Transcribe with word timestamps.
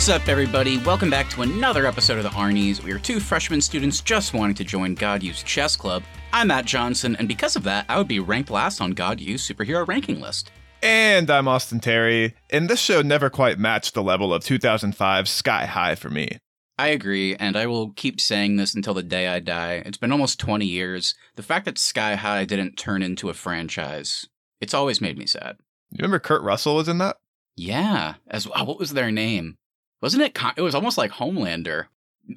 What's 0.00 0.08
up, 0.08 0.28
everybody? 0.28 0.78
Welcome 0.78 1.10
back 1.10 1.28
to 1.28 1.42
another 1.42 1.84
episode 1.84 2.16
of 2.16 2.22
the 2.22 2.30
Arnies. 2.30 2.82
We 2.82 2.90
are 2.90 2.98
two 2.98 3.20
freshman 3.20 3.60
students 3.60 4.00
just 4.00 4.32
wanting 4.32 4.54
to 4.54 4.64
join 4.64 4.94
God 4.94 5.22
U's 5.22 5.42
Chess 5.42 5.76
Club. 5.76 6.02
I'm 6.32 6.46
Matt 6.46 6.64
Johnson, 6.64 7.16
and 7.16 7.28
because 7.28 7.54
of 7.54 7.64
that, 7.64 7.84
I 7.86 7.98
would 7.98 8.08
be 8.08 8.18
ranked 8.18 8.48
last 8.48 8.80
on 8.80 8.92
God 8.92 9.20
U's 9.20 9.46
Superhero 9.46 9.86
Ranking 9.86 10.18
List. 10.18 10.52
And 10.82 11.28
I'm 11.28 11.46
Austin 11.46 11.80
Terry, 11.80 12.34
and 12.48 12.70
this 12.70 12.80
show 12.80 13.02
never 13.02 13.28
quite 13.28 13.58
matched 13.58 13.92
the 13.92 14.02
level 14.02 14.32
of 14.32 14.42
2005 14.42 15.28
Sky 15.28 15.66
High 15.66 15.96
for 15.96 16.08
me. 16.08 16.38
I 16.78 16.88
agree, 16.88 17.36
and 17.36 17.54
I 17.54 17.66
will 17.66 17.90
keep 17.90 18.22
saying 18.22 18.56
this 18.56 18.74
until 18.74 18.94
the 18.94 19.02
day 19.02 19.28
I 19.28 19.38
die. 19.38 19.82
It's 19.84 19.98
been 19.98 20.12
almost 20.12 20.40
20 20.40 20.64
years. 20.64 21.14
The 21.36 21.42
fact 21.42 21.66
that 21.66 21.76
Sky 21.76 22.14
High 22.14 22.46
didn't 22.46 22.78
turn 22.78 23.02
into 23.02 23.28
a 23.28 23.34
franchise, 23.34 24.26
it's 24.62 24.72
always 24.72 25.02
made 25.02 25.18
me 25.18 25.26
sad. 25.26 25.56
You 25.90 25.98
remember 25.98 26.20
Kurt 26.20 26.42
Russell 26.42 26.76
was 26.76 26.88
in 26.88 26.96
that? 26.96 27.18
Yeah, 27.54 28.14
as 28.28 28.46
oh, 28.46 28.64
what 28.64 28.78
was 28.78 28.94
their 28.94 29.10
name? 29.10 29.58
Wasn't 30.00 30.22
it? 30.22 30.38
It 30.56 30.62
was 30.62 30.74
almost 30.74 30.98
like 30.98 31.12
Homelander. 31.12 31.86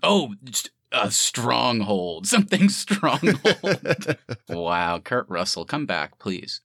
Oh, 0.02 0.34
a 0.91 1.12
stronghold, 1.12 2.27
something 2.27 2.70
stronghold. 2.70 4.17
wow, 4.49 4.99
Kurt 4.99 5.27
Russell, 5.30 5.66
come 5.66 5.86
back, 5.86 6.20
please. 6.20 6.62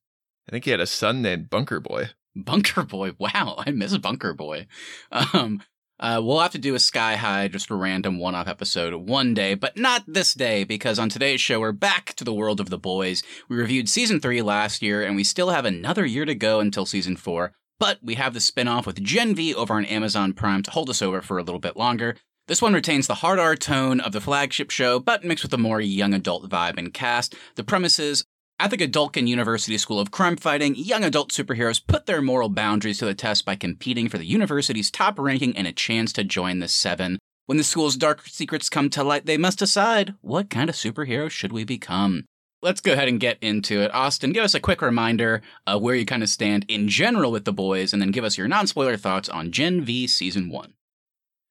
I 0.48 0.52
think 0.52 0.65
he 0.65 0.71
had 0.71 0.80
a 0.80 0.87
son 0.87 1.23
named 1.23 1.51
Bunker 1.51 1.80
Boy. 1.80 2.11
Bunker 2.34 2.83
Boy. 2.83 3.12
Wow, 3.19 3.57
I 3.59 3.71
miss 3.71 3.97
Bunker 3.98 4.33
Boy. 4.33 4.66
Um, 5.11 5.62
uh, 6.01 6.21
we'll 6.23 6.38
have 6.38 6.52
to 6.52 6.59
do 6.59 6.74
a 6.74 6.79
Sky 6.79 7.16
High, 7.16 7.49
just 7.49 7.71
a 7.71 7.74
random 7.74 8.19
one 8.19 8.35
off 8.35 8.46
episode 8.46 8.95
one 8.95 9.35
day, 9.35 9.55
but 9.55 9.77
not 9.77 10.05
this 10.07 10.33
day, 10.33 10.62
because 10.62 10.99
on 10.99 11.09
today's 11.09 11.40
show, 11.40 11.59
we're 11.59 11.73
back 11.73 12.15
to 12.15 12.24
the 12.24 12.33
world 12.33 12.60
of 12.60 12.71
the 12.71 12.79
boys. 12.79 13.23
We 13.49 13.57
reviewed 13.57 13.88
season 13.88 14.21
three 14.21 14.40
last 14.40 14.80
year, 14.80 15.02
and 15.02 15.16
we 15.16 15.24
still 15.24 15.51
have 15.51 15.65
another 15.65 16.07
year 16.07 16.24
to 16.24 16.37
go 16.37 16.60
until 16.60 16.87
season 16.87 17.16
four, 17.16 17.52
but 17.79 17.98
we 18.02 18.15
have 18.15 18.34
the 18.34 18.40
spin 18.40 18.68
off 18.68 18.87
with 18.87 19.02
Gen 19.02 19.34
V 19.34 19.54
over 19.54 19.74
on 19.74 19.84
Amazon 19.84 20.32
Prime 20.32 20.62
to 20.62 20.71
hold 20.71 20.90
us 20.90 21.02
over 21.02 21.23
for 21.23 21.38
a 21.38 21.43
little 21.43 21.60
bit 21.60 21.76
longer. 21.76 22.16
This 22.48 22.62
one 22.62 22.73
retains 22.73 23.07
the 23.07 23.16
hard 23.16 23.38
R 23.38 23.54
tone 23.54 24.01
of 24.01 24.12
the 24.12 24.21
flagship 24.21 24.71
show, 24.71 24.98
but 24.98 25.24
mixed 25.24 25.45
with 25.45 25.52
a 25.52 25.59
more 25.59 25.80
young 25.80 26.15
adult 26.15 26.49
vibe 26.49 26.79
and 26.79 26.95
cast. 26.95 27.34
The 27.56 27.65
premises 27.65 28.24
at 28.59 28.71
the 28.71 28.76
Godolkin 28.76 29.29
University 29.29 29.79
School 29.79 30.01
of 30.01 30.10
Crime 30.10 30.37
Fighting, 30.37 30.74
young 30.74 31.04
adult 31.04 31.30
superheroes 31.30 31.87
put 31.87 32.06
their 32.06 32.23
moral 32.23 32.49
boundaries 32.49 32.99
to 32.99 33.04
the 33.04 33.15
test 33.15 33.45
by 33.45 33.54
competing 33.54 34.09
for 34.09 34.18
the 34.18 34.26
university's 34.26 34.90
top 34.90 35.18
ranking 35.18 35.56
and 35.56 35.66
a 35.66 35.73
chance 35.73 36.12
to 36.15 36.24
join 36.24 36.59
the 36.59 36.68
Seven. 36.68 37.18
When 37.46 37.59
the 37.59 37.65
school's 37.65 37.96
dark 37.96 38.26
secrets 38.26 38.68
come 38.68 38.90
to 38.90 39.04
light, 39.04 39.26
they 39.26 39.38
must 39.38 39.59
decide 39.59 40.15
what 40.23 40.51
kind 40.51 40.68
of 40.68 40.76
superhero 40.76 41.30
should 41.30 41.52
we 41.52 41.65
become. 41.65 42.24
Let's 42.60 42.80
go 42.80 42.92
ahead 42.92 43.09
and 43.09 43.20
get 43.20 43.38
into 43.40 43.80
it. 43.80 43.95
Austin, 43.95 44.32
give 44.32 44.42
us 44.42 44.54
a 44.54 44.60
quick 44.60 44.82
reminder 44.82 45.42
of 45.66 45.80
where 45.80 45.95
you 45.95 46.04
kind 46.04 46.24
of 46.24 46.28
stand 46.28 46.65
in 46.68 46.88
general 46.88 47.30
with 47.30 47.45
the 47.45 47.52
boys, 47.52 47.92
and 47.92 48.02
then 48.02 48.10
give 48.10 48.24
us 48.24 48.37
your 48.37 48.48
non 48.48 48.66
spoiler 48.66 48.96
thoughts 48.96 49.28
on 49.28 49.52
Gen 49.52 49.82
V 49.82 50.06
Season 50.06 50.50
1. 50.50 50.74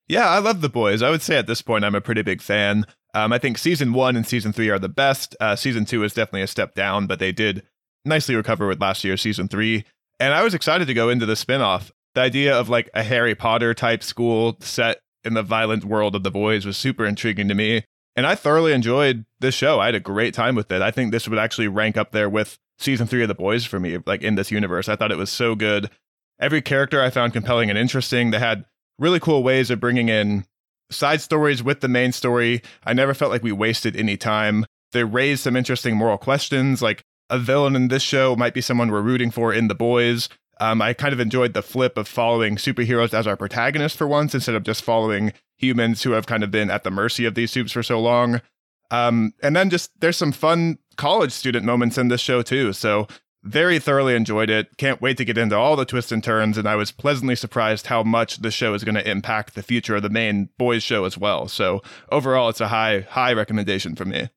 Yeah, 0.10 0.30
I 0.30 0.40
love 0.40 0.62
the 0.62 0.70
boys. 0.70 1.02
I 1.02 1.10
would 1.10 1.22
say 1.22 1.38
at 1.38 1.48
this 1.48 1.62
point 1.62 1.84
I'm 1.84 1.96
a 1.96 2.02
pretty 2.02 2.22
big 2.22 2.42
fan. 2.42 2.86
Um, 3.14 3.34
I 3.34 3.40
think 3.40 3.58
season 3.58 3.94
one 3.94 4.16
and 4.16 4.28
season 4.28 4.54
three 4.54 4.70
are 4.70 4.80
the 4.80 4.90
best. 4.90 5.36
Uh, 5.40 5.56
season 5.56 5.86
two 5.86 6.04
is 6.04 6.14
definitely 6.14 6.44
a 6.44 6.48
step 6.48 6.76
down, 6.76 7.08
but 7.08 7.20
they 7.20 7.32
did 7.32 7.64
nicely 8.06 8.36
recover 8.36 8.68
with 8.68 8.82
last 8.82 9.04
year's 9.04 9.22
season 9.22 9.48
three. 9.48 9.86
And 10.20 10.34
I 10.34 10.44
was 10.44 10.54
excited 10.54 10.88
to 10.88 10.94
go 10.94 11.10
into 11.10 11.26
the 11.26 11.34
spinoff. 11.34 11.92
The 12.16 12.22
idea 12.22 12.58
of 12.58 12.70
like 12.70 12.90
a 12.94 13.04
Harry 13.04 13.36
Potter 13.36 13.74
type 13.74 14.04
school 14.04 14.58
set 14.62 15.00
in 15.24 15.34
the 15.34 15.44
violent 15.44 15.84
world 15.84 16.16
of 16.16 16.24
the 16.24 16.32
boys 16.32 16.66
was 16.66 16.78
super 16.78 17.06
intriguing 17.06 17.48
to 17.50 17.56
me. 17.56 17.84
And 18.18 18.26
I 18.26 18.34
thoroughly 18.34 18.74
enjoyed 18.74 19.26
this 19.40 19.54
show. 19.54 19.80
I 19.80 19.86
had 19.86 19.96
a 19.96 20.00
great 20.00 20.34
time 20.34 20.56
with 20.56 20.72
it. 20.72 20.82
I 20.82 20.90
think 20.90 21.12
this 21.12 21.28
would 21.28 21.38
actually 21.38 21.68
rank 21.68 21.96
up 21.96 22.12
there 22.12 22.28
with 22.30 22.58
season 22.80 23.06
three 23.06 23.22
of 23.22 23.28
the 23.28 23.36
boys 23.36 23.64
for 23.64 23.80
me, 23.80 24.00
like 24.08 24.24
in 24.24 24.34
this 24.34 24.52
universe. 24.52 24.90
I 24.90 24.96
thought 24.96 25.12
it 25.12 25.18
was 25.18 25.30
so 25.30 25.54
good. 25.54 25.92
Every 26.40 26.62
character 26.62 27.02
I 27.02 27.12
found 27.12 27.34
compelling 27.34 27.70
and 27.70 27.78
interesting. 27.78 28.32
They 28.32 28.40
had 28.40 28.66
really 28.98 29.20
cool 29.20 29.44
ways 29.44 29.70
of 29.70 29.80
bringing 29.80 30.10
in 30.10 30.46
side 30.90 31.22
stories 31.22 31.62
with 31.62 31.82
the 31.82 31.88
main 31.88 32.12
story. 32.12 32.64
I 32.84 32.94
never 32.94 33.14
felt 33.14 33.32
like 33.32 33.44
we 33.44 33.52
wasted 33.52 33.96
any 33.96 34.18
time. 34.18 34.66
They 34.94 35.04
raised 35.04 35.44
some 35.44 35.56
interesting 35.56 35.96
moral 35.96 36.18
questions, 36.18 36.82
like 36.82 37.04
a 37.30 37.38
villain 37.38 37.76
in 37.76 37.90
this 37.90 38.04
show 38.04 38.36
might 38.36 38.54
be 38.54 38.62
someone 38.62 38.90
we're 38.90 39.02
rooting 39.02 39.30
for 39.30 39.54
in 39.54 39.68
The 39.68 39.76
Boys. 39.76 40.28
Um, 40.60 40.82
I 40.82 40.94
kind 40.94 41.14
of 41.14 41.20
enjoyed 41.20 41.54
the 41.54 41.62
flip 41.62 41.98
of 41.98 42.08
following 42.08 42.56
superheroes 42.56 43.14
as 43.14 43.28
our 43.28 43.38
protagonists 43.38 43.98
for 43.98 44.08
once 44.08 44.34
instead 44.34 44.56
of 44.56 44.64
just 44.64 44.84
following 44.84 45.34
humans 45.58 46.04
who 46.04 46.12
have 46.12 46.26
kind 46.26 46.44
of 46.44 46.52
been 46.52 46.70
at 46.70 46.84
the 46.84 46.92
mercy 46.92 47.26
of 47.26 47.36
these 47.36 47.52
soups 47.52 47.72
for 47.72 47.84
so 47.84 48.00
long. 48.00 48.42
Um, 48.90 49.34
and 49.44 49.56
then 49.56 49.70
just 49.70 50.00
there's 50.00 50.18
some 50.18 50.32
fun 50.32 50.78
college 50.96 51.32
student 51.32 51.66
moments 51.66 51.98
in 51.98 52.08
this 52.08 52.22
show 52.22 52.42
too. 52.42 52.74
So 52.74 53.08
very 53.44 53.80
thoroughly 53.80 54.16
enjoyed 54.16 54.50
it. 54.50 54.78
Can't 54.78 55.02
wait 55.02 55.18
to 55.18 55.26
get 55.26 55.38
into 55.38 55.56
all 55.56 55.76
the 55.76 55.86
twists 55.86 56.12
and 56.12 56.24
turns. 56.24 56.58
And 56.58 56.68
I 56.68 56.76
was 56.76 56.92
pleasantly 56.92 57.36
surprised 57.36 57.88
how 57.88 58.04
much 58.04 58.38
the 58.38 58.52
show 58.52 58.74
is 58.74 58.84
going 58.84 58.96
to 58.96 59.10
impact 59.10 59.56
the 59.56 59.64
future 59.64 59.96
of 59.96 60.04
the 60.04 60.10
main 60.10 60.50
boys 60.58 60.84
show 60.84 61.06
as 61.06 61.18
well. 61.18 61.48
So 61.48 61.82
overall, 62.12 62.50
it's 62.50 62.62
a 62.62 62.68
high, 62.68 63.02
high 63.02 63.34
recommendation 63.34 63.96
from 63.96 64.10
me. 64.10 64.30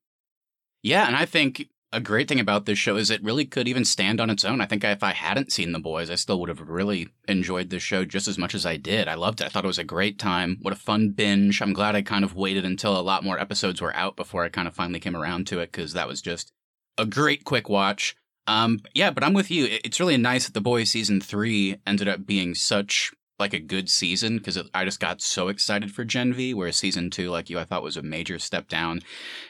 Yeah. 0.82 1.06
And 1.06 1.16
I 1.16 1.26
think 1.26 1.68
a 1.92 2.00
great 2.00 2.28
thing 2.28 2.38
about 2.38 2.66
this 2.66 2.78
show 2.78 2.96
is 2.96 3.10
it 3.10 3.22
really 3.22 3.44
could 3.44 3.66
even 3.66 3.84
stand 3.84 4.20
on 4.20 4.30
its 4.30 4.44
own. 4.44 4.60
I 4.60 4.66
think 4.66 4.84
if 4.84 5.02
I 5.02 5.12
hadn't 5.12 5.50
seen 5.50 5.72
The 5.72 5.80
Boys, 5.80 6.08
I 6.08 6.14
still 6.14 6.38
would 6.40 6.48
have 6.48 6.60
really 6.60 7.08
enjoyed 7.26 7.70
this 7.70 7.82
show 7.82 8.04
just 8.04 8.28
as 8.28 8.38
much 8.38 8.54
as 8.54 8.64
I 8.64 8.76
did. 8.76 9.08
I 9.08 9.14
loved 9.14 9.40
it. 9.40 9.46
I 9.46 9.48
thought 9.48 9.64
it 9.64 9.68
was 9.68 9.78
a 9.78 9.84
great 9.84 10.18
time. 10.18 10.58
What 10.62 10.72
a 10.72 10.76
fun 10.76 11.10
binge. 11.10 11.60
I'm 11.60 11.72
glad 11.72 11.96
I 11.96 12.02
kind 12.02 12.24
of 12.24 12.36
waited 12.36 12.64
until 12.64 12.98
a 12.98 13.02
lot 13.02 13.24
more 13.24 13.40
episodes 13.40 13.80
were 13.80 13.94
out 13.96 14.14
before 14.14 14.44
I 14.44 14.50
kind 14.50 14.68
of 14.68 14.74
finally 14.74 15.00
came 15.00 15.16
around 15.16 15.48
to 15.48 15.58
it 15.58 15.72
because 15.72 15.92
that 15.94 16.06
was 16.06 16.22
just 16.22 16.52
a 16.96 17.06
great 17.06 17.44
quick 17.44 17.68
watch. 17.68 18.14
Um, 18.46 18.80
yeah, 18.94 19.10
but 19.10 19.24
I'm 19.24 19.34
with 19.34 19.50
you. 19.50 19.66
It's 19.84 20.00
really 20.00 20.16
nice 20.16 20.46
that 20.46 20.54
the 20.54 20.60
boys 20.60 20.90
season 20.90 21.20
three 21.20 21.76
ended 21.86 22.08
up 22.08 22.24
being 22.24 22.54
such 22.54 23.10
like 23.40 23.52
a 23.54 23.58
good 23.58 23.88
season 23.88 24.36
because 24.36 24.62
I 24.74 24.84
just 24.84 25.00
got 25.00 25.20
so 25.20 25.48
excited 25.48 25.90
for 25.90 26.04
Gen 26.04 26.34
V. 26.34 26.54
Whereas 26.54 26.76
season 26.76 27.10
two, 27.10 27.30
like 27.30 27.50
you, 27.50 27.58
I 27.58 27.64
thought 27.64 27.82
was 27.82 27.96
a 27.96 28.02
major 28.02 28.38
step 28.38 28.68
down. 28.68 29.00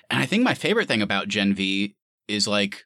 And 0.08 0.22
I 0.22 0.26
think 0.26 0.42
my 0.42 0.54
favorite 0.54 0.88
thing 0.88 1.02
about 1.02 1.28
Gen 1.28 1.54
V 1.54 1.96
is 2.30 2.48
like 2.48 2.84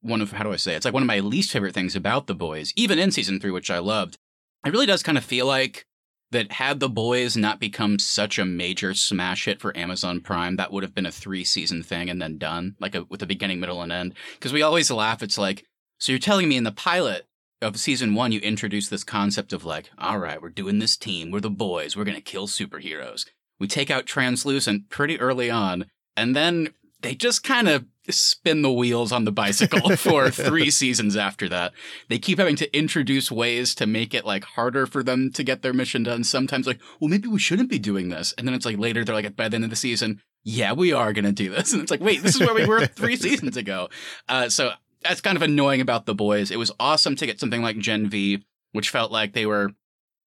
one 0.00 0.20
of 0.20 0.32
how 0.32 0.44
do 0.44 0.52
I 0.52 0.56
say 0.56 0.72
it? 0.72 0.76
it's 0.76 0.84
like 0.84 0.94
one 0.94 1.02
of 1.02 1.08
my 1.08 1.20
least 1.20 1.50
favorite 1.50 1.74
things 1.74 1.96
about 1.96 2.26
the 2.26 2.34
boys, 2.34 2.72
even 2.76 2.98
in 2.98 3.10
season 3.10 3.40
three, 3.40 3.50
which 3.50 3.70
I 3.70 3.78
loved. 3.78 4.16
It 4.64 4.72
really 4.72 4.86
does 4.86 5.02
kind 5.02 5.18
of 5.18 5.24
feel 5.24 5.46
like 5.46 5.86
that 6.32 6.52
had 6.52 6.80
the 6.80 6.88
boys 6.88 7.36
not 7.36 7.60
become 7.60 7.98
such 7.98 8.38
a 8.38 8.44
major 8.44 8.94
smash 8.94 9.44
hit 9.44 9.60
for 9.60 9.76
Amazon 9.76 10.20
Prime, 10.20 10.56
that 10.56 10.72
would 10.72 10.82
have 10.82 10.94
been 10.94 11.06
a 11.06 11.12
three 11.12 11.44
season 11.44 11.82
thing 11.82 12.10
and 12.10 12.20
then 12.20 12.38
done, 12.38 12.74
like 12.80 12.94
a, 12.94 13.04
with 13.04 13.22
a 13.22 13.26
beginning, 13.26 13.60
middle, 13.60 13.80
and 13.80 13.92
end. 13.92 14.14
Because 14.34 14.52
we 14.52 14.62
always 14.62 14.90
laugh. 14.90 15.22
It's 15.22 15.38
like, 15.38 15.64
so 15.98 16.12
you're 16.12 16.18
telling 16.18 16.48
me 16.48 16.56
in 16.56 16.64
the 16.64 16.72
pilot 16.72 17.26
of 17.62 17.78
season 17.78 18.14
one, 18.14 18.32
you 18.32 18.40
introduced 18.40 18.90
this 18.90 19.04
concept 19.04 19.52
of 19.52 19.64
like, 19.64 19.90
all 19.98 20.18
right, 20.18 20.42
we're 20.42 20.50
doing 20.50 20.78
this 20.78 20.96
team, 20.96 21.30
we're 21.30 21.40
the 21.40 21.48
boys, 21.48 21.96
we're 21.96 22.04
gonna 22.04 22.20
kill 22.20 22.46
superheroes. 22.46 23.26
We 23.58 23.66
take 23.66 23.90
out 23.90 24.04
Translucent 24.04 24.90
pretty 24.90 25.18
early 25.18 25.50
on, 25.50 25.86
and 26.16 26.36
then 26.36 26.70
they 27.00 27.14
just 27.14 27.42
kind 27.42 27.68
of 27.68 27.86
spin 28.12 28.62
the 28.62 28.72
wheels 28.72 29.12
on 29.12 29.24
the 29.24 29.32
bicycle 29.32 29.96
for 29.96 30.30
three 30.30 30.70
seasons 30.70 31.16
after 31.16 31.48
that. 31.48 31.72
They 32.08 32.18
keep 32.18 32.38
having 32.38 32.56
to 32.56 32.76
introduce 32.76 33.30
ways 33.30 33.74
to 33.76 33.86
make 33.86 34.14
it 34.14 34.24
like 34.24 34.44
harder 34.44 34.86
for 34.86 35.02
them 35.02 35.30
to 35.32 35.42
get 35.42 35.62
their 35.62 35.72
mission 35.72 36.02
done. 36.02 36.24
Sometimes 36.24 36.66
like, 36.66 36.80
well, 37.00 37.08
maybe 37.08 37.28
we 37.28 37.38
shouldn't 37.38 37.70
be 37.70 37.78
doing 37.78 38.08
this. 38.08 38.34
And 38.36 38.46
then 38.46 38.54
it's 38.54 38.66
like 38.66 38.78
later 38.78 39.04
they're 39.04 39.14
like 39.14 39.36
by 39.36 39.48
the 39.48 39.56
end 39.56 39.64
of 39.64 39.70
the 39.70 39.76
season, 39.76 40.20
yeah, 40.44 40.72
we 40.72 40.92
are 40.92 41.12
going 41.12 41.24
to 41.24 41.32
do 41.32 41.50
this. 41.50 41.72
And 41.76 41.82
it's 41.82 41.90
like, 41.90 42.00
wait, 42.00 42.22
this 42.22 42.36
is 42.36 42.40
where 42.40 42.54
we 42.54 42.66
were 42.66 42.86
three 42.86 43.16
seasons 43.26 43.56
ago. 43.56 43.88
Uh, 44.28 44.48
so 44.48 44.70
that's 45.02 45.20
kind 45.20 45.36
of 45.36 45.42
annoying 45.42 45.80
about 45.80 46.06
the 46.06 46.14
boys. 46.14 46.50
It 46.50 46.58
was 46.58 46.72
awesome 46.78 47.16
to 47.16 47.26
get 47.26 47.40
something 47.40 47.62
like 47.62 47.78
Gen 47.78 48.08
V, 48.08 48.44
which 48.72 48.90
felt 48.90 49.10
like 49.10 49.32
they 49.32 49.46
were, 49.46 49.72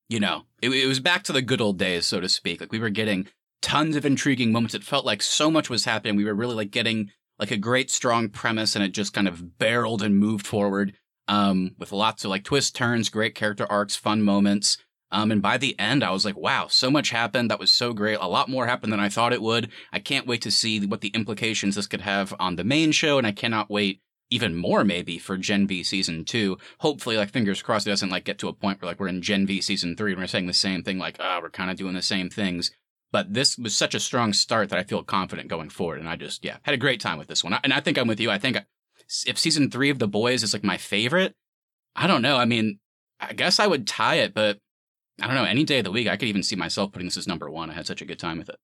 you 0.09 0.19
know, 0.19 0.43
it, 0.61 0.69
it 0.69 0.87
was 0.87 0.99
back 0.99 1.23
to 1.23 1.33
the 1.33 1.41
good 1.41 1.61
old 1.61 1.77
days, 1.77 2.05
so 2.05 2.19
to 2.19 2.29
speak. 2.29 2.59
Like 2.59 2.71
we 2.71 2.79
were 2.79 2.89
getting 2.89 3.27
tons 3.61 3.95
of 3.95 4.05
intriguing 4.05 4.51
moments. 4.51 4.75
It 4.75 4.83
felt 4.83 5.05
like 5.05 5.21
so 5.21 5.49
much 5.49 5.69
was 5.69 5.85
happening. 5.85 6.15
We 6.15 6.25
were 6.25 6.33
really 6.33 6.55
like 6.55 6.71
getting 6.71 7.11
like 7.39 7.51
a 7.51 7.57
great 7.57 7.89
strong 7.89 8.29
premise 8.29 8.75
and 8.75 8.83
it 8.83 8.91
just 8.91 9.13
kind 9.13 9.27
of 9.27 9.57
barreled 9.57 10.03
and 10.03 10.17
moved 10.17 10.45
forward 10.45 10.93
um, 11.27 11.71
with 11.77 11.91
lots 11.91 12.25
of 12.25 12.29
like 12.29 12.43
twists, 12.43 12.71
turns, 12.71 13.09
great 13.09 13.35
character 13.35 13.65
arcs, 13.71 13.95
fun 13.95 14.21
moments. 14.21 14.77
Um, 15.11 15.31
and 15.31 15.41
by 15.41 15.57
the 15.57 15.77
end, 15.79 16.03
I 16.03 16.11
was 16.11 16.23
like, 16.23 16.37
wow, 16.37 16.67
so 16.67 16.91
much 16.91 17.09
happened. 17.09 17.49
That 17.49 17.59
was 17.59 17.71
so 17.71 17.93
great. 17.93 18.19
A 18.21 18.27
lot 18.27 18.49
more 18.49 18.67
happened 18.67 18.93
than 18.93 18.99
I 18.99 19.09
thought 19.09 19.33
it 19.33 19.41
would. 19.41 19.69
I 19.91 19.99
can't 19.99 20.27
wait 20.27 20.41
to 20.43 20.51
see 20.51 20.85
what 20.85 21.01
the 21.01 21.09
implications 21.09 21.75
this 21.75 21.87
could 21.87 22.01
have 22.01 22.33
on 22.39 22.55
the 22.55 22.63
main 22.63 22.91
show. 22.91 23.17
And 23.17 23.25
I 23.25 23.31
cannot 23.31 23.71
wait 23.71 24.01
even 24.29 24.55
more 24.55 24.83
maybe 24.83 25.17
for 25.17 25.37
Gen 25.37 25.65
V 25.65 25.83
season 25.83 26.25
two. 26.25 26.57
Hopefully, 26.79 27.17
like 27.17 27.31
fingers 27.31 27.63
crossed, 27.63 27.87
it 27.87 27.89
doesn't 27.89 28.11
like 28.11 28.25
get 28.25 28.37
to 28.39 28.47
a 28.47 28.53
point 28.53 28.81
where 28.81 28.91
like 28.91 28.99
we're 28.99 29.07
in 29.07 29.23
Gen 29.23 29.47
V 29.47 29.61
season 29.61 29.95
three 29.95 30.11
and 30.11 30.21
we're 30.21 30.27
saying 30.27 30.45
the 30.45 30.53
same 30.53 30.83
thing, 30.83 30.99
like, 30.99 31.17
ah, 31.19 31.37
oh, 31.37 31.41
we're 31.41 31.49
kind 31.49 31.71
of 31.71 31.77
doing 31.77 31.95
the 31.95 32.01
same 32.03 32.29
things. 32.29 32.71
But 33.11 33.33
this 33.33 33.57
was 33.57 33.75
such 33.75 33.95
a 33.95 33.99
strong 33.99 34.33
start 34.33 34.69
that 34.69 34.79
I 34.79 34.83
feel 34.83 35.03
confident 35.03 35.47
going 35.49 35.69
forward. 35.69 35.99
And 35.99 36.07
I 36.07 36.15
just, 36.15 36.45
yeah, 36.45 36.57
had 36.63 36.75
a 36.75 36.77
great 36.77 36.99
time 36.99 37.17
with 37.17 37.27
this 37.27 37.43
one. 37.43 37.57
And 37.63 37.73
I 37.73 37.79
think 37.79 37.97
I'm 37.97 38.07
with 38.07 38.19
you. 38.19 38.29
I 38.29 38.37
think 38.37 38.57
uh, 38.57 38.61
if 39.25 39.39
season 39.39 39.71
three 39.71 39.89
of 39.89 39.99
The 39.99 40.07
Boys 40.07 40.43
is 40.43 40.53
like 40.53 40.63
my 40.63 40.77
favorite, 40.77 41.35
I 41.95 42.05
don't 42.05 42.21
know. 42.21 42.37
I 42.37 42.45
mean, 42.45 42.79
I 43.19 43.33
guess 43.33 43.59
I 43.59 43.67
would 43.67 43.87
tie 43.87 44.15
it, 44.15 44.33
but 44.33 44.59
I 45.21 45.27
don't 45.27 45.35
know. 45.35 45.43
Any 45.43 45.63
day 45.63 45.79
of 45.79 45.85
the 45.85 45.91
week, 45.91 46.07
I 46.07 46.17
could 46.17 46.27
even 46.27 46.43
see 46.43 46.55
myself 46.55 46.91
putting 46.91 47.07
this 47.07 47.17
as 47.17 47.27
number 47.27 47.49
one. 47.49 47.69
I 47.69 47.73
had 47.73 47.87
such 47.87 48.01
a 48.01 48.05
good 48.05 48.19
time 48.19 48.37
with 48.37 48.49
it. 48.49 48.57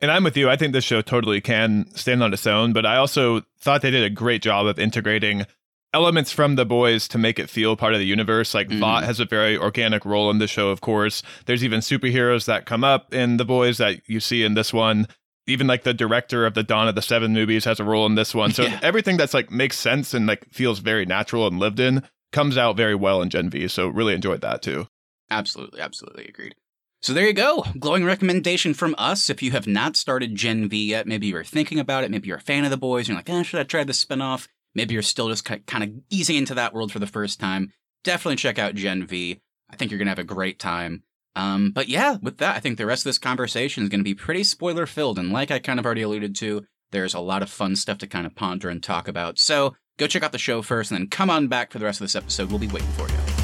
And 0.00 0.10
I'm 0.10 0.24
with 0.24 0.36
you. 0.36 0.50
I 0.50 0.56
think 0.56 0.72
this 0.72 0.84
show 0.84 1.00
totally 1.00 1.40
can 1.40 1.86
stand 1.94 2.22
on 2.22 2.34
its 2.34 2.46
own, 2.46 2.74
but 2.74 2.84
I 2.84 2.96
also 2.96 3.42
thought 3.58 3.80
they 3.80 3.90
did 3.90 4.04
a 4.04 4.10
great 4.10 4.42
job 4.42 4.66
of 4.66 4.78
integrating 4.78 5.46
elements 5.96 6.30
from 6.30 6.56
the 6.56 6.66
boys 6.66 7.08
to 7.08 7.16
make 7.16 7.38
it 7.38 7.48
feel 7.48 7.74
part 7.74 7.94
of 7.94 7.98
the 7.98 8.04
universe. 8.06 8.52
Like 8.54 8.68
Mhm. 8.68 8.80
Vought 8.80 9.04
has 9.04 9.18
a 9.18 9.24
very 9.24 9.56
organic 9.56 10.04
role 10.04 10.30
in 10.30 10.36
the 10.38 10.46
show, 10.46 10.68
of 10.68 10.82
course. 10.82 11.22
There's 11.46 11.64
even 11.64 11.80
superheroes 11.80 12.44
that 12.44 12.66
come 12.66 12.84
up 12.84 13.14
in 13.14 13.38
the 13.38 13.46
boys 13.46 13.78
that 13.78 14.02
you 14.06 14.20
see 14.20 14.42
in 14.44 14.52
this 14.54 14.74
one. 14.74 15.08
Even 15.46 15.66
like 15.66 15.84
the 15.84 15.94
director 15.94 16.44
of 16.44 16.52
the 16.52 16.62
Dawn 16.62 16.86
of 16.88 16.96
the 16.96 17.02
Seven 17.02 17.32
movies 17.32 17.64
has 17.64 17.80
a 17.80 17.84
role 17.84 18.04
in 18.04 18.14
this 18.14 18.34
one. 18.34 18.52
So 18.52 18.64
Yeah. 18.64 18.78
everything 18.82 19.16
that's 19.16 19.32
like 19.32 19.50
makes 19.50 19.78
sense 19.78 20.12
and 20.12 20.26
like 20.26 20.44
feels 20.52 20.80
very 20.80 21.06
natural 21.06 21.46
and 21.46 21.58
lived 21.58 21.80
in 21.80 22.02
comes 22.30 22.58
out 22.58 22.76
very 22.76 22.94
well 22.94 23.22
in 23.22 23.30
Gen 23.30 23.48
V. 23.48 23.66
So 23.68 23.88
really 23.88 24.12
enjoyed 24.12 24.42
that 24.42 24.60
too. 24.60 24.88
Absolutely, 25.30 25.80
absolutely 25.80 26.26
agreed. 26.26 26.54
So 27.00 27.12
there 27.12 27.26
you 27.26 27.32
go. 27.32 27.64
Glowing 27.78 28.04
recommendation 28.04 28.74
from 28.74 28.94
us. 28.98 29.30
If 29.30 29.42
you 29.42 29.52
have 29.52 29.66
not 29.66 29.96
started 29.96 30.34
Gen 30.34 30.68
V 30.68 30.76
yet, 30.90 31.06
maybe 31.06 31.28
you're 31.28 31.44
thinking 31.44 31.78
about 31.78 32.04
it, 32.04 32.10
maybe 32.10 32.26
you're 32.28 32.38
a 32.38 32.40
fan 32.52 32.64
of 32.64 32.70
the 32.70 32.76
boys, 32.76 33.02
and 33.08 33.08
you're 33.10 33.18
like, 33.18 33.30
eh, 33.30 33.42
should 33.44 33.60
I 33.60 33.64
try 33.64 33.84
the 33.84 33.92
spinoff? 33.92 34.48
Maybe 34.76 34.92
you're 34.94 35.02
still 35.02 35.28
just 35.28 35.44
kind 35.44 35.82
of 35.82 35.90
easing 36.10 36.36
into 36.36 36.54
that 36.54 36.74
world 36.74 36.92
for 36.92 36.98
the 36.98 37.06
first 37.06 37.40
time. 37.40 37.72
Definitely 38.04 38.36
check 38.36 38.58
out 38.58 38.74
Gen 38.74 39.06
V. 39.06 39.40
I 39.70 39.76
think 39.76 39.90
you're 39.90 39.98
going 39.98 40.06
to 40.06 40.12
have 40.12 40.18
a 40.18 40.24
great 40.24 40.60
time. 40.60 41.02
Um, 41.34 41.72
but 41.72 41.88
yeah, 41.88 42.18
with 42.22 42.38
that, 42.38 42.56
I 42.56 42.60
think 42.60 42.78
the 42.78 42.86
rest 42.86 43.00
of 43.00 43.08
this 43.08 43.18
conversation 43.18 43.82
is 43.82 43.88
going 43.88 44.00
to 44.00 44.04
be 44.04 44.14
pretty 44.14 44.44
spoiler 44.44 44.86
filled. 44.86 45.18
And 45.18 45.32
like 45.32 45.50
I 45.50 45.58
kind 45.58 45.80
of 45.80 45.86
already 45.86 46.02
alluded 46.02 46.36
to, 46.36 46.64
there's 46.92 47.14
a 47.14 47.20
lot 47.20 47.42
of 47.42 47.50
fun 47.50 47.74
stuff 47.74 47.98
to 47.98 48.06
kind 48.06 48.26
of 48.26 48.36
ponder 48.36 48.68
and 48.68 48.82
talk 48.82 49.08
about. 49.08 49.38
So 49.38 49.74
go 49.98 50.06
check 50.06 50.22
out 50.22 50.32
the 50.32 50.38
show 50.38 50.62
first 50.62 50.90
and 50.90 51.00
then 51.00 51.08
come 51.08 51.30
on 51.30 51.48
back 51.48 51.72
for 51.72 51.78
the 51.78 51.86
rest 51.86 52.00
of 52.00 52.04
this 52.04 52.14
episode. 52.14 52.50
We'll 52.50 52.58
be 52.58 52.68
waiting 52.68 52.88
for 52.90 53.08
you. 53.08 53.35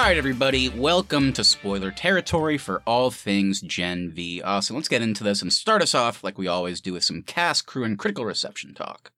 All 0.00 0.06
right, 0.06 0.16
everybody, 0.16 0.70
welcome 0.70 1.30
to 1.34 1.44
spoiler 1.44 1.90
territory 1.90 2.56
for 2.56 2.80
all 2.86 3.10
things 3.10 3.60
Gen 3.60 4.10
V. 4.10 4.40
Uh, 4.40 4.62
so 4.62 4.72
let's 4.72 4.88
get 4.88 5.02
into 5.02 5.22
this 5.22 5.42
and 5.42 5.52
start 5.52 5.82
us 5.82 5.94
off 5.94 6.24
like 6.24 6.38
we 6.38 6.48
always 6.48 6.80
do 6.80 6.94
with 6.94 7.04
some 7.04 7.20
cast, 7.20 7.66
crew, 7.66 7.84
and 7.84 7.98
critical 7.98 8.24
reception 8.24 8.72
talk. 8.72 9.12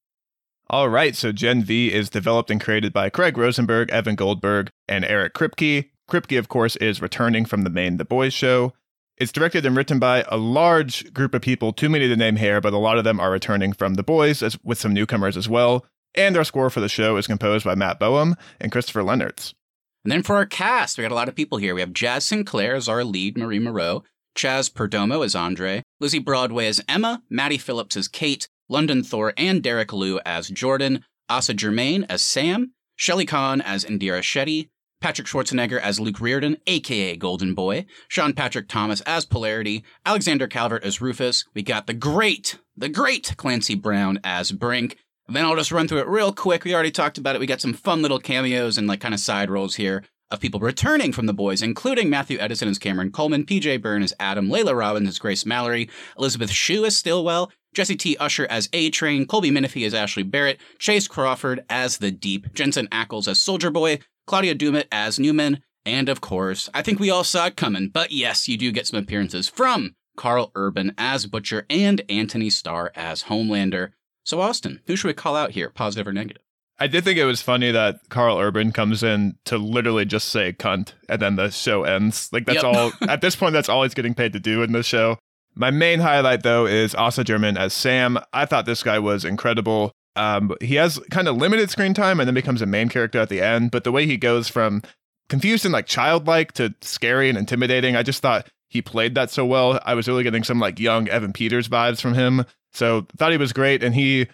All 0.68 0.88
right, 0.88 1.14
so 1.14 1.30
Gen 1.30 1.62
V 1.62 1.92
is 1.92 2.10
developed 2.10 2.50
and 2.50 2.60
created 2.60 2.92
by 2.92 3.10
Craig 3.10 3.38
Rosenberg, 3.38 3.90
Evan 3.90 4.16
Goldberg, 4.16 4.70
and 4.88 5.04
Eric 5.04 5.34
Kripke. 5.34 5.90
Kripke, 6.10 6.36
of 6.36 6.48
course, 6.48 6.74
is 6.74 7.00
returning 7.00 7.44
from 7.44 7.62
the 7.62 7.70
main 7.70 7.96
The 7.96 8.04
Boys 8.04 8.34
show. 8.34 8.72
It's 9.16 9.30
directed 9.30 9.64
and 9.64 9.76
written 9.76 10.00
by 10.00 10.24
a 10.26 10.36
large 10.36 11.14
group 11.14 11.32
of 11.32 11.42
people, 11.42 11.72
too 11.72 11.90
many 11.90 12.08
to 12.08 12.16
name 12.16 12.36
here, 12.36 12.60
but 12.60 12.72
a 12.72 12.78
lot 12.78 12.98
of 12.98 13.04
them 13.04 13.20
are 13.20 13.30
returning 13.30 13.72
from 13.72 13.94
The 13.94 14.02
Boys, 14.02 14.42
as, 14.42 14.58
with 14.64 14.80
some 14.80 14.92
newcomers 14.92 15.36
as 15.36 15.48
well. 15.48 15.86
And 16.16 16.36
our 16.36 16.42
score 16.42 16.70
for 16.70 16.80
the 16.80 16.88
show 16.88 17.18
is 17.18 17.28
composed 17.28 17.64
by 17.64 17.76
Matt 17.76 18.00
Bowen 18.00 18.34
and 18.60 18.72
Christopher 18.72 19.02
Lennertz. 19.02 19.54
And 20.04 20.10
then 20.10 20.22
for 20.22 20.36
our 20.36 20.46
cast, 20.46 20.98
we 20.98 21.02
got 21.02 21.12
a 21.12 21.16
lot 21.16 21.28
of 21.28 21.36
people 21.36 21.58
here. 21.58 21.74
We 21.74 21.80
have 21.80 21.90
Jaz 21.90 22.22
Sinclair 22.22 22.74
as 22.74 22.88
our 22.88 23.04
lead, 23.04 23.38
Marie 23.38 23.60
Moreau, 23.60 24.02
Chance 24.34 24.70
Perdomo 24.70 25.24
as 25.24 25.34
Andre, 25.34 25.82
Lizzie 26.00 26.18
Broadway 26.18 26.66
as 26.66 26.80
Emma, 26.88 27.22
Maddie 27.30 27.58
Phillips 27.58 27.96
as 27.96 28.08
Kate, 28.08 28.48
London 28.68 29.02
Thor 29.02 29.32
and 29.36 29.62
Derek 29.62 29.92
Luh 29.92 30.18
as 30.24 30.48
Jordan, 30.48 31.04
Asa 31.28 31.54
Germann 31.54 32.04
as 32.08 32.22
Sam, 32.22 32.72
Shelley 32.96 33.26
Conn 33.26 33.60
as 33.60 33.84
Indira 33.84 34.20
Shetty, 34.20 34.68
Patrick 35.00 35.26
Schwarzenegger 35.26 35.80
as 35.80 36.00
Luke 36.00 36.20
Reardon, 36.20 36.56
aka 36.66 37.16
Golden 37.16 37.54
Boy, 37.54 37.86
Sean 38.08 38.32
Patrick 38.32 38.68
Thomas 38.68 39.00
as 39.02 39.24
Polarity, 39.24 39.84
Alexander 40.06 40.46
Calvert 40.46 40.84
as 40.84 41.00
Rufus. 41.00 41.44
We 41.54 41.62
got 41.62 41.86
the 41.86 41.94
great, 41.94 42.58
the 42.76 42.88
great 42.88 43.34
Clancy 43.36 43.74
Brown 43.74 44.20
as 44.22 44.52
Brink. 44.52 44.96
Then 45.28 45.44
I'll 45.44 45.56
just 45.56 45.72
run 45.72 45.88
through 45.88 46.00
it 46.00 46.08
real 46.08 46.32
quick. 46.32 46.64
We 46.64 46.74
already 46.74 46.90
talked 46.90 47.18
about 47.18 47.36
it. 47.36 47.40
We 47.40 47.46
got 47.46 47.60
some 47.60 47.72
fun 47.72 48.02
little 48.02 48.18
cameos 48.18 48.76
and 48.76 48.86
like 48.86 49.00
kind 49.00 49.14
of 49.14 49.20
side 49.20 49.50
roles 49.50 49.76
here 49.76 50.04
of 50.30 50.40
people 50.40 50.60
returning 50.60 51.12
from 51.12 51.26
the 51.26 51.34
boys, 51.34 51.62
including 51.62 52.08
Matthew 52.08 52.38
Edison 52.38 52.68
as 52.68 52.78
Cameron 52.78 53.12
Coleman, 53.12 53.44
PJ 53.44 53.80
Byrne 53.82 54.02
as 54.02 54.14
Adam, 54.18 54.50
Laila 54.50 54.74
Robins 54.74 55.08
as 55.08 55.18
Grace 55.18 55.44
Mallory, 55.44 55.88
Elizabeth 56.18 56.50
Shue 56.50 56.84
as 56.84 56.96
Stillwell, 56.96 57.52
Jesse 57.74 57.96
T. 57.96 58.16
Usher 58.18 58.46
as 58.46 58.68
A 58.72 58.90
Train, 58.90 59.26
Colby 59.26 59.50
Minifie 59.50 59.86
as 59.86 59.94
Ashley 59.94 60.22
Barrett, 60.22 60.58
Chace 60.78 61.06
Crawford 61.06 61.64
as 61.68 61.98
The 61.98 62.10
Deep, 62.10 62.52
Jensen 62.54 62.88
Ackles 62.88 63.28
as 63.28 63.40
Soldier 63.40 63.70
Boy, 63.70 63.98
Claudia 64.26 64.54
Doumit 64.54 64.86
as 64.90 65.18
Newman, 65.18 65.62
and 65.84 66.08
of 66.08 66.20
course, 66.20 66.68
I 66.72 66.82
think 66.82 66.98
we 66.98 67.10
all 67.10 67.24
saw 67.24 67.46
it 67.46 67.56
coming, 67.56 67.88
but 67.88 68.12
yes, 68.12 68.48
you 68.48 68.56
do 68.56 68.72
get 68.72 68.86
some 68.86 68.98
appearances 68.98 69.48
from 69.48 69.94
Karl 70.16 70.52
Urban 70.54 70.94
as 70.96 71.26
Butcher 71.26 71.66
and 71.68 72.02
Antony 72.08 72.50
Starr 72.50 72.92
as 72.94 73.24
Homelander. 73.24 73.90
So, 74.24 74.40
Austin, 74.40 74.80
who 74.86 74.96
should 74.96 75.08
we 75.08 75.14
call 75.14 75.36
out 75.36 75.50
here, 75.52 75.70
positive 75.70 76.06
or 76.06 76.12
negative? 76.12 76.42
I 76.78 76.86
did 76.88 77.04
think 77.04 77.18
it 77.18 77.24
was 77.26 77.42
funny 77.42 77.70
that 77.70 78.00
Karl 78.08 78.38
Urban 78.38 78.72
comes 78.72 79.02
in 79.02 79.36
to 79.44 79.56
literally 79.58 80.04
just 80.04 80.28
say 80.28 80.52
cunt 80.52 80.94
and 81.08 81.20
then 81.22 81.36
the 81.36 81.50
show 81.50 81.84
ends. 81.84 82.28
Like 82.32 82.44
that's 82.46 82.62
Yep. 82.62 82.64
all 82.64 82.92
at 83.08 83.20
this 83.20 83.36
point 83.36 83.52
that's 83.52 83.68
all 83.68 83.82
he's 83.84 83.94
getting 83.94 84.14
paid 84.14 84.32
to 84.32 84.40
do 84.40 84.62
in 84.62 84.72
the 84.72 84.82
show. 84.82 85.16
My 85.54 85.70
main 85.70 86.00
highlight 86.00 86.42
though 86.42 86.66
is 86.66 86.94
Asa 86.96 87.22
Germann 87.24 87.56
as 87.56 87.72
Sam. 87.72 88.18
I 88.32 88.46
thought 88.46 88.66
this 88.66 88.82
guy 88.82 88.98
was 88.98 89.24
incredible. 89.24 89.92
Um 90.16 90.56
he 90.60 90.74
has 90.76 90.98
kind 91.10 91.28
of 91.28 91.36
limited 91.36 91.70
screen 91.70 91.94
time 91.94 92.18
and 92.18 92.26
then 92.26 92.34
becomes 92.34 92.62
a 92.62 92.66
main 92.66 92.88
character 92.88 93.20
at 93.20 93.28
the 93.28 93.40
end, 93.42 93.70
but 93.70 93.84
the 93.84 93.92
way 93.92 94.06
he 94.06 94.16
goes 94.16 94.48
from 94.48 94.82
confused 95.28 95.64
and 95.64 95.72
like 95.72 95.86
childlike 95.86 96.50
to 96.52 96.74
scary 96.80 97.28
and 97.28 97.38
intimidating, 97.38 97.94
I 97.94 98.02
just 98.02 98.22
thought 98.22 98.48
he 98.72 98.80
played 98.80 99.14
that 99.14 99.30
so 99.30 99.44
well. 99.44 99.78
I 99.84 99.94
was 99.94 100.08
really 100.08 100.22
getting 100.22 100.44
some 100.44 100.58
like 100.58 100.80
young 100.80 101.06
Evan 101.06 101.34
Peters 101.34 101.68
vibes 101.68 102.00
from 102.00 102.14
him. 102.14 102.46
So 102.72 103.06
thought 103.18 103.30
he 103.30 103.36
was 103.36 103.52
great 103.52 103.82
and 103.82 103.94
he 103.94 104.28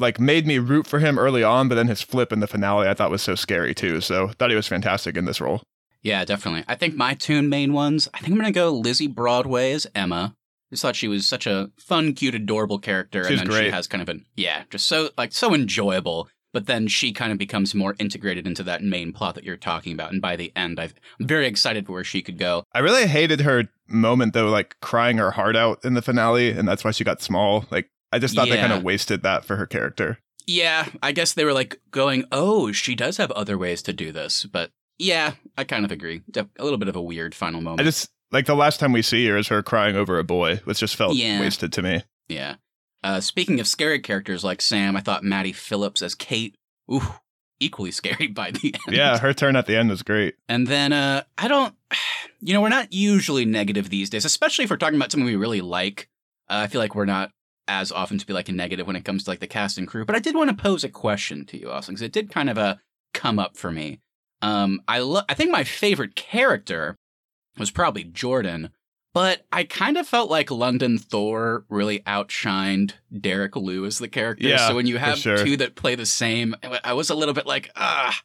like 0.00 0.18
made 0.18 0.44
me 0.44 0.58
root 0.58 0.88
for 0.88 0.98
him 0.98 1.20
early 1.20 1.44
on, 1.44 1.68
but 1.68 1.76
then 1.76 1.86
his 1.86 2.02
flip 2.02 2.32
in 2.32 2.40
the 2.40 2.48
finale 2.48 2.88
I 2.88 2.94
thought 2.94 3.12
was 3.12 3.22
so 3.22 3.36
scary 3.36 3.72
too. 3.72 4.00
So 4.00 4.32
thought 4.38 4.50
he 4.50 4.56
was 4.56 4.66
fantastic 4.66 5.16
in 5.16 5.24
this 5.24 5.40
role. 5.40 5.62
Yeah, 6.02 6.24
definitely. 6.24 6.64
I 6.66 6.74
think 6.74 6.96
my 6.96 7.14
two 7.14 7.42
main 7.42 7.72
ones, 7.72 8.08
I 8.12 8.18
think 8.18 8.32
I'm 8.32 8.40
going 8.40 8.52
to 8.52 8.58
go 8.58 8.70
Lizzie 8.70 9.06
Broadway 9.06 9.70
as 9.70 9.86
Emma. 9.94 10.34
Just 10.70 10.82
thought 10.82 10.96
she 10.96 11.06
was 11.06 11.28
such 11.28 11.46
a 11.46 11.70
fun, 11.78 12.14
cute, 12.14 12.34
adorable 12.34 12.80
character. 12.80 13.22
She's 13.22 13.40
and 13.40 13.52
then 13.52 13.64
she 13.64 13.70
has 13.70 13.86
kind 13.86 14.02
of 14.02 14.08
an, 14.08 14.24
yeah, 14.34 14.64
just 14.70 14.86
so, 14.86 15.10
like, 15.18 15.32
so 15.32 15.54
enjoyable. 15.54 16.28
But 16.52 16.66
then 16.66 16.88
she 16.88 17.12
kind 17.12 17.30
of 17.32 17.38
becomes 17.38 17.74
more 17.74 17.94
integrated 17.98 18.46
into 18.46 18.62
that 18.64 18.82
main 18.82 19.12
plot 19.12 19.36
that 19.36 19.44
you're 19.44 19.56
talking 19.56 19.92
about. 19.92 20.12
And 20.12 20.20
by 20.20 20.34
the 20.36 20.52
end, 20.56 20.80
I've, 20.80 20.94
I'm 21.20 21.26
very 21.26 21.46
excited 21.46 21.86
for 21.86 21.92
where 21.92 22.04
she 22.04 22.22
could 22.22 22.38
go. 22.38 22.64
I 22.72 22.80
really 22.80 23.06
hated 23.06 23.40
her 23.42 23.68
moment 23.86 24.34
though, 24.34 24.48
like 24.48 24.76
crying 24.80 25.18
her 25.18 25.30
heart 25.32 25.54
out 25.56 25.84
in 25.84 25.94
the 25.94 26.02
finale, 26.02 26.50
and 26.50 26.66
that's 26.66 26.84
why 26.84 26.90
she 26.90 27.04
got 27.04 27.22
small. 27.22 27.64
Like 27.70 27.88
I 28.12 28.18
just 28.18 28.34
thought 28.34 28.48
they 28.48 28.56
kind 28.56 28.72
of 28.72 28.82
wasted 28.82 29.22
that 29.22 29.44
for 29.44 29.56
her 29.56 29.66
character. 29.66 30.18
Yeah, 30.46 30.88
I 31.02 31.12
guess 31.12 31.32
they 31.34 31.44
were 31.44 31.52
like 31.52 31.80
going, 31.92 32.24
oh, 32.32 32.72
she 32.72 32.94
does 32.96 33.18
have 33.18 33.30
other 33.32 33.56
ways 33.56 33.82
to 33.82 33.92
do 33.92 34.10
this. 34.10 34.44
But 34.46 34.70
yeah, 34.98 35.34
I 35.56 35.62
kind 35.64 35.84
of 35.84 35.92
agree. 35.92 36.22
A 36.36 36.46
little 36.62 36.78
bit 36.78 36.88
of 36.88 36.96
a 36.96 37.02
weird 37.02 37.34
final 37.34 37.60
moment. 37.60 37.80
I 37.80 37.84
just 37.84 38.10
like 38.32 38.46
the 38.46 38.56
last 38.56 38.80
time 38.80 38.92
we 38.92 39.02
see 39.02 39.26
her 39.28 39.36
is 39.36 39.48
her 39.48 39.62
crying 39.62 39.94
over 39.94 40.18
a 40.18 40.24
boy, 40.24 40.60
which 40.64 40.80
just 40.80 40.96
felt 40.96 41.14
Yeah. 41.14 41.38
wasted 41.40 41.72
to 41.74 41.82
me. 41.82 42.02
Yeah. 42.28 42.56
Uh, 43.02 43.20
speaking 43.20 43.60
of 43.60 43.66
scary 43.66 43.98
characters 44.00 44.44
like 44.44 44.60
Sam, 44.60 44.96
I 44.96 45.00
thought 45.00 45.24
Maddie 45.24 45.52
Phillips 45.52 46.02
as 46.02 46.14
Kate, 46.14 46.54
ooh, 46.92 47.14
equally 47.58 47.90
scary 47.92 48.26
by 48.26 48.50
the 48.50 48.74
end. 48.86 48.96
Yeah, 48.96 49.18
her 49.18 49.32
turn 49.32 49.56
at 49.56 49.66
the 49.66 49.76
end 49.76 49.90
was 49.90 50.02
great. 50.02 50.36
And 50.48 50.66
then 50.66 50.92
uh, 50.92 51.22
I 51.38 51.48
don't, 51.48 51.74
you 52.40 52.54
know, 52.54 52.60
we're 52.60 52.68
not 52.68 52.92
usually 52.92 53.44
negative 53.44 53.90
these 53.90 54.10
days, 54.10 54.24
especially 54.24 54.64
if 54.64 54.70
we're 54.70 54.76
talking 54.76 54.96
about 54.96 55.12
something 55.12 55.26
we 55.26 55.36
really 55.36 55.60
like. 55.60 56.08
Uh, 56.48 56.62
I 56.64 56.66
feel 56.66 56.80
like 56.80 56.94
we're 56.94 57.04
not 57.04 57.30
as 57.68 57.92
often 57.92 58.18
to 58.18 58.26
be 58.26 58.32
like 58.32 58.48
a 58.48 58.52
negative 58.52 58.86
when 58.86 58.96
it 58.96 59.04
comes 59.04 59.24
to 59.24 59.30
like 59.30 59.40
the 59.40 59.46
cast 59.46 59.78
and 59.78 59.86
crew. 59.86 60.04
But 60.04 60.16
I 60.16 60.18
did 60.18 60.34
want 60.34 60.50
to 60.50 60.56
pose 60.60 60.82
a 60.82 60.88
question 60.88 61.46
to 61.46 61.58
you, 61.58 61.70
Austin, 61.70 61.94
because 61.94 62.02
it 62.02 62.12
did 62.12 62.30
kind 62.30 62.50
of 62.50 62.58
uh, 62.58 62.76
come 63.14 63.38
up 63.38 63.56
for 63.56 63.70
me. 63.70 64.00
Um, 64.42 64.80
I 64.88 64.98
lo- 65.00 65.22
I 65.28 65.34
think 65.34 65.50
my 65.50 65.64
favorite 65.64 66.16
character 66.16 66.96
was 67.58 67.70
probably 67.70 68.04
Jordan, 68.04 68.70
but 69.12 69.46
I 69.50 69.64
kind 69.64 69.96
of 69.96 70.06
felt 70.06 70.30
like 70.30 70.50
London 70.50 70.98
Thor 70.98 71.64
really 71.68 72.00
outshined 72.00 72.92
Derek 73.18 73.56
Luh 73.56 73.84
as 73.84 73.98
the 73.98 74.08
character. 74.08 74.46
Yeah, 74.46 74.68
so 74.68 74.74
when 74.74 74.86
you 74.86 74.98
have 74.98 75.18
sure. 75.18 75.44
two 75.44 75.56
that 75.56 75.74
play 75.74 75.94
the 75.94 76.06
same, 76.06 76.54
I 76.84 76.92
was 76.92 77.10
a 77.10 77.14
little 77.14 77.34
bit 77.34 77.46
like, 77.46 77.70
ah, 77.76 78.16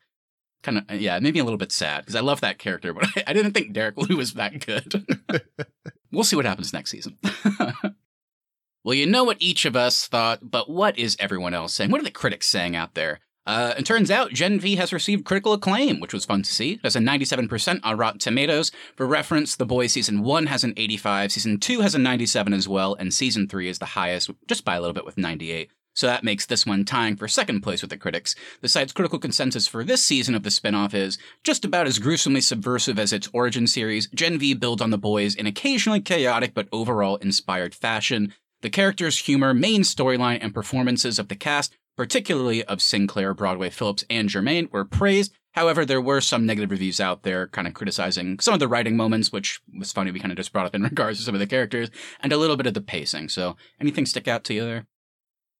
kind 0.65 0.79
of, 0.89 1.01
yeah, 1.01 1.19
maybe 1.19 1.39
a 1.39 1.43
little 1.43 1.57
bit 1.57 1.71
sad 1.71 2.01
because 2.01 2.15
I 2.15 2.19
love 2.19 2.41
that 2.41 2.59
character, 2.59 2.93
but 2.93 3.05
I, 3.15 3.23
I 3.27 3.33
didn't 3.33 3.53
think 3.53 3.73
Derek 3.73 3.97
Luh 3.97 4.15
was 4.15 4.33
that 4.33 4.65
good. 4.65 5.05
we'll 6.11 6.23
see 6.23 6.35
what 6.35 6.45
happens 6.45 6.73
next 6.73 6.91
season. 6.91 7.17
well, 8.83 8.95
you 8.95 9.05
know 9.05 9.23
what 9.23 9.37
each 9.39 9.65
of 9.65 9.75
us 9.75 10.07
thought, 10.07 10.39
but 10.51 10.69
what 10.69 10.97
is 10.99 11.17
everyone 11.19 11.53
else 11.53 11.73
saying? 11.73 11.91
What 11.91 12.01
are 12.01 12.05
the 12.05 12.11
critics 12.11 12.47
saying 12.47 12.75
out 12.75 12.95
there? 12.95 13.19
Uh, 13.45 13.75
it 13.77 13.85
turns 13.85 14.09
out 14.09 14.31
Gen 14.31 14.59
V 14.59 14.75
has 14.75 14.91
received 14.91 15.25
critical 15.25 15.53
acclaim, 15.53 15.99
which 15.99 16.13
was 16.13 16.25
fun 16.25 16.41
to 16.41 16.51
see. 16.51 16.73
It 16.73 16.83
has 16.83 16.95
a 16.95 16.99
97% 16.99 17.79
on 17.83 17.97
Rotten 17.97 18.19
Tomatoes. 18.19 18.71
For 18.95 19.05
reference, 19.05 19.55
The 19.55 19.65
Boys 19.65 19.91
Season 19.93 20.23
1 20.23 20.47
has 20.47 20.63
an 20.63 20.73
85, 20.75 21.31
Season 21.31 21.59
2 21.59 21.81
has 21.81 21.93
a 21.93 21.99
97 21.99 22.53
as 22.53 22.67
well, 22.67 22.95
and 22.95 23.13
Season 23.13 23.47
3 23.47 23.69
is 23.69 23.79
the 23.79 23.85
highest, 23.85 24.31
just 24.47 24.65
by 24.65 24.75
a 24.75 24.81
little 24.81 24.93
bit 24.93 25.05
with 25.05 25.17
98. 25.17 25.69
So 25.93 26.07
that 26.07 26.25
makes 26.25 26.45
this 26.45 26.65
one 26.65 26.83
tying 26.83 27.15
for 27.15 27.27
second 27.27 27.61
place 27.61 27.81
with 27.81 27.89
the 27.89 27.97
critics. 27.97 28.35
The 28.61 28.67
site's 28.67 28.91
critical 28.91 29.17
consensus 29.17 29.65
for 29.65 29.83
this 29.83 30.03
season 30.03 30.35
of 30.35 30.43
the 30.43 30.51
spin-off 30.51 30.93
is 30.93 31.17
just 31.41 31.63
about 31.63 31.87
as 31.87 31.99
gruesomely 31.99 32.41
subversive 32.41 32.99
as 32.99 33.13
its 33.13 33.29
origin 33.31 33.65
series. 33.65 34.07
Gen 34.07 34.37
V 34.37 34.55
builds 34.55 34.81
on 34.81 34.89
the 34.89 34.97
boys 34.97 35.35
in 35.35 35.47
occasionally 35.47 36.01
chaotic 36.01 36.53
but 36.53 36.67
overall 36.73 37.15
inspired 37.17 37.73
fashion. 37.73 38.33
The 38.61 38.69
characters' 38.69 39.19
humor, 39.19 39.53
main 39.53 39.83
storyline, 39.83 40.39
and 40.41 40.53
performances 40.53 41.17
of 41.17 41.29
the 41.29 41.35
cast 41.35 41.77
particularly 41.95 42.63
of 42.63 42.81
Sinclair, 42.81 43.33
Broadway, 43.33 43.69
Phillips, 43.69 44.05
and 44.09 44.29
Germann, 44.29 44.69
were 44.71 44.85
praised. 44.85 45.33
However, 45.53 45.85
there 45.85 46.01
were 46.01 46.19
some 46.19 46.45
negative 46.45 46.71
reviews 46.71 46.99
out 46.99 47.23
there 47.23 47.47
kind 47.47 47.67
of 47.67 47.73
criticizing 47.73 48.39
some 48.39 48.53
of 48.53 48.59
the 48.59 48.67
writing 48.67 48.97
moments, 48.97 49.31
which 49.31 49.61
was 49.77 49.91
funny. 49.91 50.11
We 50.11 50.19
kind 50.19 50.31
of 50.31 50.37
just 50.37 50.51
brought 50.51 50.65
up 50.65 50.75
in 50.75 50.83
regards 50.91 51.19
to 51.19 51.23
some 51.23 51.35
of 51.35 51.39
the 51.39 51.47
characters, 51.47 51.89
and 52.19 52.33
a 52.33 52.37
little 52.37 52.57
bit 52.57 52.67
of 52.67 52.73
the 52.73 52.81
pacing. 52.81 53.29
So, 53.29 53.55
anything 53.79 54.05
stick 54.05 54.27
out 54.27 54.43
to 54.45 54.53
you 54.53 54.65
there? 54.65 54.87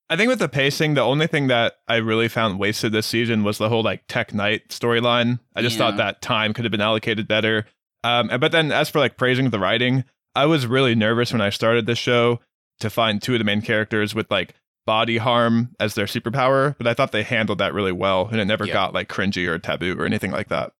I 0.09 0.15
think 0.15 0.29
with 0.29 0.39
the 0.39 0.49
pacing, 0.49 0.93
the 0.93 1.01
only 1.01 1.25
thing 1.25 1.47
that 1.47 1.77
I 1.87 1.95
really 1.95 2.27
found 2.27 2.59
wasted 2.59 2.91
this 2.91 3.07
season 3.07 3.43
was 3.43 3.57
the 3.57 3.69
whole 3.69 3.81
like 3.81 4.03
Tek 4.07 4.33
Knight 4.33 4.69
storyline. 4.69 5.39
I 5.55 5.61
just 5.61 5.77
yeah. 5.77 5.85
thought 5.85 5.97
that 5.97 6.21
time 6.21 6.53
could 6.53 6.65
have 6.65 6.71
been 6.71 6.81
allocated 6.81 7.27
better. 7.27 7.65
Um, 8.03 8.29
but 8.39 8.51
then 8.51 8.71
as 8.71 8.89
for 8.89 8.99
like 8.99 9.17
praising 9.17 9.49
the 9.49 9.59
writing, 9.59 10.03
I 10.35 10.45
was 10.45 10.67
really 10.67 10.93
nervous 10.93 11.31
when 11.31 11.41
I 11.41 11.49
started 11.49 11.87
this 11.87 11.97
show 11.97 12.39
to 12.81 12.89
find 12.89 13.19
two 13.19 13.33
of 13.33 13.39
the 13.39 13.45
main 13.45 13.61
characters 13.61 14.13
with 14.13 14.29
like 14.29 14.53
body 14.85 15.17
harm 15.17 15.75
as 15.79 15.95
their 15.95 16.05
superpower, 16.05 16.75
but 16.77 16.87
I 16.87 16.93
thought 16.93 17.11
they 17.11 17.23
handled 17.23 17.57
that 17.57 17.73
really 17.73 17.91
well 17.91 18.27
and 18.27 18.39
it 18.39 18.45
never 18.45 18.65
yeah. 18.65 18.73
got 18.73 18.93
like 18.93 19.09
cringy 19.09 19.47
or 19.47 19.57
taboo 19.59 19.95
or 19.99 20.05
anything 20.05 20.31
like 20.31 20.49
that. 20.49 20.71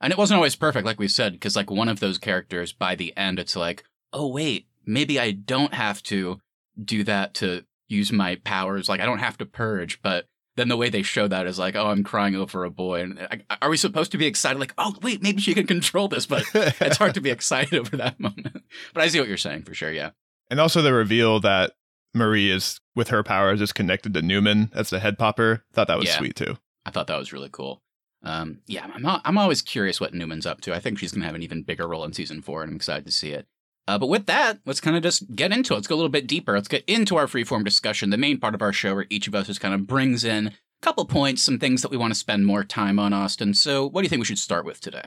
And 0.00 0.12
it 0.12 0.18
wasn't 0.18 0.36
always 0.36 0.56
perfect, 0.56 0.84
like 0.84 0.98
we 0.98 1.08
said, 1.08 1.32
because 1.32 1.54
like 1.54 1.70
one 1.70 1.88
of 1.88 2.00
those 2.00 2.18
characters 2.18 2.72
by 2.72 2.96
the 2.96 3.16
end, 3.16 3.38
it's 3.38 3.54
like, 3.54 3.84
oh, 4.12 4.26
wait, 4.26 4.66
maybe 4.84 5.20
I 5.20 5.30
don't 5.30 5.74
have 5.74 6.02
to 6.04 6.40
do 6.82 7.04
that 7.04 7.34
to 7.34 7.64
use 7.88 8.10
my 8.10 8.36
powers. 8.36 8.88
Like 8.88 9.00
I 9.00 9.06
don't 9.06 9.20
have 9.20 9.38
to 9.38 9.46
purge, 9.46 10.02
but 10.02 10.26
then 10.56 10.68
the 10.68 10.76
way 10.76 10.90
they 10.90 11.02
show 11.02 11.28
that 11.28 11.46
is 11.46 11.58
like, 11.58 11.76
oh, 11.76 11.86
I'm 11.86 12.04
crying 12.04 12.34
over 12.34 12.64
a 12.64 12.70
boy. 12.70 13.02
And 13.02 13.18
uh, 13.18 13.28
I, 13.48 13.56
are 13.62 13.70
we 13.70 13.76
supposed 13.76 14.12
to 14.12 14.18
be 14.18 14.26
excited? 14.26 14.58
Like, 14.58 14.74
oh, 14.76 14.94
wait, 15.02 15.22
maybe 15.22 15.40
she 15.40 15.54
can 15.54 15.66
control 15.66 16.08
this, 16.08 16.26
but 16.26 16.44
it's 16.54 16.98
hard 16.98 17.14
to 17.14 17.20
be 17.20 17.30
excited 17.30 17.74
over 17.78 17.96
that 17.96 18.20
moment. 18.20 18.62
But 18.92 19.02
I 19.02 19.08
see 19.08 19.18
what 19.18 19.28
you're 19.28 19.36
saying 19.36 19.62
for 19.62 19.74
sure. 19.74 19.92
Yeah. 19.92 20.10
And 20.50 20.60
also 20.60 20.82
the 20.82 20.92
reveal 20.92 21.40
that 21.40 21.72
Marie 22.14 22.50
is 22.50 22.80
with 22.94 23.08
her 23.08 23.22
powers 23.22 23.60
is 23.60 23.72
connected 23.72 24.14
to 24.14 24.22
Newman 24.22 24.70
as 24.74 24.90
the 24.90 25.00
head 25.00 25.18
popper. 25.18 25.64
Thought 25.72 25.88
that 25.88 25.98
was 25.98 26.08
yeah. 26.08 26.18
sweet 26.18 26.36
too. 26.36 26.56
I 26.84 26.90
thought 26.90 27.06
that 27.06 27.18
was 27.18 27.32
really 27.32 27.48
cool. 27.50 27.82
Um, 28.24 28.60
yeah, 28.66 28.86
I'm 28.94 29.04
I'm 29.06 29.38
always 29.38 29.62
curious 29.62 30.00
what 30.00 30.14
Newman's 30.14 30.46
up 30.46 30.60
to. 30.62 30.74
I 30.74 30.78
think 30.78 30.98
she's 30.98 31.12
gonna 31.12 31.26
have 31.26 31.34
an 31.34 31.42
even 31.42 31.62
bigger 31.62 31.88
role 31.88 32.04
in 32.04 32.12
season 32.12 32.42
four, 32.42 32.62
and 32.62 32.70
I'm 32.70 32.76
excited 32.76 33.06
to 33.06 33.12
see 33.12 33.30
it. 33.30 33.46
Uh, 33.88 33.98
but 33.98 34.08
with 34.08 34.26
that, 34.26 34.60
let's 34.64 34.80
kind 34.80 34.96
of 34.96 35.02
just 35.02 35.34
get 35.34 35.52
into 35.52 35.72
it. 35.72 35.76
Let's 35.76 35.88
go 35.88 35.94
a 35.94 35.96
little 35.96 36.08
bit 36.08 36.28
deeper. 36.28 36.54
Let's 36.54 36.68
get 36.68 36.84
into 36.86 37.16
our 37.16 37.26
freeform 37.26 37.64
discussion, 37.64 38.10
the 38.10 38.16
main 38.16 38.38
part 38.38 38.54
of 38.54 38.62
our 38.62 38.72
show 38.72 38.94
where 38.94 39.06
each 39.10 39.26
of 39.26 39.34
us 39.34 39.48
just 39.48 39.60
kind 39.60 39.74
of 39.74 39.88
brings 39.88 40.22
in 40.22 40.48
a 40.48 40.52
couple 40.82 41.04
points, 41.04 41.42
some 41.42 41.58
things 41.58 41.82
that 41.82 41.90
we 41.90 41.96
want 41.96 42.12
to 42.12 42.18
spend 42.18 42.46
more 42.46 42.62
time 42.62 42.98
on, 43.00 43.12
Austin. 43.12 43.54
So, 43.54 43.84
what 43.84 44.02
do 44.02 44.04
you 44.04 44.08
think 44.08 44.20
we 44.20 44.26
should 44.26 44.38
start 44.38 44.64
with 44.64 44.80
today? 44.80 45.06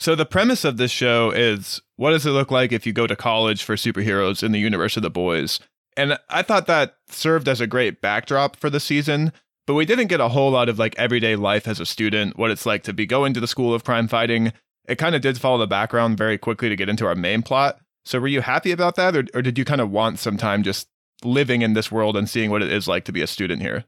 So, 0.00 0.14
the 0.14 0.26
premise 0.26 0.64
of 0.64 0.76
this 0.76 0.90
show 0.90 1.30
is 1.30 1.80
what 1.96 2.10
does 2.10 2.26
it 2.26 2.30
look 2.30 2.50
like 2.50 2.72
if 2.72 2.86
you 2.86 2.92
go 2.92 3.06
to 3.06 3.16
college 3.16 3.62
for 3.62 3.74
superheroes 3.74 4.42
in 4.42 4.52
the 4.52 4.60
universe 4.60 4.96
of 4.98 5.02
the 5.02 5.10
boys? 5.10 5.58
And 5.98 6.16
I 6.30 6.42
thought 6.42 6.68
that 6.68 6.94
served 7.08 7.48
as 7.48 7.60
a 7.60 7.66
great 7.66 8.00
backdrop 8.00 8.54
for 8.54 8.70
the 8.70 8.78
season, 8.78 9.32
but 9.66 9.74
we 9.74 9.84
didn't 9.84 10.06
get 10.06 10.20
a 10.20 10.28
whole 10.28 10.52
lot 10.52 10.68
of 10.68 10.78
like 10.78 10.96
everyday 10.96 11.34
life 11.34 11.66
as 11.66 11.80
a 11.80 11.86
student, 11.86 12.38
what 12.38 12.52
it's 12.52 12.64
like 12.64 12.84
to 12.84 12.92
be 12.92 13.04
going 13.04 13.34
to 13.34 13.40
the 13.40 13.48
school 13.48 13.74
of 13.74 13.82
crime 13.82 14.06
fighting, 14.06 14.52
it 14.88 14.96
kind 14.96 15.16
of 15.16 15.22
did 15.22 15.40
follow 15.40 15.58
the 15.58 15.66
background 15.66 16.16
very 16.16 16.38
quickly 16.38 16.68
to 16.68 16.76
get 16.76 16.88
into 16.88 17.04
our 17.04 17.16
main 17.16 17.42
plot. 17.42 17.80
So 18.04 18.20
were 18.20 18.28
you 18.28 18.42
happy 18.42 18.70
about 18.70 18.94
that, 18.94 19.16
or, 19.16 19.24
or 19.34 19.42
did 19.42 19.58
you 19.58 19.64
kind 19.64 19.80
of 19.80 19.90
want 19.90 20.20
some 20.20 20.36
time 20.36 20.62
just 20.62 20.86
living 21.24 21.62
in 21.62 21.72
this 21.72 21.90
world 21.90 22.16
and 22.16 22.30
seeing 22.30 22.52
what 22.52 22.62
it 22.62 22.70
is 22.70 22.86
like 22.86 23.04
to 23.06 23.12
be 23.12 23.20
a 23.20 23.26
student 23.26 23.60
here? 23.60 23.84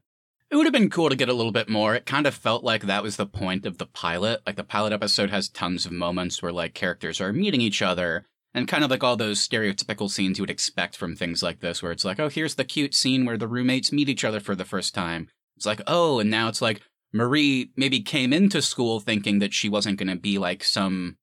It 0.51 0.57
would 0.57 0.65
have 0.65 0.73
been 0.73 0.89
cool 0.89 1.09
to 1.09 1.15
get 1.15 1.29
a 1.29 1.33
little 1.33 1.53
bit 1.53 1.69
more. 1.69 1.95
It 1.95 2.05
kind 2.05 2.27
of 2.27 2.35
felt 2.35 2.61
like 2.61 2.83
that 2.83 3.03
was 3.03 3.15
the 3.15 3.25
point 3.25 3.65
of 3.65 3.77
the 3.77 3.85
pilot. 3.85 4.41
Like 4.45 4.57
the 4.57 4.65
pilot 4.65 4.91
episode 4.91 5.29
has 5.29 5.47
tons 5.47 5.85
of 5.85 5.93
moments 5.93 6.41
where 6.41 6.51
like 6.51 6.73
characters 6.73 7.21
are 7.21 7.31
meeting 7.31 7.61
each 7.61 7.81
other 7.81 8.25
and 8.53 8.67
kind 8.67 8.83
of 8.83 8.91
like 8.91 9.03
all 9.03 9.15
those 9.15 9.45
stereotypical 9.45 10.09
scenes 10.09 10.37
you 10.37 10.43
would 10.43 10.49
expect 10.49 10.97
from 10.97 11.15
things 11.15 11.41
like 11.41 11.59
this 11.59 11.81
where 11.81 11.91
it's 11.91 12.05
like, 12.05 12.19
oh, 12.19 12.29
here's 12.29 12.55
the 12.55 12.65
cute 12.65 12.93
scene 12.93 13.25
where 13.25 13.37
the 13.37 13.47
roommates 13.47 13.91
meet 13.91 14.09
each 14.09 14.25
other 14.25 14.39
for 14.39 14.55
the 14.55 14.65
first 14.65 14.93
time. 14.93 15.27
It's 15.55 15.65
like, 15.65 15.81
oh, 15.87 16.19
and 16.19 16.29
now 16.29 16.47
it's 16.47 16.61
like 16.61 16.81
Marie 17.13 17.71
maybe 17.75 18.01
came 18.01 18.33
into 18.33 18.61
school 18.61 18.99
thinking 18.99 19.39
that 19.39 19.53
she 19.53 19.69
wasn't 19.69 19.97
going 19.97 20.09
to 20.09 20.15
be 20.15 20.37
like 20.37 20.63
some 20.63 21.17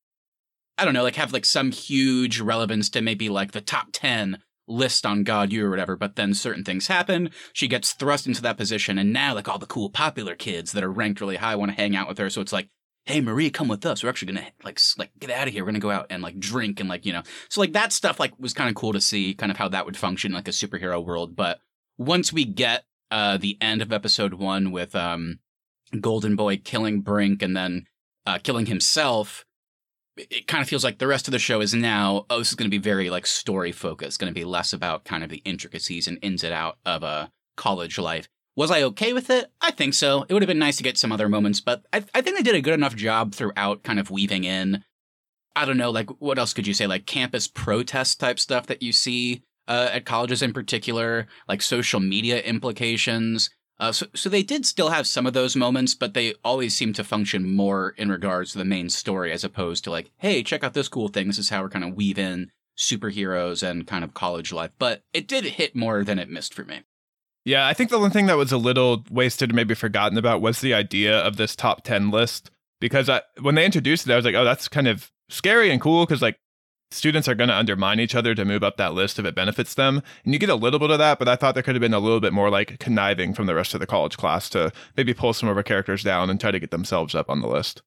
I 0.79 0.85
don't 0.85 0.95
know, 0.95 1.03
like 1.03 1.17
have 1.17 1.33
like 1.33 1.45
some 1.45 1.73
huge 1.73 2.41
relevance 2.41 2.89
to 2.91 3.03
maybe 3.03 3.29
like 3.29 3.51
the 3.51 3.61
top 3.61 3.89
10 3.93 4.39
list 4.69 5.05
on 5.05 5.25
God 5.25 5.53
U 5.53 5.67
or 5.67 5.71
whatever, 5.71 5.97
but 5.97 6.15
then 6.15 6.35
certain 6.35 6.63
things 6.63 6.87
happen. 6.87 7.31
She 7.53 7.67
gets 7.67 7.93
thrust 7.93 8.29
into 8.29 8.43
that 8.43 8.57
position, 8.57 8.97
and 8.97 9.13
now 9.13 9.35
like 9.35 9.49
all 9.49 9.59
the 9.59 9.67
cool 9.67 9.91
popular 9.91 10.37
kids 10.37 10.73
that 10.73 10.85
are 10.85 10.93
ranked 10.93 11.21
really 11.21 11.37
high 11.37 11.57
want 11.57 11.73
to 11.73 11.77
hang 11.77 11.97
out 11.97 12.09
with 12.09 12.19
her. 12.19 12.31
So 12.31 12.41
it's 12.41 12.53
like, 12.53 12.69
hey 13.09 13.23
Marie, 13.23 13.49
come 13.49 13.69
with 13.69 13.87
us. 13.87 14.03
We're 14.03 14.11
actually 14.11 14.35
gonna 14.35 14.47
like 14.63 14.79
like 14.99 15.11
get 15.19 15.31
out 15.31 15.49
of 15.49 15.55
here. 15.55 15.65
We're 15.65 15.71
gonna 15.71 15.79
go 15.81 15.91
out 15.91 16.07
and 16.11 16.23
like 16.23 16.39
drink 16.39 16.79
and 16.79 16.89
like 16.89 17.07
you 17.07 17.13
know. 17.13 17.23
So 17.49 17.61
like 17.61 17.73
that 17.73 17.93
stuff 17.93 18.21
like 18.21 18.39
was 18.39 18.53
kind 18.53 18.69
of 18.69 18.77
cool 18.77 18.93
to 18.93 19.01
see, 19.01 19.35
kind 19.35 19.51
of 19.51 19.57
how 19.57 19.69
that 19.69 19.87
would 19.87 19.97
function 19.97 20.33
like 20.33 20.47
a 20.47 20.53
superhero 20.53 21.05
world. 21.05 21.35
But 21.35 21.59
once 21.97 22.33
we 22.33 22.45
get 22.45 22.85
uh 23.11 23.39
the 23.39 23.57
end 23.61 23.81
of 23.81 23.93
episode 23.93 24.35
one 24.35 24.71
with 24.71 24.95
um 24.95 25.39
Golden 26.01 26.37
Boy 26.37 26.59
killing 26.59 27.01
Brink 27.01 27.43
and 27.43 27.57
then 27.57 27.87
uh 28.27 28.39
killing 28.43 28.67
himself 28.67 29.45
it 30.19 30.49
kind 30.49 30.61
of 30.61 30.69
feels 30.69 30.83
like 30.83 30.99
the 30.99 31.07
rest 31.07 31.29
of 31.29 31.33
the 31.33 31.39
show 31.39 31.61
is 31.61 31.73
now 31.73 32.27
oh 32.29 32.41
this 32.41 32.49
is 32.49 32.55
going 32.57 32.69
to 32.69 32.77
be 32.77 32.83
very 32.83 33.09
like 33.09 33.25
story 33.25 33.71
focused 33.71 34.19
going 34.19 34.33
to 34.33 34.39
be 34.39 34.45
less 34.45 34.73
about 34.73 35.05
kind 35.05 35.23
of 35.23 35.31
the 35.31 35.41
intricacies 35.45 36.09
and 36.09 36.19
ins 36.23 36.43
and 36.43 36.53
out 36.53 36.77
of 36.85 37.05
a 37.05 37.31
college 37.57 37.99
life 37.99 38.29
was 38.59 38.73
i 38.73 38.83
okay 38.83 39.13
with 39.13 39.31
it 39.31 39.51
i 39.61 39.71
think 39.71 39.95
so 39.95 40.27
it 40.29 40.33
would 40.33 40.43
have 40.43 40.49
been 40.49 40.59
nice 40.59 40.77
to 40.77 40.83
get 40.83 40.99
some 40.99 41.13
other 41.13 41.29
moments 41.29 41.61
but 41.61 41.85
I, 41.93 42.05
I 42.13 42.21
think 42.21 42.37
they 42.37 42.43
did 42.43 42.57
a 42.57 42.61
good 42.61 42.75
enough 42.75 42.97
job 42.97 43.33
throughout 43.33 43.85
kind 43.85 44.01
of 44.01 44.11
weaving 44.11 44.43
in 44.43 44.83
i 45.55 45.65
don't 45.65 45.79
know 45.79 45.91
like 45.91 46.11
what 46.21 46.39
else 46.39 46.53
could 46.53 46.67
you 46.67 46.75
say 46.75 46.89
like 46.89 47.07
campus 47.07 47.47
protest 47.47 48.19
type 48.19 48.41
stuff 48.41 48.67
that 48.67 48.83
you 48.83 48.93
see 48.93 49.45
uh, 49.69 49.91
at 49.93 50.07
colleges 50.07 50.43
in 50.43 50.53
particular 50.53 51.29
like 51.47 51.63
social 51.63 52.01
media 52.01 52.41
implications 52.41 53.49
uh, 53.81 53.93
so, 53.93 54.07
so 54.13 54.29
they 54.29 54.43
did 54.43 54.67
still 54.67 54.89
have 54.89 55.07
some 55.07 55.25
of 55.25 55.35
those 55.35 55.55
moments, 55.55 55.95
but 55.95 56.13
they 56.13 56.35
always 56.45 56.75
seem 56.75 56.93
to 56.93 57.05
function 57.05 57.55
more 57.55 57.95
in 57.97 58.09
regards 58.09 58.51
to 58.51 58.59
the 58.59 58.65
main 58.65 58.89
story 58.89 59.31
as 59.31 59.45
opposed 59.45 59.85
to 59.85 59.91
like, 59.93 60.11
hey, 60.17 60.43
check 60.43 60.65
out 60.65 60.75
this 60.75 60.89
cool 60.89 61.07
thing. 61.07 61.29
This 61.29 61.39
is 61.39 61.51
how 61.51 61.63
we're 61.63 61.69
kind 61.69 61.85
of 61.85 61.95
weave 61.95 62.19
in 62.19 62.51
superheroes 62.77 63.69
and 63.69 63.87
kind 63.87 64.03
of 64.03 64.15
college 64.15 64.53
life. 64.53 64.71
But 64.79 65.03
it 65.13 65.29
did 65.29 65.45
hit 65.45 65.77
more 65.77 66.03
than 66.03 66.19
it 66.19 66.29
missed 66.29 66.55
for 66.55 66.65
me. 66.65 66.83
Yeah, 67.49 67.67
I 67.67 67.73
think 67.73 67.89
the 67.89 67.99
one 67.99 68.11
thing 68.11 68.27
that 68.27 68.37
was 68.37 68.53
a 68.53 68.59
little 68.59 69.07
wasted, 69.11 69.49
and 69.49 69.57
maybe 69.57 69.73
forgotten 69.73 70.19
about, 70.19 70.43
was 70.43 70.61
the 70.61 70.75
idea 70.75 71.19
of 71.19 71.39
this 71.39 71.57
top 71.57 71.83
10 71.83 72.11
list. 72.11 72.51
Because 72.79 73.09
I, 73.09 73.23
when 73.41 73.55
they 73.55 73.65
introduced 73.65 74.07
it, 74.07 74.13
I 74.13 74.17
was 74.17 74.27
like, 74.27 74.35
oh, 74.35 74.45
that's 74.45 74.69
kind 74.69 74.87
of 74.87 75.11
scary 75.31 75.71
and 75.71 75.81
cool 75.81 76.05
because, 76.05 76.21
like, 76.21 76.39
students 76.91 77.27
are 77.27 77.35
going 77.35 77.49
to 77.49 77.57
undermine 77.57 78.01
each 78.01 78.15
other 78.15 78.35
to 78.35 78.45
move 78.45 78.63
up 78.63 78.77
that 78.77 78.93
list 78.93 79.19
if 79.19 79.25
it 79.25 79.35
benefits 79.35 79.73
them. 79.73 80.03
And 80.27 80.35
you 80.35 80.39
get 80.39 80.51
a 80.51 80.55
little 80.55 80.79
bit 80.79 80.91
of 80.91 80.99
that, 80.99 81.19
but 81.19 81.27
I 81.27 81.37
thought 81.37 81.55
there 81.55 81.63
could 81.63 81.75
have 81.75 81.81
been 81.81 81.95
a 81.95 82.01
little 82.01 82.21
bit 82.21 82.35
more 82.35 82.51
like 82.51 82.79
conniving 82.81 83.33
from 83.33 83.47
the 83.47 83.55
rest 83.55 83.73
of 83.73 83.81
the 83.81 83.87
college 83.87 84.19
class 84.19 84.51
to 84.51 84.71
maybe 84.99 85.15
pull 85.15 85.33
some 85.33 85.49
of 85.49 85.57
our 85.57 85.63
characters 85.63 86.05
down 86.05 86.29
and 86.29 86.39
try 86.39 86.51
to 86.51 86.61
get 86.61 86.71
themselves 86.71 87.15
up 87.15 87.31
on 87.31 87.41
the 87.41 87.49
list. 87.49 87.81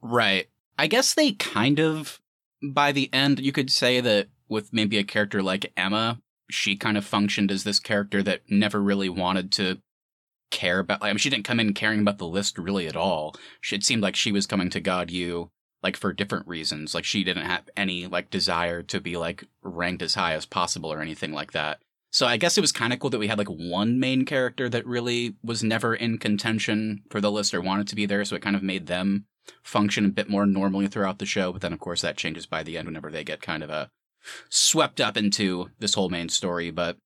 Right. 0.00 0.48
I 0.78 0.86
guess 0.86 1.12
they 1.12 1.32
kind 1.32 1.80
of, 1.80 2.18
by 2.62 2.92
the 2.92 3.12
end, 3.12 3.40
you 3.40 3.52
could 3.52 3.70
say 3.70 4.00
that 4.00 4.28
with 4.48 4.72
maybe 4.72 4.96
a 4.96 5.04
character 5.04 5.42
like 5.42 5.70
Emma, 5.76 6.21
she 6.50 6.76
kind 6.76 6.96
of 6.96 7.04
functioned 7.04 7.50
as 7.50 7.64
this 7.64 7.78
character 7.78 8.22
that 8.22 8.42
never 8.48 8.80
really 8.80 9.08
wanted 9.08 9.52
to 9.52 9.78
care 10.50 10.80
about 10.80 11.00
like 11.00 11.08
I 11.08 11.12
mean 11.12 11.18
she 11.18 11.30
didn't 11.30 11.46
come 11.46 11.58
in 11.58 11.72
caring 11.72 12.00
about 12.00 12.18
the 12.18 12.26
list 12.26 12.58
really 12.58 12.86
at 12.86 12.96
all. 12.96 13.34
She, 13.60 13.76
it 13.76 13.84
seemed 13.84 14.02
like 14.02 14.14
she 14.14 14.30
was 14.32 14.46
coming 14.46 14.70
to 14.70 14.80
God 14.80 15.10
U 15.10 15.50
like 15.82 15.96
for 15.96 16.12
different 16.12 16.46
reasons. 16.46 16.94
Like 16.94 17.04
she 17.04 17.24
didn't 17.24 17.46
have 17.46 17.68
any 17.76 18.06
like 18.06 18.30
desire 18.30 18.82
to 18.84 19.00
be 19.00 19.16
like 19.16 19.44
ranked 19.62 20.02
as 20.02 20.14
high 20.14 20.34
as 20.34 20.46
possible 20.46 20.92
or 20.92 21.00
anything 21.00 21.32
like 21.32 21.52
that. 21.52 21.80
So 22.10 22.26
I 22.26 22.36
guess 22.36 22.58
it 22.58 22.60
was 22.60 22.72
kind 22.72 22.92
of 22.92 23.00
cool 23.00 23.10
that 23.10 23.18
we 23.18 23.28
had 23.28 23.38
like 23.38 23.48
one 23.48 23.98
main 23.98 24.24
character 24.24 24.68
that 24.68 24.86
really 24.86 25.34
was 25.42 25.64
never 25.64 25.94
in 25.94 26.18
contention 26.18 27.02
for 27.10 27.20
the 27.20 27.32
list 27.32 27.54
or 27.54 27.60
wanted 27.60 27.88
to 27.88 27.96
be 27.96 28.06
there. 28.06 28.24
So 28.24 28.36
it 28.36 28.42
kind 28.42 28.54
of 28.54 28.62
made 28.62 28.86
them 28.86 29.24
function 29.62 30.04
a 30.04 30.10
bit 30.10 30.28
more 30.28 30.46
normally 30.46 30.86
throughout 30.86 31.18
the 31.18 31.26
show. 31.26 31.52
But 31.52 31.62
then 31.62 31.72
of 31.72 31.80
course 31.80 32.02
that 32.02 32.18
changes 32.18 32.46
by 32.46 32.62
the 32.62 32.76
end 32.76 32.86
whenever 32.86 33.10
they 33.10 33.24
get 33.24 33.40
kind 33.40 33.62
of 33.62 33.70
a 33.70 33.90
swept 34.48 35.00
up 35.00 35.16
into 35.16 35.70
this 35.78 35.94
whole 35.94 36.08
main 36.08 36.28
story. 36.28 36.70
But 36.70 36.96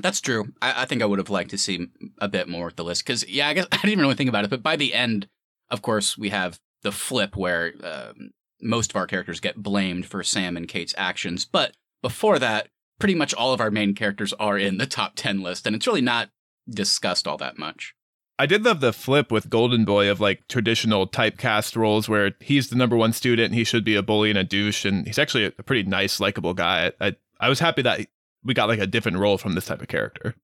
that's 0.00 0.20
true. 0.20 0.52
I, 0.60 0.82
I 0.82 0.84
think 0.84 1.02
I 1.02 1.06
would 1.06 1.18
have 1.18 1.30
liked 1.30 1.50
to 1.50 1.58
see 1.58 1.88
a 2.18 2.28
bit 2.28 2.48
more 2.48 2.66
with 2.66 2.76
the 2.76 2.84
list 2.84 3.04
because 3.04 3.28
yeah, 3.28 3.48
I 3.48 3.54
guess 3.54 3.66
I 3.72 3.76
didn't 3.76 3.90
even 3.90 4.02
really 4.02 4.14
think 4.14 4.28
about 4.28 4.44
it. 4.44 4.50
But 4.50 4.62
by 4.62 4.76
the 4.76 4.94
end, 4.94 5.28
of 5.70 5.82
course, 5.82 6.16
we 6.16 6.30
have 6.30 6.58
the 6.82 6.92
flip 6.92 7.36
where 7.36 7.72
um, 7.82 8.30
most 8.60 8.90
of 8.90 8.96
our 8.96 9.06
characters 9.06 9.40
get 9.40 9.62
blamed 9.62 10.06
for 10.06 10.22
Sam 10.22 10.56
and 10.56 10.68
Kate's 10.68 10.94
actions. 10.96 11.44
But 11.44 11.74
before 12.02 12.38
that, 12.38 12.68
pretty 12.98 13.14
much 13.14 13.34
all 13.34 13.52
of 13.52 13.60
our 13.60 13.70
main 13.70 13.94
characters 13.94 14.32
are 14.34 14.58
in 14.58 14.78
the 14.78 14.86
top 14.86 15.12
10 15.16 15.42
list, 15.42 15.66
and 15.66 15.76
it's 15.76 15.86
really 15.86 16.00
not 16.00 16.30
discussed 16.68 17.26
all 17.26 17.36
that 17.38 17.58
much. 17.58 17.94
I 18.38 18.46
did 18.46 18.64
love 18.64 18.80
the 18.80 18.92
flip 18.92 19.32
with 19.32 19.48
Golden 19.48 19.84
Boy 19.84 20.10
of 20.10 20.20
like 20.20 20.46
traditional 20.48 21.06
typecast 21.06 21.76
roles 21.76 22.08
where 22.08 22.32
he's 22.40 22.68
the 22.68 22.76
number 22.76 22.96
one 22.96 23.12
student 23.12 23.54
he 23.54 23.64
should 23.64 23.84
be 23.84 23.94
a 23.94 24.02
bully 24.02 24.28
and 24.30 24.38
a 24.38 24.44
douche, 24.44 24.84
and 24.84 25.06
he's 25.06 25.18
actually 25.18 25.44
a 25.44 25.62
pretty 25.62 25.88
nice, 25.88 26.20
likable 26.20 26.52
guy. 26.52 26.92
I, 27.00 27.16
I 27.40 27.48
was 27.48 27.60
happy 27.60 27.82
that 27.82 28.06
we 28.44 28.54
got 28.54 28.68
like 28.68 28.78
a 28.78 28.86
different 28.86 29.18
role 29.18 29.38
from 29.38 29.54
this 29.54 29.66
type 29.66 29.80
of 29.80 29.88
character. 29.88 30.34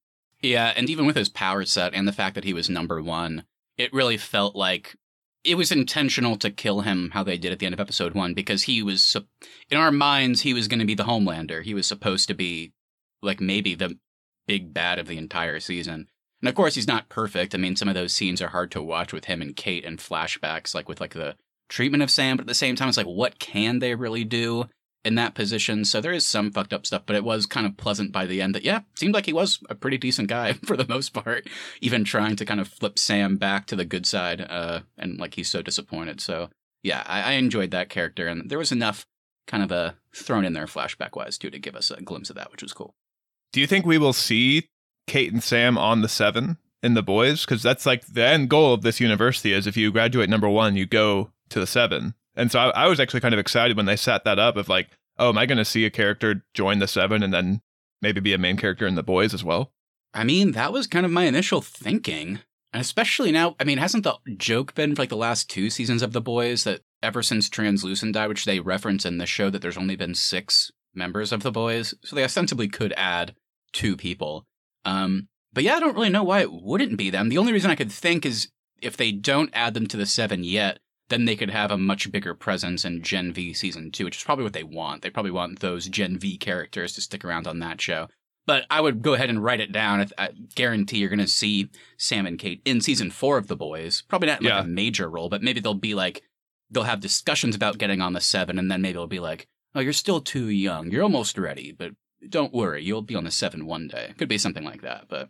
Yeah, 0.41 0.73
and 0.75 0.89
even 0.89 1.07
with 1.07 1.17
his 1.17 1.29
power 1.29 1.65
set 1.65 1.95
and 1.95 2.09
the 2.09 2.13
fact 2.13 2.35
that 2.35 2.45
he 2.45 2.55
was 2.55 2.71
number 2.71 3.03
one, 3.03 3.45
it 3.77 3.93
really 3.93 4.17
felt 4.17 4.57
like 4.57 4.97
it 5.45 5.57
was 5.57 5.73
intentional 5.73 6.37
to 6.37 6.51
kill 6.51 6.81
him 6.81 7.11
how 7.13 7.23
they 7.23 7.37
did 7.37 7.53
at 7.53 7.59
the 7.59 7.67
end 7.67 7.75
of 7.75 7.81
episode 7.81 8.15
one 8.15 8.35
because 8.35 8.63
he 8.63 8.83
was 8.83 9.17
in 9.71 9.79
our 9.79 9.91
minds 9.91 10.43
he 10.43 10.55
was 10.55 10.69
going 10.69 10.79
to 10.79 10.87
be 10.87 10.95
the 10.95 11.05
homelander 11.05 11.65
he 11.65 11.75
was 11.75 11.87
supposed 11.87 12.29
to 12.29 12.35
be 12.35 12.73
like 13.23 13.41
maybe 13.41 13.75
the 13.75 13.99
big 14.47 14.73
bad 14.73 14.99
of 14.99 15.09
the 15.09 15.19
entire 15.19 15.59
season 15.59 16.07
And 16.43 16.49
of 16.49 16.57
course, 16.57 16.75
he's 16.75 16.89
not 16.89 17.09
perfect. 17.09 17.55
I 17.55 17.59
mean, 17.59 17.77
some 17.77 17.89
of 17.89 17.95
those 17.95 18.13
scenes 18.13 18.43
are 18.43 18.49
hard 18.49 18.73
to 18.73 18.83
watch 18.83 19.13
with 19.13 19.27
him 19.27 19.41
and 19.41 19.55
Kate 19.55 19.85
and 19.85 19.99
flashbacks, 19.99 20.75
like 20.75 20.89
with 20.89 21.01
like 21.01 21.15
the 21.15 21.37
treatment 21.69 22.03
of 22.03 22.11
Sam. 22.11 22.37
But 22.37 22.43
at 22.43 22.49
the 22.49 22.55
same 22.55 22.75
time, 22.75 22.89
it's 22.89 22.97
like, 22.97 23.07
what 23.07 23.39
can 23.39 23.79
they 23.79 23.95
really 23.95 24.25
do 24.25 24.69
in 25.05 25.15
that 25.15 25.37
position? 25.37 25.85
So 25.85 26.01
there 26.01 26.13
is 26.13 26.27
some 26.27 26.51
fucked 26.51 26.73
up 26.73 26.85
stuff, 26.85 27.03
but 27.07 27.15
it 27.15 27.23
was 27.23 27.47
kind 27.47 27.65
of 27.65 27.77
pleasant 27.77 28.11
by 28.11 28.27
the 28.27 28.43
end. 28.43 28.57
That 28.57 28.65
yeah, 28.65 28.81
seemed 28.97 29.15
like 29.15 29.27
he 29.27 29.33
was 29.33 29.61
a 29.71 29.77
pretty 29.77 29.99
decent 29.99 30.29
guy 30.29 30.53
for 30.65 30.77
the 30.77 30.89
most 30.89 31.13
part. 31.13 31.47
Even 31.81 32.03
trying 32.03 32.35
to 32.35 32.45
kind 32.45 32.61
of 32.61 32.67
flip 32.67 32.99
Sam 32.99 33.37
back 33.37 33.67
to 33.67 33.77
the 33.77 33.85
good 33.85 34.05
side, 34.05 34.41
uh, 34.41 34.81
and 34.99 35.21
like 35.21 35.35
he's 35.35 35.49
so 35.49 35.63
disappointed. 35.63 36.21
So 36.21 36.51
yeah, 36.83 37.05
I, 37.07 37.23
I 37.23 37.33
enjoyed 37.33 37.71
that 37.71 37.89
character, 37.89 38.27
and 38.27 38.51
there 38.51 38.59
was 38.59 38.73
enough 38.73 39.07
kind 39.47 39.63
of 39.63 39.71
a 39.71 39.75
uh, 39.75 39.93
thrown 40.15 40.45
in 40.45 40.55
there 40.55 40.67
flashback 40.67 41.17
wise 41.17 41.39
too 41.39 41.51
to 41.51 41.59
give 41.59 41.77
us 41.77 41.91
a 41.93 42.03
glimpse 42.03 42.31
of 42.31 42.37
that, 42.37 42.51
which 42.51 42.63
was 42.63 42.73
cool. 42.73 42.95
Do 43.53 43.61
you 43.61 43.67
think 43.67 43.87
we 43.87 43.99
will 43.99 44.13
see 44.13 44.69
Kate 45.07 45.33
and 45.33 45.43
Sam 45.43 45.77
on 45.77 46.03
the 46.03 46.09
seven 46.09 46.59
in 46.83 46.95
the 46.95 47.03
boys? 47.03 47.45
Because 47.45 47.63
that's 47.63 47.87
like 47.87 48.07
the 48.07 48.25
end 48.25 48.49
goal 48.49 48.75
of 48.75 48.83
this 48.83 49.01
university 49.01 49.53
is 49.53 49.67
if 49.67 49.77
you 49.77 49.93
graduate 49.93 50.29
number 50.29 50.49
one, 50.49 50.77
you 50.77 50.87
go 50.87 51.31
to 51.51 51.61
the 51.61 51.67
seven. 51.67 52.15
And 52.35 52.51
so 52.51 52.59
I, 52.59 52.85
I 52.85 52.87
was 52.89 53.01
actually 53.01 53.21
kind 53.21 53.35
of 53.35 53.41
excited 53.41 53.77
when 53.77 53.87
they 53.87 53.97
set 53.97 54.25
that 54.25 54.39
up 54.39 54.57
of 54.57 54.69
like, 54.69 54.89
oh, 55.19 55.29
am 55.29 55.39
I 55.39 55.47
going 55.47 55.59
to 55.59 55.65
see 55.65 55.85
a 55.85 55.91
character 55.91 56.45
join 56.55 56.79
the 56.79 56.89
seven 56.89 57.23
and 57.23 57.33
then 57.33 57.61
maybe 58.01 58.21
be 58.21 58.33
a 58.33 58.39
main 58.39 58.57
character 58.57 58.87
in 58.87 58.95
the 58.95 59.03
boys 59.03 59.35
as 59.35 59.45
well? 59.45 59.73
I 60.15 60.25
mean, 60.25 60.53
that 60.53 60.73
was 60.73 60.87
kind 60.87 61.07
of 61.07 61.13
my 61.13 61.25
initial 61.25 61.61
thinking. 61.61 62.41
And 62.73 62.81
especially 62.81 63.33
now, 63.33 63.55
I 63.61 63.65
mean, 63.65 63.79
hasn't 63.79 64.05
the 64.05 64.17
joke 64.37 64.75
been 64.75 64.95
for 64.95 65.03
like 65.03 65.11
the 65.11 65.17
last 65.17 65.51
two 65.51 65.69
seasons 65.69 66.03
of 66.03 66.13
The 66.13 66.23
Boys 66.23 66.65
that 66.65 66.81
ever 67.03 67.23
since 67.23 67.49
Translucent 67.49 68.15
died, 68.15 68.29
which 68.29 68.47
they 68.47 68.61
reference 68.61 69.05
in 69.05 69.19
the 69.19 69.27
show, 69.27 69.51
that 69.51 69.61
there's 69.61 69.77
only 69.77 69.97
been 69.97 70.15
six 70.15 70.73
members 70.95 71.33
of 71.33 71.43
The 71.43 71.53
Boys? 71.53 71.95
So 72.03 72.17
they 72.17 72.25
ostensibly 72.25 72.69
could 72.69 72.95
add 72.97 73.35
two 73.73 73.97
people. 73.97 74.47
Um, 74.85 75.29
but 75.53 75.65
yeah, 75.65 75.77
I 75.77 75.81
don't 75.81 75.95
really 75.95 76.09
know 76.09 76.25
why 76.25 76.41
it 76.41 76.53
wouldn't 76.53 76.97
be 76.97 77.11
them. 77.11 77.29
The 77.29 77.39
only 77.39 77.53
reason 77.53 77.71
I 77.71 77.77
could 77.77 77.93
think 77.93 78.25
is 78.25 78.49
if 78.81 78.97
they 78.97 79.13
don't 79.13 79.51
add 79.53 79.75
them 79.75 79.87
to 79.89 79.97
the 79.97 80.07
seven 80.07 80.45
yet, 80.45 80.79
then 81.09 81.25
they 81.27 81.37
could 81.37 81.51
have 81.51 81.71
a 81.71 81.79
much 81.79 82.11
bigger 82.11 82.35
presence 82.35 82.85
in 82.85 83.03
Gen 83.03 83.33
V 83.33 83.53
season 83.53 83.91
two, 83.91 84.05
which 84.05 84.17
is 84.17 84.25
probably 84.25 84.45
what 84.45 84.55
they 84.55 84.65
want. 84.65 85.03
They 85.03 85.11
probably 85.11 85.31
want 85.31 85.61
those 85.61 85.89
Gen 85.89 86.19
V 86.19 86.39
characters 86.39 86.95
to 86.95 87.01
stick 87.01 87.25
around 87.25 87.47
on 87.47 87.59
that 87.59 87.81
show. 87.81 88.09
But 88.47 88.65
I 88.71 88.81
would 88.81 89.03
go 89.03 89.15
ahead 89.15 89.31
and 89.31 89.45
write 89.45 89.61
it 89.61 89.71
down. 89.71 90.01
I, 90.01 90.25
I 90.25 90.31
guarantee 90.55 90.99
you're 90.99 91.09
going 91.09 91.19
to 91.21 91.29
see 91.29 91.69
Sam 91.97 92.27
and 92.27 92.39
Kate 92.39 92.61
in 92.65 92.81
season 92.81 93.11
four 93.11 93.39
of 93.39 93.47
The 93.47 93.57
Boys. 93.57 94.03
Probably 94.09 94.29
not 94.29 94.43
like 94.43 94.51
yeah. 94.51 94.63
a 94.63 94.67
major 94.67 95.09
role, 95.09 95.29
but 95.29 95.43
maybe 95.43 95.61
they'll 95.61 95.75
be 95.75 95.95
like, 95.95 96.23
they'll 96.69 96.83
have 96.83 97.01
discussions 97.01 97.55
about 97.55 97.79
getting 97.79 98.01
on 98.01 98.15
the 98.15 98.21
seven, 98.21 98.59
and 98.59 98.71
then 98.71 98.83
maybe 98.83 98.97
it'll 98.97 99.07
be 99.07 99.21
like, 99.21 99.47
oh, 99.75 99.81
you're 99.81 99.93
still 99.93 100.21
too 100.21 100.49
young. 100.49 100.91
You're 100.91 101.05
almost 101.05 101.39
ready, 101.39 101.71
but 101.71 101.93
don't 102.29 102.53
worry, 102.53 102.83
you'll 102.83 103.03
be 103.03 103.15
on 103.15 103.25
the 103.25 103.31
seven 103.31 103.67
one 103.67 103.89
day. 103.89 104.15
Could 104.19 104.29
be 104.29 104.39
something 104.39 104.65
like 104.65 104.83
that, 104.83 105.07
but 105.09 105.29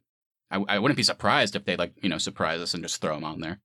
I, 0.50 0.62
I 0.68 0.78
wouldn't 0.78 0.96
be 0.96 1.02
surprised 1.02 1.56
if 1.56 1.64
they 1.64 1.76
like 1.76 1.92
you 2.02 2.08
know 2.08 2.18
surprise 2.18 2.60
us 2.60 2.74
and 2.74 2.82
just 2.82 3.00
throw 3.00 3.14
them 3.14 3.24
on 3.24 3.40
there. 3.40 3.60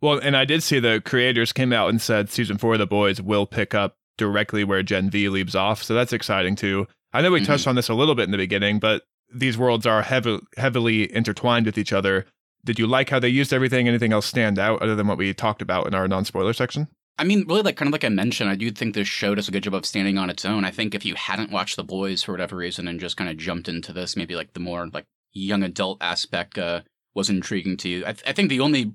Well, 0.00 0.18
and 0.18 0.36
I 0.36 0.44
did 0.44 0.62
see 0.62 0.78
the 0.78 1.00
creators 1.04 1.52
came 1.52 1.72
out 1.72 1.88
and 1.88 2.00
said 2.00 2.30
season 2.30 2.58
four 2.58 2.74
of 2.74 2.78
the 2.78 2.86
boys 2.86 3.20
will 3.20 3.46
pick 3.46 3.74
up 3.74 3.96
directly 4.18 4.64
where 4.64 4.82
Gen 4.82 5.10
V 5.10 5.28
leaves 5.28 5.54
off, 5.54 5.82
so 5.82 5.94
that's 5.94 6.12
exciting 6.12 6.56
too. 6.56 6.86
I 7.12 7.22
know 7.22 7.30
we 7.30 7.40
mm-hmm. 7.40 7.46
touched 7.46 7.66
on 7.66 7.76
this 7.76 7.88
a 7.88 7.94
little 7.94 8.14
bit 8.14 8.24
in 8.24 8.30
the 8.30 8.36
beginning, 8.36 8.78
but 8.78 9.02
these 9.32 9.56
worlds 9.56 9.86
are 9.86 10.02
heavy, 10.02 10.38
heavily 10.56 11.12
intertwined 11.14 11.66
with 11.66 11.78
each 11.78 11.92
other. 11.92 12.26
Did 12.64 12.78
you 12.78 12.86
like 12.86 13.10
how 13.10 13.18
they 13.18 13.28
used 13.28 13.52
everything? 13.52 13.88
Anything 13.88 14.12
else 14.12 14.26
stand 14.26 14.58
out 14.58 14.82
other 14.82 14.94
than 14.94 15.06
what 15.06 15.18
we 15.18 15.32
talked 15.32 15.62
about 15.62 15.86
in 15.86 15.94
our 15.94 16.08
non 16.08 16.24
spoiler 16.24 16.52
section? 16.52 16.88
I 17.18 17.24
mean, 17.24 17.46
really, 17.48 17.62
like 17.62 17.76
kind 17.76 17.88
of 17.88 17.92
like 17.92 18.04
I 18.04 18.10
mentioned, 18.10 18.50
I 18.50 18.56
do 18.56 18.70
think 18.70 18.94
this 18.94 19.08
show 19.08 19.34
does 19.34 19.48
a 19.48 19.50
good 19.50 19.62
job 19.62 19.74
of 19.74 19.86
standing 19.86 20.18
on 20.18 20.28
its 20.28 20.44
own. 20.44 20.64
I 20.64 20.70
think 20.70 20.94
if 20.94 21.04
you 21.04 21.14
hadn't 21.14 21.50
watched 21.50 21.76
The 21.76 21.84
Boys 21.84 22.22
for 22.22 22.32
whatever 22.32 22.56
reason 22.56 22.86
and 22.88 23.00
just 23.00 23.16
kind 23.16 23.30
of 23.30 23.38
jumped 23.38 23.68
into 23.68 23.92
this, 23.92 24.16
maybe 24.16 24.36
like 24.36 24.52
the 24.52 24.60
more 24.60 24.86
like 24.88 25.06
young 25.32 25.62
adult 25.62 25.98
aspect 26.02 26.58
uh, 26.58 26.82
was 27.14 27.30
intriguing 27.30 27.78
to 27.78 27.88
you. 27.88 28.00
I, 28.02 28.12
th- 28.12 28.24
I 28.26 28.32
think 28.32 28.50
the 28.50 28.60
only 28.60 28.94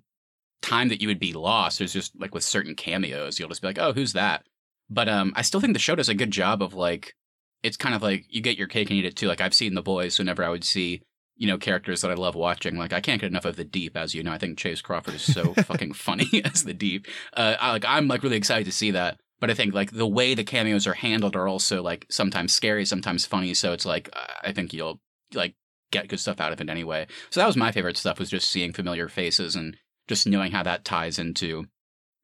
time 0.62 0.90
that 0.90 1.02
you 1.02 1.08
would 1.08 1.20
be 1.20 1.34
lost 1.34 1.82
is 1.82 1.94
just 1.94 2.20
like 2.20 2.36
with 2.36 2.44
certain 2.44 2.76
cameos. 2.76 3.40
You'll 3.40 3.50
just 3.50 3.62
be 3.62 3.68
like, 3.68 3.80
oh, 3.80 3.94
who's 3.94 4.14
that? 4.14 4.46
But 4.90 5.10
um, 5.10 5.34
I 5.36 5.42
still 5.42 5.60
think 5.60 5.74
the 5.74 5.80
show 5.80 5.96
does 5.96 6.10
a 6.10 6.14
good 6.14 6.32
job 6.32 6.62
of 6.62 6.76
like, 6.76 7.16
it's 7.64 7.78
kind 7.78 7.96
of 7.96 8.04
like 8.04 8.26
you 8.30 8.42
get 8.42 8.58
your 8.58 8.68
cake 8.68 8.90
and 8.90 9.00
eat 9.00 9.06
it 9.06 9.16
too. 9.16 9.28
Like 9.28 9.42
I've 9.42 9.54
seen 9.54 9.74
The 9.74 9.82
Boys, 9.82 10.16
so 10.16 10.22
whenever 10.22 10.44
I 10.44 10.50
would 10.50 10.64
see 10.64 11.02
you 11.42 11.48
know, 11.48 11.58
characters 11.58 12.02
that 12.02 12.12
I 12.12 12.14
love 12.14 12.36
watching. 12.36 12.78
Like 12.78 12.94
I 12.94 13.02
can't 13.02 13.20
get 13.20 13.32
enough 13.32 13.46
of 13.46 13.56
the 13.56 13.64
Deep, 13.64 13.98
as 13.98 14.14
you 14.14 14.22
know. 14.22 14.32
I 14.32 14.38
think 14.38 14.60
Chace 14.60 14.80
Crawford 14.80 15.16
is 15.16 15.24
so 15.24 15.54
fucking 15.64 15.94
funny 15.94 16.30
as 16.46 16.66
the 16.66 16.74
Deep. 16.74 17.08
Uh, 17.36 17.56
I, 17.60 17.72
like 17.72 17.84
I'm 17.84 18.08
like 18.08 18.22
really 18.22 18.38
excited 18.38 18.66
to 18.66 18.72
see 18.72 18.92
that. 18.92 19.20
But 19.40 19.50
I 19.50 19.56
think 19.56 19.74
like 19.74 19.90
the 19.90 20.06
way 20.06 20.36
the 20.36 20.44
cameos 20.44 20.86
are 20.86 20.94
handled 20.94 21.36
are 21.36 21.48
also 21.48 21.82
like 21.82 22.06
sometimes 22.12 22.54
scary, 22.54 22.86
sometimes 22.86 23.26
funny. 23.26 23.56
So 23.56 23.74
it's 23.74 23.88
like 23.88 24.08
I 24.44 24.54
think 24.54 24.72
you'll 24.72 25.00
like 25.34 25.56
get 25.92 26.10
good 26.10 26.20
stuff 26.20 26.40
out 26.40 26.54
of 26.54 26.62
it 26.62 26.70
anyway. 26.70 27.08
So 27.32 27.40
that 27.40 27.48
was 27.48 27.58
my 27.58 27.72
favorite 27.72 27.98
stuff 27.98 28.20
was 28.20 28.30
just 28.30 28.48
seeing 28.48 28.72
familiar 28.72 29.10
faces 29.10 29.56
and 29.56 29.76
just 30.08 30.28
knowing 30.28 30.52
how 30.52 30.62
that 30.62 30.86
ties 30.86 31.18
into 31.18 31.66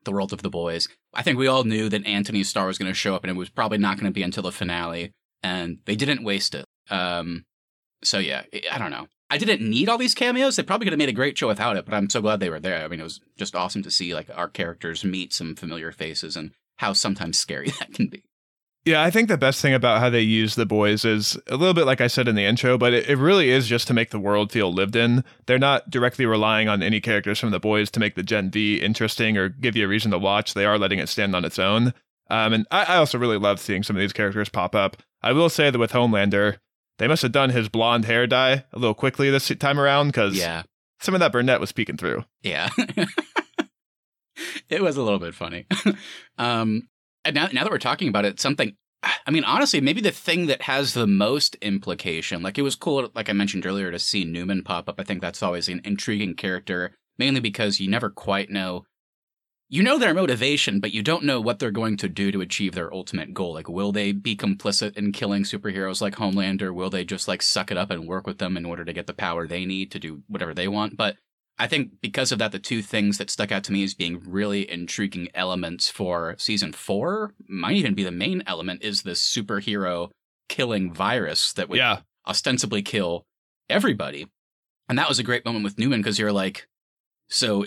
the 0.03 0.11
world 0.11 0.31
of 0.31 0.43
the 0.43 0.49
boys. 0.51 0.87
I 1.15 1.23
think 1.23 1.39
we 1.39 1.47
all 1.47 1.63
knew 1.63 1.89
that 1.89 2.05
Antony 2.05 2.43
Starr 2.43 2.67
was 2.67 2.77
going 2.77 2.91
to 2.91 2.93
show 2.93 3.15
up, 3.15 3.23
and 3.23 3.31
it 3.31 3.35
was 3.35 3.49
probably 3.49 3.79
not 3.79 3.97
going 3.97 4.05
to 4.05 4.15
be 4.15 4.21
until 4.21 4.43
the 4.43 4.51
finale, 4.51 5.11
and 5.41 5.79
they 5.85 5.95
didn't 5.95 6.23
waste 6.23 6.53
it. 6.53 6.65
Um, 6.91 7.45
so 8.03 8.19
yeah, 8.19 8.43
I 8.71 8.77
don't 8.77 8.91
know. 8.91 9.07
I 9.29 9.37
didn't 9.37 9.67
need 9.67 9.89
all 9.89 9.97
these 9.97 10.15
cameos. 10.15 10.55
They 10.55 10.63
probably 10.63 10.85
could 10.85 10.93
have 10.93 10.99
made 10.99 11.09
a 11.09 11.13
great 11.13 11.37
show 11.37 11.47
without 11.47 11.75
it, 11.75 11.85
but 11.85 11.93
I'm 11.93 12.09
so 12.09 12.21
glad 12.21 12.39
they 12.39 12.49
were 12.49 12.61
there. 12.61 12.83
I 12.83 12.87
mean, 12.87 13.01
it 13.01 13.03
was 13.03 13.19
just 13.37 13.55
awesome 13.55 13.83
to 13.83 13.91
see 13.91 14.13
like 14.13 14.29
our 14.33 14.47
characters 14.47 15.03
meet 15.03 15.33
some 15.33 15.55
familiar 15.55 15.91
faces 15.91 16.37
and 16.37 16.51
how 16.77 16.93
sometimes 16.93 17.37
scary 17.37 17.69
that 17.79 17.93
can 17.93 18.07
be. 18.07 18.23
Yeah, 18.85 19.03
I 19.03 19.11
think 19.11 19.27
the 19.27 19.37
best 19.37 19.61
thing 19.61 19.73
about 19.73 19.99
how 19.99 20.09
they 20.09 20.21
use 20.21 20.55
the 20.55 20.65
boys 20.65 21.03
is 21.03 21.37
a 21.47 21.57
little 21.57 21.73
bit 21.73 21.85
like 21.85 21.99
I 21.99 22.07
said 22.07 22.29
in 22.29 22.35
the 22.35 22.45
intro, 22.45 22.77
but 22.77 22.93
it, 22.93 23.09
it, 23.09 23.17
really 23.17 23.49
is 23.49 23.67
just 23.67 23.85
to 23.87 23.93
make 23.93 24.11
the 24.11 24.19
world 24.19 24.49
feel 24.49 24.71
lived 24.71 24.95
in. 24.95 25.25
They're 25.45 25.59
not 25.59 25.89
directly 25.89 26.25
relying 26.25 26.69
on 26.69 26.81
any 26.81 27.01
characters 27.01 27.37
from 27.37 27.51
the 27.51 27.59
boys 27.59 27.91
to 27.91 27.99
make 27.99 28.15
the 28.15 28.23
Gen 28.23 28.49
V 28.49 28.77
interesting 28.77 29.37
or 29.37 29.49
give 29.49 29.75
you 29.75 29.83
a 29.83 29.89
reason 29.89 30.11
to 30.11 30.17
watch. 30.17 30.53
They 30.53 30.63
are 30.63 30.79
letting 30.79 30.99
it 30.99 31.09
stand 31.09 31.35
on 31.35 31.43
its 31.43 31.59
own. 31.59 31.93
Um, 32.29 32.53
and 32.53 32.67
I, 32.71 32.85
I 32.85 32.95
also 32.95 33.17
really 33.17 33.37
love 33.37 33.59
seeing 33.59 33.83
some 33.83 33.97
of 33.97 33.99
these 33.99 34.13
characters 34.13 34.47
pop 34.47 34.73
up. 34.73 34.95
I 35.21 35.33
will 35.33 35.49
say 35.49 35.69
that 35.69 35.79
with 35.79 35.91
Homelander, 35.91 36.59
they 36.97 37.07
must 37.07 37.21
have 37.21 37.31
done 37.31 37.49
his 37.51 37.69
blonde 37.69 38.05
hair 38.05 38.27
dye 38.27 38.63
a 38.73 38.79
little 38.79 38.93
quickly 38.93 39.29
this 39.29 39.47
time 39.59 39.79
around 39.79 40.07
because 40.07 40.35
yeah. 40.35 40.63
some 40.99 41.13
of 41.13 41.19
that 41.19 41.31
brunette 41.31 41.59
was 41.59 41.71
peeking 41.71 41.97
through. 41.97 42.23
Yeah. 42.41 42.69
it 44.69 44.81
was 44.81 44.97
a 44.97 45.03
little 45.03 45.19
bit 45.19 45.35
funny. 45.35 45.65
um, 46.37 46.87
and 47.23 47.35
now, 47.35 47.47
now 47.51 47.63
that 47.63 47.71
we're 47.71 47.77
talking 47.77 48.07
about 48.07 48.25
it, 48.25 48.39
something, 48.39 48.75
I 49.03 49.31
mean, 49.31 49.43
honestly, 49.43 49.79
maybe 49.81 50.01
the 50.01 50.11
thing 50.11 50.47
that 50.47 50.63
has 50.63 50.93
the 50.93 51.07
most 51.07 51.55
implication, 51.55 52.41
like 52.41 52.57
it 52.57 52.63
was 52.63 52.75
cool, 52.75 53.09
like 53.13 53.29
I 53.29 53.33
mentioned 53.33 53.65
earlier, 53.65 53.91
to 53.91 53.99
see 53.99 54.25
Newman 54.25 54.63
pop 54.63 54.89
up. 54.89 54.99
I 54.99 55.03
think 55.03 55.21
that's 55.21 55.43
always 55.43 55.69
an 55.69 55.81
intriguing 55.83 56.33
character, 56.33 56.95
mainly 57.17 57.39
because 57.39 57.79
you 57.79 57.89
never 57.89 58.09
quite 58.09 58.49
know 58.49 58.85
you 59.69 59.83
know 59.83 59.97
their 59.97 60.13
motivation, 60.13 60.79
but 60.79 60.93
you 60.93 61.03
don't 61.03 61.25
know 61.25 61.41
what 61.41 61.59
they're 61.59 61.71
going 61.71 61.97
to 61.97 62.07
do 62.07 62.31
to 62.31 62.41
achieve 62.41 62.73
their 62.73 62.93
ultimate 62.93 63.33
goal. 63.33 63.53
Like, 63.53 63.67
will 63.67 63.91
they 63.91 64.13
be 64.13 64.35
complicit 64.35 64.97
in 64.97 65.11
killing 65.11 65.43
superheroes 65.43 66.01
like 66.01 66.15
Homelander? 66.15 66.73
Will 66.73 66.89
they 66.89 67.03
just 67.03 67.27
like 67.27 67.41
suck 67.41 67.69
it 67.69 67.77
up 67.77 67.91
and 67.91 68.07
work 68.07 68.25
with 68.25 68.37
them 68.37 68.55
in 68.55 68.65
order 68.65 68.85
to 68.85 68.93
get 68.93 69.07
the 69.07 69.13
power 69.13 69.45
they 69.45 69.65
need 69.65 69.91
to 69.91 69.99
do 69.99 70.23
whatever 70.27 70.53
they 70.53 70.69
want? 70.69 70.95
But 70.95 71.17
I 71.59 71.67
think 71.67 71.99
because 72.01 72.31
of 72.31 72.39
that, 72.39 72.51
the 72.51 72.59
two 72.59 72.81
things 72.81 73.17
that 73.17 73.29
stuck 73.29 73.51
out 73.51 73.63
to 73.65 73.73
me 73.73 73.83
as 73.83 73.93
being 73.93 74.21
really 74.25 74.69
intriguing 74.69 75.27
elements 75.33 75.89
for 75.89 76.35
season 76.37 76.71
four 76.71 77.33
might 77.47 77.75
even 77.75 77.93
be 77.93 78.03
the 78.03 78.11
main 78.11 78.43
element 78.47 78.83
is 78.83 79.01
this 79.01 79.21
superhero 79.21 80.11
killing 80.47 80.93
virus 80.93 81.51
that 81.53 81.67
would 81.67 81.77
yeah. 81.77 82.01
ostensibly 82.27 82.81
kill 82.81 83.25
everybody. 83.69 84.27
And 84.87 84.97
that 84.97 85.09
was 85.09 85.19
a 85.19 85.23
great 85.23 85.45
moment 85.45 85.65
with 85.65 85.77
Newman 85.77 85.99
because 85.99 86.19
you're 86.19 86.31
like, 86.31 86.67
so 87.27 87.65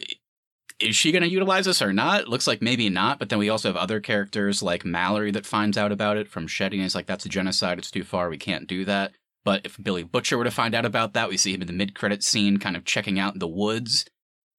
is 0.81 0.97
she 0.97 1.12
going 1.12 1.23
to 1.23 1.31
utilize 1.31 1.66
this 1.66 1.83
or 1.83 1.93
not? 1.93 2.23
It 2.23 2.29
looks 2.29 2.47
like 2.47 2.62
maybe 2.62 2.88
not, 2.88 3.19
but 3.19 3.29
then 3.29 3.38
we 3.38 3.49
also 3.49 3.69
have 3.69 3.77
other 3.77 4.01
characters 4.01 4.62
like 4.62 4.85
Mallory 4.85 5.31
that 5.33 5.47
finds 5.47 5.77
out 5.77 5.93
about 5.93 6.16
it 6.16 6.29
from 6.29 6.47
Shetty 6.47 6.75
and 6.75 6.85
is 6.85 6.95
like, 6.95 7.07
that's 7.07 7.27
a 7.27 7.29
genocide, 7.29 7.79
it's 7.79 7.90
too 7.90 8.05
far, 8.05 8.29
we 8.29 8.38
can't 8.38 8.66
do 8.66 8.85
that. 8.87 9.12
But 9.45 9.64
if 9.64 9.83
Billy 9.83 10.03
Butcher 10.03 10.37
were 10.37 10.45
to 10.45 10.51
find 10.51 10.75
out 10.75 10.85
about 10.85 11.14
that, 11.14 11.29
we 11.29 11.37
see 11.37 11.55
him 11.55 11.62
in 11.62 11.66
the 11.66 11.73
mid 11.73 11.95
credit 11.95 12.23
scene 12.23 12.59
kind 12.59 12.77
of 12.77 12.85
checking 12.85 13.19
out 13.19 13.38
the 13.38 13.49
woods. 13.49 14.05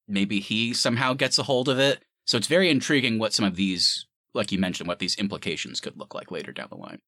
Maybe 0.08 0.40
he 0.40 0.74
somehow 0.74 1.14
gets 1.14 1.38
a 1.38 1.44
hold 1.44 1.70
of 1.70 1.80
it. 1.80 2.04
So 2.26 2.38
it's 2.38 2.48
very 2.48 2.70
intriguing 2.70 3.20
what 3.20 3.34
some 3.34 3.46
of 3.46 3.56
these, 3.56 4.08
like 4.34 4.52
you 4.52 4.60
mentioned, 4.60 4.88
what 4.88 5.00
these 5.00 5.18
implications 5.18 5.80
could 5.80 5.98
look 5.98 6.16
like 6.16 6.32
later 6.32 6.52
down 6.52 6.68
the 6.70 6.78
line. 6.78 7.00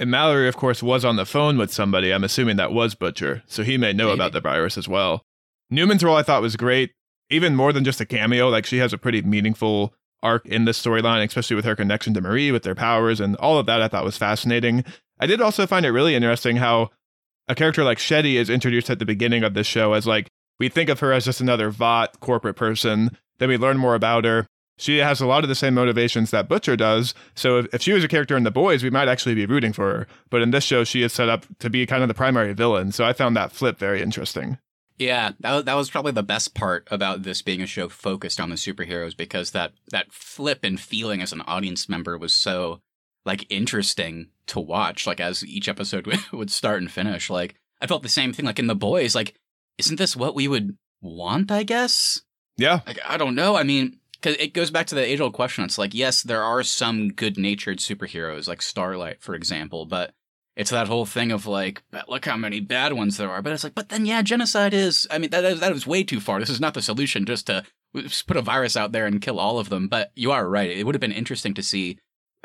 And 0.00 0.10
Mallory, 0.10 0.48
of 0.48 0.56
course, 0.56 0.82
was 0.82 1.04
on 1.04 1.16
the 1.16 1.26
phone 1.26 1.58
with 1.58 1.72
somebody. 1.72 2.12
I'm 2.12 2.24
assuming 2.24 2.56
that 2.56 2.72
was 2.72 2.94
Butcher. 2.94 3.42
So 3.46 3.62
he 3.62 3.78
may 3.78 3.92
know 3.92 4.06
Maybe. 4.06 4.14
about 4.14 4.32
the 4.32 4.40
virus 4.40 4.76
as 4.76 4.88
well. 4.88 5.22
Newman's 5.70 6.02
role 6.02 6.16
I 6.16 6.22
thought 6.22 6.42
was 6.42 6.56
great 6.56 6.90
even 7.32 7.56
more 7.56 7.72
than 7.72 7.84
just 7.84 8.00
a 8.00 8.06
cameo, 8.06 8.48
like 8.48 8.66
she 8.66 8.78
has 8.78 8.92
a 8.92 8.98
pretty 8.98 9.22
meaningful 9.22 9.94
arc 10.22 10.46
in 10.46 10.64
this 10.64 10.80
storyline, 10.80 11.26
especially 11.26 11.56
with 11.56 11.64
her 11.64 11.74
connection 11.74 12.14
to 12.14 12.20
Marie, 12.20 12.52
with 12.52 12.62
their 12.62 12.74
powers, 12.74 13.20
and 13.20 13.36
all 13.36 13.58
of 13.58 13.66
that 13.66 13.82
I 13.82 13.88
thought 13.88 14.04
was 14.04 14.16
fascinating. 14.16 14.84
I 15.18 15.26
did 15.26 15.40
also 15.40 15.66
find 15.66 15.84
it 15.84 15.90
really 15.90 16.14
interesting 16.14 16.56
how 16.56 16.90
a 17.48 17.54
character 17.54 17.84
like 17.84 17.98
Shetty 17.98 18.34
is 18.34 18.50
introduced 18.50 18.90
at 18.90 18.98
the 18.98 19.04
beginning 19.04 19.42
of 19.42 19.54
this 19.54 19.66
show 19.66 19.94
as 19.94 20.06
like 20.06 20.28
we 20.60 20.68
think 20.68 20.88
of 20.88 21.00
her 21.00 21.12
as 21.12 21.24
just 21.24 21.40
another 21.40 21.70
Vought 21.70 22.20
corporate 22.20 22.56
person. 22.56 23.16
Then 23.38 23.48
we 23.48 23.56
learn 23.56 23.78
more 23.78 23.94
about 23.94 24.24
her. 24.24 24.46
She 24.78 24.98
has 24.98 25.20
a 25.20 25.26
lot 25.26 25.44
of 25.44 25.48
the 25.48 25.54
same 25.54 25.74
motivations 25.74 26.30
that 26.30 26.48
Butcher 26.48 26.76
does. 26.76 27.14
So 27.34 27.58
if, 27.58 27.74
if 27.74 27.82
she 27.82 27.92
was 27.92 28.04
a 28.04 28.08
character 28.08 28.36
in 28.36 28.44
The 28.44 28.50
Boys, 28.50 28.82
we 28.82 28.90
might 28.90 29.08
actually 29.08 29.34
be 29.34 29.46
rooting 29.46 29.72
for 29.72 29.92
her. 29.92 30.06
But 30.30 30.42
in 30.42 30.50
this 30.50 30.64
show, 30.64 30.82
she 30.82 31.02
is 31.02 31.12
set 31.12 31.28
up 31.28 31.46
to 31.58 31.70
be 31.70 31.86
kind 31.86 32.02
of 32.02 32.08
the 32.08 32.14
primary 32.14 32.52
villain. 32.52 32.90
So 32.92 33.04
I 33.04 33.12
found 33.12 33.36
that 33.36 33.52
flip 33.52 33.78
very 33.78 34.02
interesting. 34.02 34.58
Yeah, 34.98 35.32
that, 35.40 35.64
that 35.64 35.74
was 35.74 35.90
probably 35.90 36.12
the 36.12 36.22
best 36.22 36.54
part 36.54 36.86
about 36.90 37.22
this 37.22 37.42
being 37.42 37.60
a 37.62 37.66
show 37.66 37.88
focused 37.88 38.40
on 38.40 38.50
the 38.50 38.56
superheroes 38.56 39.16
because 39.16 39.50
that 39.52 39.72
that 39.90 40.12
flip 40.12 40.60
and 40.62 40.78
feeling 40.78 41.20
as 41.22 41.32
an 41.32 41.42
audience 41.42 41.88
member 41.88 42.16
was 42.18 42.34
so 42.34 42.80
like 43.24 43.50
interesting 43.50 44.28
to 44.46 44.60
watch. 44.60 45.06
Like 45.06 45.20
as 45.20 45.44
each 45.44 45.68
episode 45.68 46.06
would 46.32 46.50
start 46.50 46.80
and 46.80 46.90
finish, 46.90 47.30
like 47.30 47.54
I 47.80 47.86
felt 47.86 48.02
the 48.02 48.08
same 48.08 48.32
thing. 48.32 48.44
Like 48.44 48.58
in 48.58 48.66
the 48.66 48.74
boys, 48.74 49.14
like 49.14 49.34
isn't 49.78 49.96
this 49.96 50.16
what 50.16 50.34
we 50.34 50.48
would 50.48 50.76
want? 51.00 51.50
I 51.50 51.62
guess. 51.62 52.22
Yeah. 52.56 52.80
Like 52.86 52.98
I 53.06 53.16
don't 53.16 53.34
know. 53.34 53.56
I 53.56 53.62
mean, 53.62 53.98
because 54.12 54.36
it 54.38 54.54
goes 54.54 54.70
back 54.70 54.86
to 54.88 54.94
the 54.94 55.04
age 55.04 55.20
old 55.20 55.32
question. 55.32 55.64
It's 55.64 55.78
like 55.78 55.94
yes, 55.94 56.22
there 56.22 56.42
are 56.42 56.62
some 56.62 57.10
good 57.10 57.38
natured 57.38 57.78
superheroes, 57.78 58.46
like 58.46 58.62
Starlight, 58.62 59.22
for 59.22 59.34
example, 59.34 59.86
but 59.86 60.14
it's 60.56 60.70
that 60.70 60.88
whole 60.88 61.06
thing 61.06 61.32
of 61.32 61.46
like, 61.46 61.82
but 61.90 62.08
look 62.08 62.26
how 62.26 62.36
many 62.36 62.60
bad 62.60 62.92
ones 62.92 63.16
there 63.16 63.30
are. 63.30 63.42
But 63.42 63.52
it's 63.52 63.64
like, 63.64 63.74
but 63.74 63.88
then 63.88 64.04
yeah, 64.04 64.22
genocide 64.22 64.74
is. 64.74 65.06
I 65.10 65.18
mean, 65.18 65.30
that 65.30 65.44
is, 65.44 65.60
that 65.60 65.72
is 65.72 65.86
way 65.86 66.04
too 66.04 66.20
far. 66.20 66.40
This 66.40 66.50
is 66.50 66.60
not 66.60 66.74
the 66.74 66.82
solution. 66.82 67.24
Just 67.24 67.46
to 67.46 67.64
just 67.96 68.26
put 68.26 68.36
a 68.36 68.42
virus 68.42 68.76
out 68.76 68.92
there 68.92 69.06
and 69.06 69.20
kill 69.20 69.38
all 69.38 69.58
of 69.58 69.68
them. 69.68 69.88
But 69.88 70.12
you 70.14 70.30
are 70.32 70.48
right. 70.48 70.70
It 70.70 70.84
would 70.84 70.94
have 70.94 71.00
been 71.00 71.12
interesting 71.12 71.54
to 71.54 71.62
see 71.62 71.98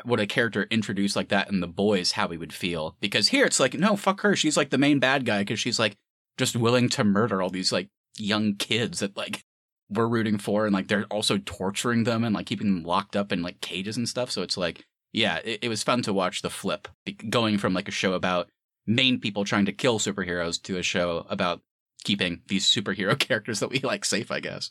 what 0.04 0.20
a 0.20 0.26
character 0.26 0.66
introduced 0.70 1.16
like 1.16 1.28
that 1.28 1.50
in 1.50 1.60
the 1.60 1.66
boys 1.66 2.12
how 2.12 2.28
he 2.28 2.38
would 2.38 2.52
feel. 2.52 2.96
Because 3.00 3.28
here 3.28 3.44
it's 3.44 3.60
like, 3.60 3.74
no, 3.74 3.96
fuck 3.96 4.20
her. 4.22 4.36
She's 4.36 4.56
like 4.56 4.70
the 4.70 4.78
main 4.78 4.98
bad 4.98 5.24
guy 5.24 5.40
because 5.40 5.60
she's 5.60 5.78
like 5.78 5.96
just 6.38 6.56
willing 6.56 6.88
to 6.90 7.04
murder 7.04 7.42
all 7.42 7.50
these 7.50 7.72
like 7.72 7.88
young 8.16 8.54
kids 8.54 9.00
that 9.00 9.16
like 9.16 9.42
we're 9.90 10.06
rooting 10.06 10.38
for 10.38 10.66
and 10.66 10.74
like 10.74 10.88
they're 10.88 11.04
also 11.04 11.38
torturing 11.38 12.04
them 12.04 12.22
and 12.24 12.34
like 12.34 12.46
keeping 12.46 12.66
them 12.66 12.84
locked 12.84 13.16
up 13.16 13.32
in 13.32 13.42
like 13.42 13.60
cages 13.60 13.96
and 13.96 14.08
stuff. 14.08 14.30
So 14.30 14.42
it's 14.42 14.56
like 14.56 14.86
yeah, 15.12 15.38
it, 15.44 15.60
it 15.62 15.68
was 15.68 15.82
fun 15.82 16.02
to 16.02 16.12
watch 16.12 16.42
the 16.42 16.50
flip 16.50 16.88
going 17.28 17.58
from 17.58 17.74
like 17.74 17.88
a 17.88 17.92
show 17.92 18.12
about 18.12 18.48
main 18.86 19.20
people 19.20 19.44
trying 19.44 19.66
to 19.66 19.72
kill 19.72 19.98
superheroes 19.98 20.60
to 20.62 20.78
a 20.78 20.82
show 20.82 21.26
about 21.28 21.60
keeping 22.04 22.42
these 22.48 22.66
superhero 22.66 23.18
characters 23.18 23.60
that 23.60 23.70
we 23.70 23.80
like 23.80 24.04
safe, 24.04 24.30
I 24.30 24.40
guess. 24.40 24.70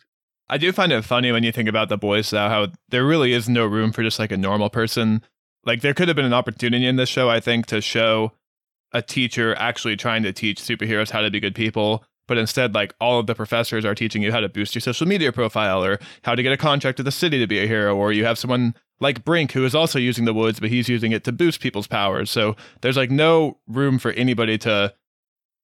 I 0.50 0.58
do 0.58 0.72
find 0.72 0.92
it 0.92 1.04
funny 1.04 1.32
when 1.32 1.44
you 1.44 1.52
think 1.52 1.68
about 1.68 1.90
the 1.90 1.98
boys 1.98 2.30
though, 2.30 2.50
how 2.50 2.68
there 2.90 3.06
really 3.06 3.34
is 3.34 3.50
no 3.50 3.66
room 3.66 3.92
for 3.92 4.02
just 4.02 4.20
like 4.20 4.32
a 4.32 4.38
normal 4.38 4.70
person. 4.70 5.22
Like 5.66 5.82
there 5.82 5.94
could 5.94 6.08
have 6.08 6.16
been 6.16 6.26
an 6.26 6.34
opportunity 6.34 6.86
in 6.86 6.96
this 6.96 7.10
show, 7.10 7.30
I 7.30 7.40
think, 7.40 7.66
to 7.68 7.82
show 7.82 8.32
a 8.94 9.02
teacher 9.02 9.54
actually 9.56 9.98
trying 9.98 10.24
to 10.24 10.32
teach 10.32 10.62
superheroes 10.62 11.12
how 11.12 11.22
to 11.22 11.30
be 11.30 11.42
good 11.42 11.56
people. 11.56 12.06
But 12.28 12.38
instead, 12.38 12.74
like 12.74 12.94
all 13.00 13.20
of 13.20 13.28
the 13.28 13.36
professors 13.36 13.86
are 13.86 13.96
teaching 13.96 14.22
you 14.22 14.32
how 14.32 14.40
to 14.40 14.50
boost 14.50 14.76
your 14.76 14.82
social 14.82 15.08
media 15.08 15.32
profile 15.32 15.84
or 15.84 16.00
how 16.24 16.36
to 16.36 16.44
get 16.44 16.52
a 16.54 16.58
contract 16.58 16.98
with 16.98 17.06
the 17.06 17.12
city 17.12 17.40
to 17.40 17.48
be 17.48 17.60
a 17.60 17.68
hero, 17.68 17.96
or 17.96 18.12
you 18.12 18.26
have 18.26 18.38
someone 18.38 18.76
like 19.00 19.24
Brink, 19.24 19.52
who 19.52 19.66
is 19.66 19.76
also 19.76 20.00
using 20.00 20.26
the 20.26 20.34
woods, 20.34 20.60
but 20.60 20.70
he's 20.70 20.90
using 20.90 21.12
it 21.12 21.24
to 21.26 21.32
boost 21.32 21.60
people's 21.60 21.88
powers. 21.88 22.32
So 22.32 22.56
there's 22.82 22.98
like 22.98 23.12
no 23.12 23.58
room 23.68 24.00
for 24.00 24.12
anybody 24.12 24.58
to 24.60 24.94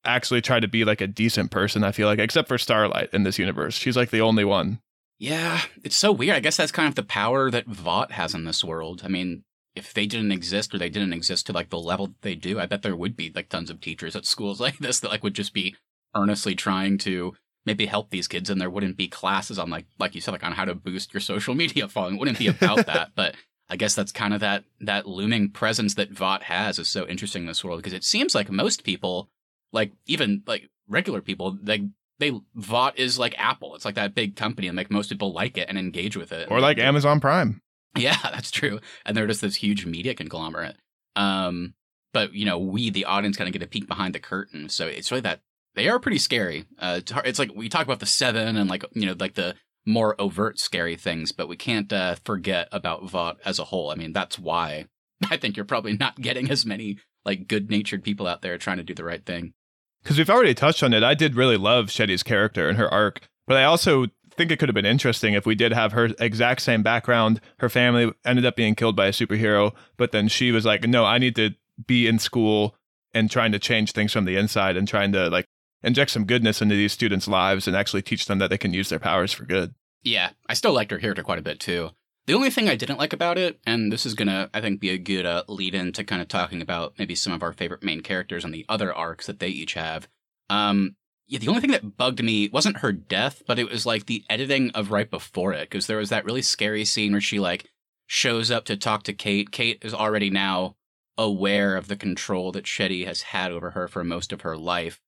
actually 0.06 0.42
try 0.42 0.60
to 0.60 0.68
be 0.68 0.86
like 0.86 1.02
a 1.02 1.08
decent 1.08 1.52
person, 1.52 1.84
I 1.84 1.92
feel 1.92 2.08
like, 2.08 2.20
except 2.20 2.48
for 2.48 2.58
Starlight 2.58 3.10
in 3.14 3.24
this 3.24 3.40
universe. 3.40 3.76
She's 3.76 3.98
like 3.98 4.12
the 4.12 4.22
only 4.22 4.44
one. 4.44 4.80
Yeah, 5.20 5.62
it's 5.84 5.96
so 5.96 6.12
weird. 6.12 6.36
I 6.36 6.42
guess 6.42 6.58
that's 6.58 6.72
kind 6.72 6.88
of 6.88 6.96
the 6.96 7.04
power 7.04 7.50
that 7.50 7.68
Vought 7.68 8.12
has 8.12 8.34
in 8.34 8.46
this 8.46 8.64
world. 8.64 9.02
I 9.06 9.08
mean, 9.08 9.44
if 9.76 9.94
they 9.94 10.06
didn't 10.06 10.32
exist 10.32 10.74
or 10.74 10.78
they 10.78 10.90
didn't 10.90 11.14
exist 11.14 11.46
to 11.48 11.54
like 11.54 11.70
the 11.70 11.80
level 11.80 12.08
that 12.08 12.22
they 12.22 12.36
do, 12.36 12.60
I 12.60 12.66
bet 12.66 12.82
there 12.82 12.96
would 12.96 13.16
be 13.16 13.32
like 13.34 13.50
tons 13.50 13.70
of 13.70 13.80
teachers 13.80 14.16
at 14.16 14.26
schools 14.26 14.60
like 14.62 14.80
this 14.80 15.00
that 15.00 15.12
like 15.12 15.24
would 15.24 15.36
just 15.36 15.54
be 15.54 15.76
earnestly 16.16 16.56
trying 16.56 16.98
to 17.00 17.34
maybe 17.66 17.86
help 17.86 18.10
these 18.10 18.28
kids 18.28 18.50
and 18.50 18.60
there 18.60 18.70
wouldn't 18.70 18.98
be 18.98 19.08
classes 19.08 19.58
on 19.58 19.70
like 19.70 19.86
like 20.00 20.16
you 20.16 20.22
said 20.22 20.32
like 20.32 20.44
on 20.44 20.54
how 20.54 20.66
to 20.66 20.76
boost 20.76 21.14
your 21.14 21.22
social 21.22 21.56
media 21.64 21.88
following. 21.88 22.16
It 22.16 22.20
wouldn't 22.20 22.40
be 22.40 22.48
about 22.48 22.86
that 22.86 23.12
but 23.16 23.36
i 23.70 23.76
guess 23.76 23.96
that's 23.96 24.12
kind 24.12 24.34
of 24.34 24.42
that 24.42 24.66
that 24.82 25.08
looming 25.08 25.50
presence 25.50 25.94
that 25.96 26.12
vought 26.12 26.44
has 26.44 26.80
is 26.80 26.90
so 26.90 27.08
interesting 27.08 27.44
in 27.44 27.48
this 27.48 27.64
world 27.64 27.80
because 27.80 27.94
it 27.94 28.04
seems 28.04 28.36
like 28.36 28.52
most 28.52 28.84
people 28.84 29.30
like 29.72 29.92
even 30.06 30.44
like 30.46 30.70
regular 30.88 31.22
people 31.22 31.58
they 31.62 31.90
they 32.20 32.32
vought 32.56 32.98
is 32.98 33.20
like 33.20 33.36
apple. 33.38 33.76
It's 33.76 33.86
like 33.86 33.96
that 33.96 34.16
big 34.16 34.36
company 34.36 34.68
and 34.68 34.78
like 34.78 34.92
most 34.92 35.10
people 35.10 35.34
like 35.34 35.58
it 35.58 35.68
and 35.68 35.78
engage 35.78 36.16
with 36.16 36.32
it. 36.32 36.50
Or 36.50 36.62
like 36.62 36.78
amazon 36.78 37.20
prime. 37.20 37.62
Yeah 37.98 38.18
that's 38.24 38.52
true. 38.52 38.80
And 39.06 39.18
they're 39.18 39.28
just 39.28 39.42
this 39.42 39.56
huge 39.56 39.86
media 39.86 40.14
conglomerate. 40.14 40.78
Um 41.16 41.74
but 42.14 42.34
you 42.34 42.46
know 42.46 42.60
we 42.60 42.90
the 42.90 43.06
audience 43.06 43.36
kind 43.38 43.48
of 43.48 43.54
get 43.54 43.64
a 43.64 43.68
peek 43.68 43.88
behind 43.88 44.16
the 44.16 44.20
curtain. 44.20 44.70
So 44.70 44.88
it's 44.88 45.12
really 45.12 45.22
that 45.22 45.42
they 45.76 45.90
are 45.90 46.00
pretty 46.00 46.18
scary. 46.18 46.66
Uh, 46.80 47.02
it's 47.26 47.40
like 47.40 47.52
we 47.56 47.70
talk 47.70 47.86
about 47.86 48.00
the 48.00 48.06
seven 48.06 48.58
and 48.58 48.70
like 48.70 48.86
you 48.94 49.06
know 49.06 49.16
like 49.20 49.36
the 49.36 49.56
more 49.86 50.20
overt 50.20 50.60
scary 50.60 50.96
things, 50.96 51.32
but 51.32 51.48
we 51.48 51.58
can't 51.58 51.92
uh, 51.92 52.16
forget 52.24 52.68
about 52.72 53.10
Vought 53.10 53.38
as 53.44 53.60
a 53.60 53.66
whole. 53.66 53.92
I 53.92 53.96
mean, 53.96 54.14
that's 54.14 54.40
why 54.40 54.86
I 55.30 55.38
think 55.38 55.58
you're 55.58 55.66
probably 55.66 55.98
not 55.98 56.22
getting 56.22 56.50
as 56.50 56.66
many 56.66 56.98
like 57.26 57.48
good-natured 57.48 58.04
people 58.04 58.28
out 58.28 58.42
there 58.42 58.58
trying 58.58 58.78
to 58.78 58.84
do 58.84 58.94
the 58.94 59.04
right 59.04 59.26
thing. 59.26 59.54
Because 60.02 60.18
we've 60.18 60.30
already 60.30 60.54
touched 60.54 60.84
on 60.84 60.94
it. 60.94 61.04
I 61.04 61.14
did 61.14 61.36
really 61.36 61.56
love 61.56 61.86
Shetty's 61.86 62.24
character 62.24 62.68
and 62.68 62.78
her 62.78 62.94
arc, 62.94 63.22
but 63.48 63.56
I 63.56 63.64
also 63.64 64.08
think 64.36 64.52
it 64.52 64.60
could 64.60 64.68
have 64.68 64.76
been 64.76 64.86
interesting 64.86 65.34
if 65.34 65.46
we 65.46 65.56
did 65.56 65.72
have 65.72 65.94
her 65.94 66.10
exact 66.20 66.62
same 66.62 66.84
background. 66.84 67.40
Her 67.60 67.70
family 67.70 68.12
ended 68.26 68.46
up 68.46 68.58
being 68.58 68.76
killed 68.76 68.96
by 68.96 69.08
a 69.08 69.12
superhero, 69.12 69.74
but 69.96 70.12
then 70.12 70.28
she 70.28 70.52
was 70.52 70.66
like, 70.66 70.86
"No, 70.88 71.06
I 71.06 71.18
need 71.20 71.36
to 71.38 71.52
be 71.88 72.08
in 72.08 72.20
school 72.20 72.76
and 73.14 73.30
trying 73.30 73.52
to 73.52 73.60
change 73.60 73.92
things 73.92 74.12
from 74.12 74.26
the 74.26 74.36
inside 74.36 74.76
and 74.76 74.88
trying 74.88 75.12
to 75.14 75.30
like 75.30 75.46
inject 75.84 76.12
some 76.12 76.26
goodness 76.26 76.62
into 76.62 76.76
these 76.76 76.94
students' 76.94 77.28
lives 77.28 77.68
and 77.68 77.76
actually 77.76 78.02
teach 78.02 78.26
them 78.26 78.40
that 78.40 78.50
they 78.50 78.58
can 78.58 78.74
use 78.74 78.90
their 78.90 79.00
powers 79.00 79.32
for 79.32 79.46
good. 79.46 79.74
Yeah, 80.04 80.32
I 80.48 80.54
still 80.54 80.74
liked 80.74 80.92
her 80.92 80.98
character 80.98 81.24
quite 81.24 81.40
a 81.40 81.44
bit 81.44 81.60
too. 81.60 81.92
The 82.26 82.34
only 82.34 82.50
thing 82.50 82.70
I 82.70 82.76
didn't 82.76 83.00
like 83.00 83.12
about 83.12 83.38
it, 83.38 83.60
and 83.66 83.92
this 83.92 84.06
is 84.06 84.14
gonna, 84.14 84.50
I 84.54 84.62
think, 84.62 84.80
be 84.80 84.90
a 84.90 84.98
good 84.98 85.26
uh, 85.26 85.44
lead 85.50 85.76
in 85.76 85.92
to 85.94 86.06
kind 86.06 86.22
of 86.22 86.30
talking 86.30 86.62
about 86.62 86.94
maybe 86.98 87.16
some 87.16 87.34
of 87.34 87.44
our 87.44 87.52
favorite 87.52 87.84
main 87.84 88.00
characters 88.02 88.46
and 88.46 88.54
the 88.54 88.66
other 88.70 88.94
arcs 88.94 89.28
that 89.28 89.40
they 89.40 89.50
each 89.50 89.74
have. 89.74 90.08
Um, 90.50 90.96
yeah, 91.28 91.40
the 91.40 91.50
only 91.50 91.60
thing 91.60 91.72
that 91.72 91.98
bugged 91.98 92.24
me 92.24 92.50
wasn't 92.50 92.78
her 92.78 92.94
death, 92.94 93.44
but 93.46 93.60
it 93.60 93.70
was 93.70 93.86
like 93.86 94.06
the 94.06 94.24
editing 94.30 94.72
of 94.72 94.92
right 94.92 95.10
before 95.10 95.52
it, 95.52 95.70
because 95.70 95.88
there 95.88 95.98
was 95.98 96.10
that 96.10 96.24
really 96.24 96.42
scary 96.42 96.86
scene 96.86 97.12
where 97.12 97.22
she 97.22 97.40
like 97.40 97.70
shows 98.08 98.52
up 98.52 98.66
to 98.66 98.78
talk 98.78 99.04
to 99.04 99.14
Kate. 99.14 99.52
Kate 99.52 99.80
is 99.82 99.94
already 99.94 100.30
now 100.30 100.76
aware 101.18 101.76
of 101.76 101.88
the 101.88 101.96
control 101.96 102.52
that 102.54 102.66
Shetty 102.66 103.06
has 103.06 103.22
had 103.22 103.52
over 103.52 103.72
her 103.72 103.88
for 103.88 104.04
most 104.04 104.32
of 104.32 104.42
her 104.42 104.58
life. 104.58 105.02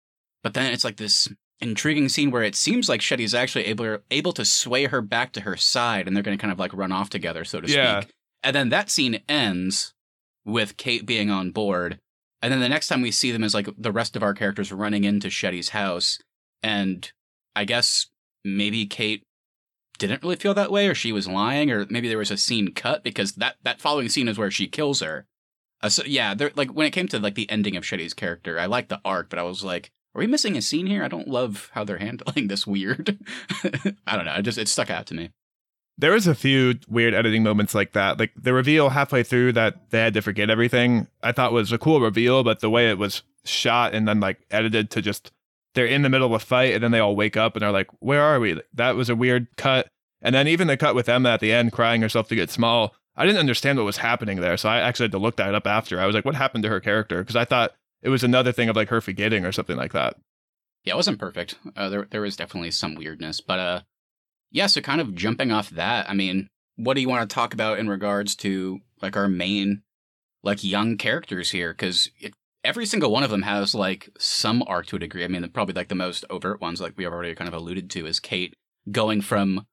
But 0.46 0.54
then 0.54 0.72
it's 0.72 0.84
like 0.84 0.98
this 0.98 1.28
intriguing 1.60 2.08
scene 2.08 2.30
where 2.30 2.44
it 2.44 2.54
seems 2.54 2.88
like 2.88 3.02
Shetty's 3.02 3.34
actually 3.34 3.66
able 3.66 3.98
able 4.12 4.32
to 4.34 4.46
sway 4.46 4.86
her 4.86 5.02
back 5.02 5.32
to 5.32 5.42
her 5.42 5.58
side, 5.58 6.06
and 6.06 6.16
they're 6.16 6.22
going 6.22 6.38
to 6.38 6.42
kind 6.42 6.52
of 6.52 6.60
like 6.60 6.72
run 6.72 6.92
off 6.92 7.10
together, 7.10 7.44
so 7.44 7.62
to 7.62 7.68
yeah. 7.68 8.02
speak. 8.02 8.14
And 8.44 8.56
then 8.56 8.70
that 8.70 8.92
scene 8.92 9.22
ends 9.28 9.96
with 10.46 10.78
Kate 10.78 11.04
being 11.04 11.32
on 11.32 11.50
board, 11.50 11.98
and 12.44 12.54
then 12.54 12.60
the 12.60 12.70
next 12.70 12.90
time 12.90 13.02
we 13.02 13.10
see 13.10 13.32
them 13.32 13.44
is 13.44 13.56
like 13.56 13.68
the 13.76 13.92
rest 13.92 14.16
of 14.16 14.22
our 14.22 14.36
characters 14.36 14.72
running 14.72 15.04
into 15.04 15.30
Shetty's 15.30 15.70
house, 15.70 16.20
and 16.62 17.12
I 17.56 17.66
guess 17.66 18.06
maybe 18.44 18.86
Kate 18.86 19.24
didn't 19.98 20.22
really 20.22 20.36
feel 20.36 20.54
that 20.54 20.72
way, 20.72 20.88
or 20.88 20.94
she 20.94 21.12
was 21.12 21.28
lying, 21.28 21.72
or 21.72 21.88
maybe 21.90 22.08
there 22.08 22.20
was 22.20 22.30
a 22.30 22.38
scene 22.38 22.72
cut 22.72 23.04
because 23.04 23.32
that 23.32 23.56
that 23.64 23.82
following 23.82 24.10
scene 24.10 24.28
is 24.28 24.38
where 24.38 24.52
she 24.52 24.68
kills 24.68 25.02
her. 25.02 25.26
Uh, 25.82 25.90
so 25.90 26.04
yeah, 26.06 26.36
like 26.54 26.70
when 26.70 26.86
it 26.86 26.92
came 26.92 27.08
to 27.08 27.18
like 27.18 27.34
the 27.34 27.50
ending 27.50 27.76
of 27.76 27.84
Shetty's 27.84 28.14
character, 28.14 28.60
I 28.60 28.68
liked 28.68 28.90
the 28.90 29.02
arc, 29.04 29.32
but 29.32 29.40
I 29.40 29.44
was 29.44 29.64
like, 29.64 29.90
are 30.16 30.20
we 30.20 30.28
missing 30.28 30.56
a 30.56 30.62
scene 30.62 30.88
here? 30.88 31.04
I 31.04 31.10
don't 31.10 31.28
love 31.28 31.70
how 31.74 31.84
they're 31.84 31.98
handling 32.00 32.48
this 32.48 32.66
weird. 32.66 33.18
I 34.08 34.16
don't 34.16 34.26
know. 34.26 34.36
It 34.36 34.44
just 34.44 34.58
it 34.58 34.68
stuck 34.68 34.90
out 34.90 35.06
to 35.08 35.14
me. 35.14 35.32
There 35.98 36.12
was 36.12 36.28
a 36.28 36.36
few 36.36 36.76
weird 36.90 37.14
editing 37.14 37.44
moments 37.44 37.74
like 37.74 37.94
that. 37.94 38.20
Like 38.20 38.32
the 38.36 38.54
reveal 38.54 38.90
halfway 38.90 39.24
through 39.24 39.54
that 39.54 39.92
they 39.92 40.00
had 40.00 40.14
to 40.16 40.22
forget 40.22 40.50
everything. 40.50 41.08
I 41.24 41.32
thought 41.32 41.54
was 41.54 41.72
a 41.72 41.78
cool 41.78 42.02
reveal, 42.02 42.44
but 42.44 42.60
the 42.60 42.70
way 42.70 42.90
it 42.90 42.98
was 42.98 43.24
shot 43.46 43.94
and 43.94 44.08
then 44.08 44.20
like 44.20 44.40
edited 44.52 44.90
to 44.92 45.02
just 45.02 45.32
they're 45.74 45.86
in 45.86 46.02
the 46.02 46.10
middle 46.10 46.28
of 46.28 46.34
a 46.34 46.40
fight 46.40 46.74
and 46.74 46.84
then 46.84 46.92
they 46.92 47.00
all 47.00 47.16
wake 47.16 47.38
up 47.38 47.56
and 47.56 47.62
they're 47.62 47.72
like, 47.72 47.88
"Where 48.00 48.22
are 48.22 48.40
we?" 48.40 48.60
That 48.74 48.96
was 48.96 49.10
a 49.10 49.16
weird 49.16 49.48
cut. 49.58 49.88
And 50.22 50.34
then 50.34 50.48
even 50.48 50.68
the 50.68 50.78
cut 50.78 50.96
with 50.96 51.08
Emma 51.08 51.30
at 51.30 51.40
the 51.40 51.52
end 51.52 51.72
crying 51.72 52.02
herself 52.02 52.28
to 52.30 52.36
get 52.36 52.50
small. 52.50 52.96
I 53.16 53.26
didn't 53.26 53.40
understand 53.40 53.78
what 53.78 53.86
was 53.86 53.98
happening 53.98 54.42
there, 54.42 54.58
so 54.58 54.68
I 54.68 54.80
actually 54.80 55.06
had 55.06 55.12
to 55.12 55.18
look 55.20 55.38
that 55.38 55.56
up 55.56 55.68
after. 55.68 56.00
I 56.00 56.06
was 56.06 56.16
like, 56.16 56.26
"What 56.26 56.36
happened 56.36 56.64
to 56.64 56.70
her 56.70 56.82
character?" 56.82 57.20
Because 57.20 57.38
I 57.38 57.46
thought 57.46 57.74
it 58.02 58.10
was 58.10 58.24
another 58.24 58.52
thing 58.52 58.70
of 58.70 58.76
like 58.76 58.90
her 58.90 59.02
forgetting 59.02 59.46
or 59.46 59.52
something 59.52 59.78
like 59.78 59.94
that. 59.94 60.16
Yeah, 60.84 60.94
it 60.94 60.98
wasn't 60.98 61.20
perfect. 61.20 61.56
Uh, 61.76 61.90
there 61.90 62.08
there 62.10 62.22
was 62.22 62.36
definitely 62.36 62.72
some 62.72 62.96
weirdness, 62.96 63.42
but 63.42 63.60
uh, 63.60 63.82
yeah. 64.52 64.68
So 64.68 64.82
kind 64.82 65.02
of 65.02 65.16
jumping 65.16 65.52
off 65.52 65.72
that, 65.72 66.10
I 66.10 66.14
mean, 66.14 66.48
what 66.76 66.94
do 66.94 67.02
you 67.02 67.10
want 67.10 67.28
to 67.28 67.34
talk 67.34 67.54
about 67.54 67.80
in 67.80 67.90
regards 67.90 68.36
to 68.38 68.80
like 69.02 69.18
our 69.18 69.28
main 69.28 69.82
like 70.44 70.64
young 70.64 70.98
characters 70.98 71.50
here? 71.50 71.74
Because 71.74 72.10
every 72.64 72.86
single 72.86 73.12
one 73.12 73.24
of 73.24 73.32
them 73.32 73.42
has 73.42 73.74
like 73.74 74.10
some 74.20 74.64
arc 74.68 74.86
to 74.88 74.98
a 74.98 75.00
degree. 75.00 75.24
I 75.24 75.28
mean, 75.28 75.50
probably 75.50 75.74
like 75.74 75.90
the 75.90 75.96
most 75.96 76.24
overt 76.30 76.62
ones, 76.62 76.80
like 76.80 76.94
we 76.98 77.04
have 77.04 77.14
already 77.14 77.34
kind 77.34 77.48
of 77.48 77.56
alluded 77.56 77.90
to, 77.92 78.06
is 78.06 78.20
Kate 78.20 78.54
going 78.92 79.22
from 79.22 79.66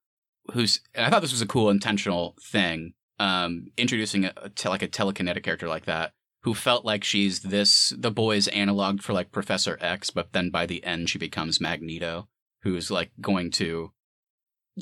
who's. 0.52 0.80
I 0.96 1.10
thought 1.10 1.20
this 1.20 1.32
was 1.32 1.42
a 1.42 1.46
cool 1.46 1.68
intentional 1.68 2.36
thing, 2.42 2.94
um, 3.18 3.66
introducing 3.76 4.24
a, 4.24 4.32
a 4.36 4.68
like 4.70 4.82
a 4.82 4.88
telekinetic 4.88 5.42
character 5.42 5.68
like 5.68 5.84
that 5.84 6.12
who 6.44 6.54
felt 6.54 6.84
like 6.84 7.04
she's 7.04 7.40
this 7.40 7.92
the 7.96 8.10
boy's 8.10 8.48
analog 8.48 9.00
for 9.00 9.12
like 9.12 9.32
Professor 9.32 9.78
X, 9.80 10.10
but 10.10 10.32
then 10.32 10.50
by 10.50 10.66
the 10.66 10.82
end 10.84 11.08
she 11.08 11.18
becomes 11.18 11.60
Magneto, 11.60 12.28
who's 12.62 12.90
like 12.90 13.10
going 13.20 13.50
to 13.52 13.92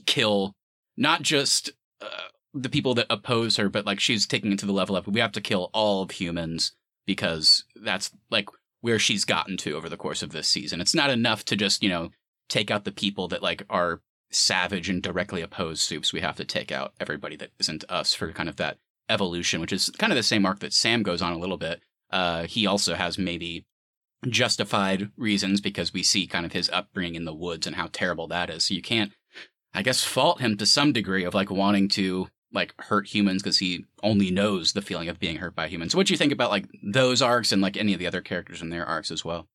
kill 0.07 0.55
not 0.96 1.23
just 1.23 1.70
uh, 2.01 2.29
the 2.55 2.68
people 2.68 2.94
that 2.94 3.07
oppose 3.11 3.57
her, 3.57 3.68
but 3.68 3.87
like 3.87 4.01
she's 4.01 4.27
taking 4.27 4.53
it 4.53 4.59
to 4.61 4.66
the 4.66 4.73
level 4.73 4.96
of 4.96 5.07
we 5.07 5.20
have 5.20 5.33
to 5.33 5.40
kill 5.40 5.70
all 5.73 6.03
of 6.03 6.12
humans 6.12 6.73
because 7.07 7.64
that's 7.83 8.11
like 8.31 8.49
where 8.81 8.99
she's 8.99 9.25
gotten 9.25 9.57
to 9.59 9.75
over 9.75 9.88
the 9.88 9.96
course 9.96 10.23
of 10.23 10.31
this 10.31 10.49
season. 10.49 10.81
It's 10.81 10.94
not 10.94 11.11
enough 11.11 11.44
to 11.46 11.57
just 11.57 11.83
you 11.83 11.88
know 11.90 12.11
take 12.49 12.70
out 12.70 12.85
the 12.85 12.92
people 12.92 13.29
that 13.29 13.42
like 13.42 13.64
are 13.68 14.01
savage 14.31 14.88
and 14.88 15.03
directly 15.03 15.42
opposed 15.42 15.83
soups. 15.83 16.12
We 16.12 16.20
have 16.20 16.37
to 16.37 16.44
take 16.44 16.73
out 16.73 16.94
everybody 17.01 17.37
that 17.37 17.51
isn't 17.59 17.85
us 17.88 18.14
for 18.14 18.33
kind 18.33 18.49
of 18.49 18.57
that 18.57 18.79
evolution, 19.11 19.61
which 19.61 19.73
is 19.73 19.90
kind 19.99 20.12
of 20.12 20.16
the 20.16 20.23
same 20.23 20.46
arc 20.46 20.61
that 20.61 20.73
Sam 20.73 21.03
goes 21.03 21.20
on 21.20 21.33
a 21.33 21.38
little 21.38 21.57
bit. 21.57 21.83
Uh, 22.11 22.44
he 22.44 22.66
also 22.66 22.94
has 22.94 23.18
maybe 23.18 23.66
justified 24.29 25.11
reasons 25.16 25.61
because 25.61 25.92
we 25.92 26.03
see 26.03 26.27
kind 26.27 26.44
of 26.44 26.53
his 26.53 26.70
upbringing 26.70 27.14
in 27.14 27.25
the 27.25 27.35
woods 27.35 27.66
and 27.66 27.77
how 27.77 27.88
terrible 27.92 28.27
that 28.29 28.51
is. 28.51 28.66
So 28.66 28.75
you 28.75 28.83
can't, 28.83 29.12
I 29.75 29.83
guess, 29.83 30.05
fault 30.05 30.40
him 30.40 30.57
to 30.57 30.66
some 30.66 30.92
degree 30.92 31.25
of 31.25 31.35
like 31.35 31.51
wanting 31.51 31.88
to 31.90 32.29
like 32.53 32.75
hurt 32.81 33.07
humans 33.07 33.42
because 33.42 33.59
he 33.59 33.85
only 34.03 34.31
knows 34.31 34.73
the 34.73 34.83
feeling 34.83 35.09
of 35.09 35.20
being 35.20 35.37
hurt 35.37 35.55
by 35.55 35.68
humans. 35.68 35.92
So 35.92 35.99
what 35.99 36.07
do 36.07 36.12
you 36.12 36.18
think 36.18 36.33
about 36.33 36.51
like 36.51 36.66
those 36.83 37.23
arcs 37.23 37.53
and 37.53 37.62
like 37.62 37.77
any 37.77 37.92
of 37.92 37.99
the 37.99 38.07
other 38.07 38.20
characters 38.20 38.61
in 38.61 38.70
their 38.70 38.87
arcs 38.87 39.11
as 39.11 39.25
well? 39.25 39.49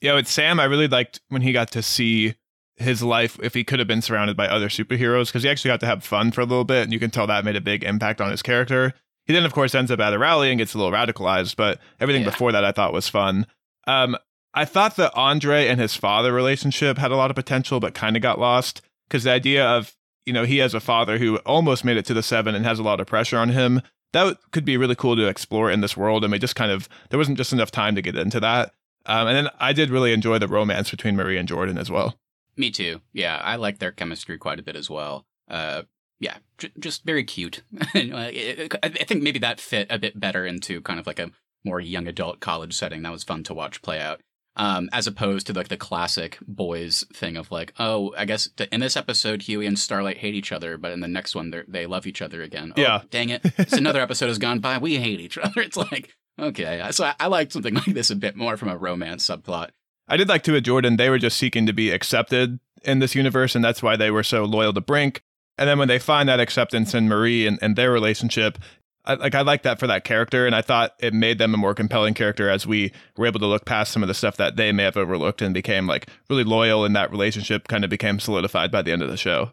Yeah, 0.00 0.14
with 0.14 0.28
Sam, 0.28 0.60
I 0.60 0.64
really 0.64 0.88
liked 0.88 1.20
when 1.28 1.42
he 1.42 1.52
got 1.52 1.72
to 1.72 1.82
see 1.82 2.36
his 2.78 3.02
life 3.02 3.38
if 3.42 3.54
he 3.54 3.64
could 3.64 3.78
have 3.78 3.88
been 3.88 4.02
surrounded 4.02 4.36
by 4.36 4.46
other 4.46 4.68
superheroes 4.68 5.26
because 5.26 5.42
he 5.42 5.48
actually 5.48 5.70
got 5.70 5.80
to 5.80 5.86
have 5.86 6.04
fun 6.04 6.30
for 6.30 6.40
a 6.40 6.44
little 6.44 6.64
bit 6.64 6.84
and 6.84 6.92
you 6.92 6.98
can 6.98 7.10
tell 7.10 7.26
that 7.26 7.44
made 7.44 7.56
a 7.56 7.60
big 7.60 7.82
impact 7.84 8.20
on 8.20 8.30
his 8.30 8.42
character. 8.42 8.94
He 9.24 9.32
then 9.32 9.44
of 9.44 9.52
course 9.52 9.74
ends 9.74 9.90
up 9.90 10.00
at 10.00 10.12
a 10.12 10.18
rally 10.18 10.50
and 10.50 10.58
gets 10.58 10.74
a 10.74 10.78
little 10.78 10.92
radicalized, 10.92 11.56
but 11.56 11.80
everything 12.00 12.22
yeah. 12.22 12.30
before 12.30 12.52
that 12.52 12.64
I 12.64 12.72
thought 12.72 12.92
was 12.92 13.08
fun. 13.08 13.46
Um, 13.86 14.16
I 14.54 14.64
thought 14.64 14.96
that 14.96 15.14
Andre 15.14 15.66
and 15.66 15.80
his 15.80 15.94
father 15.94 16.32
relationship 16.32 16.98
had 16.98 17.10
a 17.10 17.16
lot 17.16 17.30
of 17.30 17.36
potential 17.36 17.80
but 17.80 17.94
kind 17.94 18.16
of 18.16 18.22
got 18.22 18.38
lost 18.38 18.80
because 19.08 19.24
the 19.24 19.30
idea 19.30 19.66
of, 19.66 19.94
you 20.24 20.32
know, 20.32 20.44
he 20.44 20.58
has 20.58 20.74
a 20.74 20.80
father 20.80 21.18
who 21.18 21.36
almost 21.38 21.84
made 21.84 21.96
it 21.96 22.06
to 22.06 22.14
the 22.14 22.22
7 22.22 22.54
and 22.54 22.64
has 22.64 22.78
a 22.78 22.82
lot 22.82 23.00
of 23.00 23.06
pressure 23.06 23.38
on 23.38 23.50
him. 23.50 23.82
That 24.12 24.38
could 24.52 24.64
be 24.64 24.76
really 24.76 24.94
cool 24.94 25.16
to 25.16 25.28
explore 25.28 25.70
in 25.70 25.80
this 25.80 25.96
world 25.96 26.24
and 26.24 26.32
we 26.32 26.38
just 26.38 26.56
kind 26.56 26.72
of 26.72 26.88
there 27.10 27.18
wasn't 27.18 27.38
just 27.38 27.52
enough 27.52 27.70
time 27.70 27.94
to 27.94 28.02
get 28.02 28.16
into 28.16 28.40
that. 28.40 28.72
Um, 29.04 29.26
and 29.26 29.36
then 29.36 29.48
I 29.58 29.72
did 29.72 29.90
really 29.90 30.12
enjoy 30.12 30.38
the 30.38 30.48
romance 30.48 30.90
between 30.90 31.16
Marie 31.16 31.38
and 31.38 31.48
Jordan 31.48 31.78
as 31.78 31.90
well. 31.90 32.18
Me 32.58 32.70
too. 32.70 33.00
Yeah, 33.14 33.36
I 33.42 33.56
like 33.56 33.78
their 33.78 33.92
chemistry 33.92 34.36
quite 34.36 34.58
a 34.58 34.62
bit 34.62 34.76
as 34.76 34.90
well. 34.90 35.24
Uh, 35.48 35.82
yeah, 36.20 36.38
j- 36.58 36.72
just 36.78 37.04
very 37.04 37.24
cute. 37.24 37.62
I 37.94 39.04
think 39.06 39.22
maybe 39.22 39.38
that 39.38 39.60
fit 39.60 39.86
a 39.90 39.98
bit 39.98 40.18
better 40.18 40.44
into 40.44 40.80
kind 40.82 40.98
of 41.00 41.06
like 41.06 41.20
a 41.20 41.30
more 41.64 41.80
young 41.80 42.06
adult 42.08 42.40
college 42.40 42.74
setting. 42.74 43.02
That 43.02 43.12
was 43.12 43.24
fun 43.24 43.44
to 43.44 43.54
watch 43.54 43.80
play 43.82 44.00
out. 44.00 44.20
Um, 44.56 44.88
as 44.92 45.06
opposed 45.06 45.46
to 45.46 45.52
like 45.52 45.68
the 45.68 45.76
classic 45.76 46.36
boys 46.48 47.04
thing 47.14 47.36
of 47.36 47.52
like, 47.52 47.72
oh, 47.78 48.12
I 48.18 48.24
guess 48.24 48.48
in 48.72 48.80
this 48.80 48.96
episode, 48.96 49.42
Hughie 49.42 49.66
and 49.66 49.78
Starlight 49.78 50.18
hate 50.18 50.34
each 50.34 50.50
other, 50.50 50.76
but 50.76 50.90
in 50.90 50.98
the 50.98 51.06
next 51.06 51.36
one, 51.36 51.54
they 51.68 51.86
love 51.86 52.08
each 52.08 52.20
other 52.20 52.42
again. 52.42 52.72
Oh, 52.76 52.80
yeah. 52.80 53.02
Dang 53.10 53.28
it. 53.28 53.42
It's 53.56 53.72
another 53.72 54.00
episode 54.00 54.26
has 54.26 54.38
gone 54.38 54.58
by. 54.58 54.78
We 54.78 54.96
hate 54.96 55.20
each 55.20 55.38
other. 55.42 55.60
It's 55.60 55.76
like, 55.76 56.12
okay. 56.40 56.84
So 56.90 57.04
I, 57.04 57.14
I 57.20 57.28
like 57.28 57.52
something 57.52 57.74
like 57.74 57.84
this 57.84 58.10
a 58.10 58.16
bit 58.16 58.34
more 58.34 58.56
from 58.56 58.68
a 58.70 58.76
romance 58.76 59.28
subplot. 59.28 59.70
I 60.08 60.16
did 60.16 60.28
like 60.28 60.46
with 60.46 60.64
Jordan. 60.64 60.96
They 60.96 61.10
were 61.10 61.18
just 61.18 61.36
seeking 61.36 61.66
to 61.66 61.72
be 61.72 61.90
accepted 61.90 62.58
in 62.82 62.98
this 62.98 63.14
universe, 63.14 63.54
and 63.54 63.64
that's 63.64 63.82
why 63.82 63.96
they 63.96 64.10
were 64.10 64.22
so 64.22 64.44
loyal 64.44 64.72
to 64.72 64.80
Brink. 64.80 65.22
And 65.58 65.68
then 65.68 65.78
when 65.78 65.88
they 65.88 65.98
find 65.98 66.28
that 66.28 66.40
acceptance 66.40 66.94
in 66.94 67.08
Marie 67.08 67.46
and, 67.46 67.58
and 67.60 67.76
their 67.76 67.92
relationship, 67.92 68.58
I, 69.04 69.14
like 69.14 69.34
I 69.34 69.42
like 69.42 69.62
that 69.62 69.78
for 69.78 69.86
that 69.86 70.04
character, 70.04 70.46
and 70.46 70.54
I 70.54 70.62
thought 70.62 70.94
it 70.98 71.12
made 71.12 71.38
them 71.38 71.52
a 71.54 71.58
more 71.58 71.74
compelling 71.74 72.14
character 72.14 72.48
as 72.48 72.66
we 72.66 72.92
were 73.16 73.26
able 73.26 73.40
to 73.40 73.46
look 73.46 73.64
past 73.64 73.92
some 73.92 74.02
of 74.02 74.08
the 74.08 74.14
stuff 74.14 74.36
that 74.36 74.56
they 74.56 74.72
may 74.72 74.84
have 74.84 74.96
overlooked 74.96 75.42
and 75.42 75.52
became 75.52 75.86
like 75.86 76.08
really 76.30 76.44
loyal, 76.44 76.84
and 76.84 76.94
that 76.96 77.10
relationship 77.10 77.68
kind 77.68 77.84
of 77.84 77.90
became 77.90 78.20
solidified 78.20 78.70
by 78.70 78.82
the 78.82 78.92
end 78.92 79.02
of 79.02 79.10
the 79.10 79.16
show. 79.16 79.52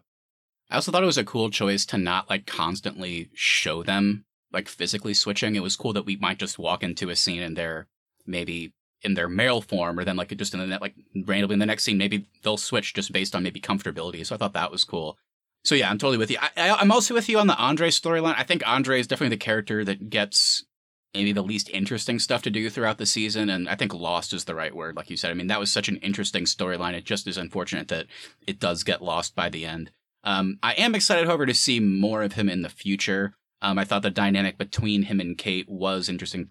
I 0.70 0.76
also 0.76 0.90
thought 0.90 1.02
it 1.02 1.06
was 1.06 1.18
a 1.18 1.24
cool 1.24 1.50
choice 1.50 1.86
to 1.86 1.98
not 1.98 2.28
like 2.28 2.46
constantly 2.46 3.30
show 3.34 3.82
them 3.82 4.24
like 4.52 4.68
physically 4.68 5.14
switching. 5.14 5.54
It 5.54 5.62
was 5.62 5.76
cool 5.76 5.92
that 5.92 6.06
we 6.06 6.16
might 6.16 6.38
just 6.38 6.58
walk 6.58 6.82
into 6.82 7.10
a 7.10 7.16
scene 7.16 7.42
and 7.42 7.56
they're 7.56 7.86
maybe 8.26 8.72
in 9.02 9.14
their 9.14 9.28
male 9.28 9.60
form, 9.60 9.98
or 9.98 10.04
then 10.04 10.16
like 10.16 10.36
just 10.36 10.54
in 10.54 10.60
the 10.60 10.66
net, 10.66 10.80
like 10.80 10.94
randomly 11.24 11.54
in 11.54 11.60
the 11.60 11.66
next 11.66 11.84
scene, 11.84 11.98
maybe 11.98 12.26
they'll 12.42 12.56
switch 12.56 12.94
just 12.94 13.12
based 13.12 13.34
on 13.34 13.42
maybe 13.42 13.60
comfortability. 13.60 14.24
So 14.24 14.34
I 14.34 14.38
thought 14.38 14.54
that 14.54 14.72
was 14.72 14.84
cool. 14.84 15.18
So 15.64 15.74
yeah, 15.74 15.90
I'm 15.90 15.98
totally 15.98 16.18
with 16.18 16.30
you. 16.30 16.38
I, 16.40 16.80
am 16.80 16.92
also 16.92 17.12
with 17.12 17.28
you 17.28 17.38
on 17.38 17.48
the 17.48 17.56
Andre 17.56 17.90
storyline. 17.90 18.36
I 18.36 18.44
think 18.44 18.62
Andre 18.66 19.00
is 19.00 19.06
definitely 19.06 19.36
the 19.36 19.44
character 19.44 19.84
that 19.84 20.10
gets 20.10 20.64
maybe 21.12 21.32
the 21.32 21.42
least 21.42 21.70
interesting 21.70 22.18
stuff 22.18 22.42
to 22.42 22.50
do 22.50 22.70
throughout 22.70 22.98
the 22.98 23.06
season, 23.06 23.48
and 23.48 23.68
I 23.68 23.74
think 23.74 23.92
lost 23.94 24.32
is 24.32 24.44
the 24.44 24.54
right 24.54 24.74
word, 24.74 24.96
like 24.96 25.10
you 25.10 25.16
said. 25.16 25.30
I 25.30 25.34
mean, 25.34 25.46
that 25.48 25.60
was 25.60 25.72
such 25.72 25.88
an 25.88 25.96
interesting 25.96 26.44
storyline. 26.44 26.94
It 26.94 27.04
just 27.04 27.26
is 27.26 27.38
unfortunate 27.38 27.88
that 27.88 28.06
it 28.46 28.60
does 28.60 28.84
get 28.84 29.02
lost 29.02 29.34
by 29.34 29.48
the 29.48 29.64
end. 29.64 29.90
Um, 30.24 30.58
I 30.62 30.74
am 30.74 30.94
excited, 30.94 31.26
however, 31.26 31.46
to 31.46 31.54
see 31.54 31.80
more 31.80 32.22
of 32.22 32.34
him 32.34 32.48
in 32.48 32.62
the 32.62 32.68
future. 32.68 33.34
Um, 33.62 33.78
I 33.78 33.84
thought 33.84 34.02
the 34.02 34.10
dynamic 34.10 34.58
between 34.58 35.04
him 35.04 35.18
and 35.18 35.38
Kate 35.38 35.68
was 35.68 36.08
interesting 36.08 36.50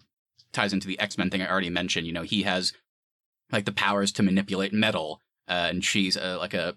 ties 0.56 0.72
into 0.72 0.88
the 0.88 0.98
X 0.98 1.16
Men 1.16 1.30
thing 1.30 1.42
I 1.42 1.50
already 1.50 1.70
mentioned. 1.70 2.06
You 2.06 2.12
know, 2.12 2.22
he 2.22 2.42
has 2.42 2.72
like 3.52 3.64
the 3.64 3.72
powers 3.72 4.10
to 4.12 4.22
manipulate 4.22 4.72
metal, 4.72 5.20
uh, 5.48 5.68
and 5.70 5.84
she's 5.84 6.16
uh, 6.16 6.36
like 6.40 6.54
a 6.54 6.76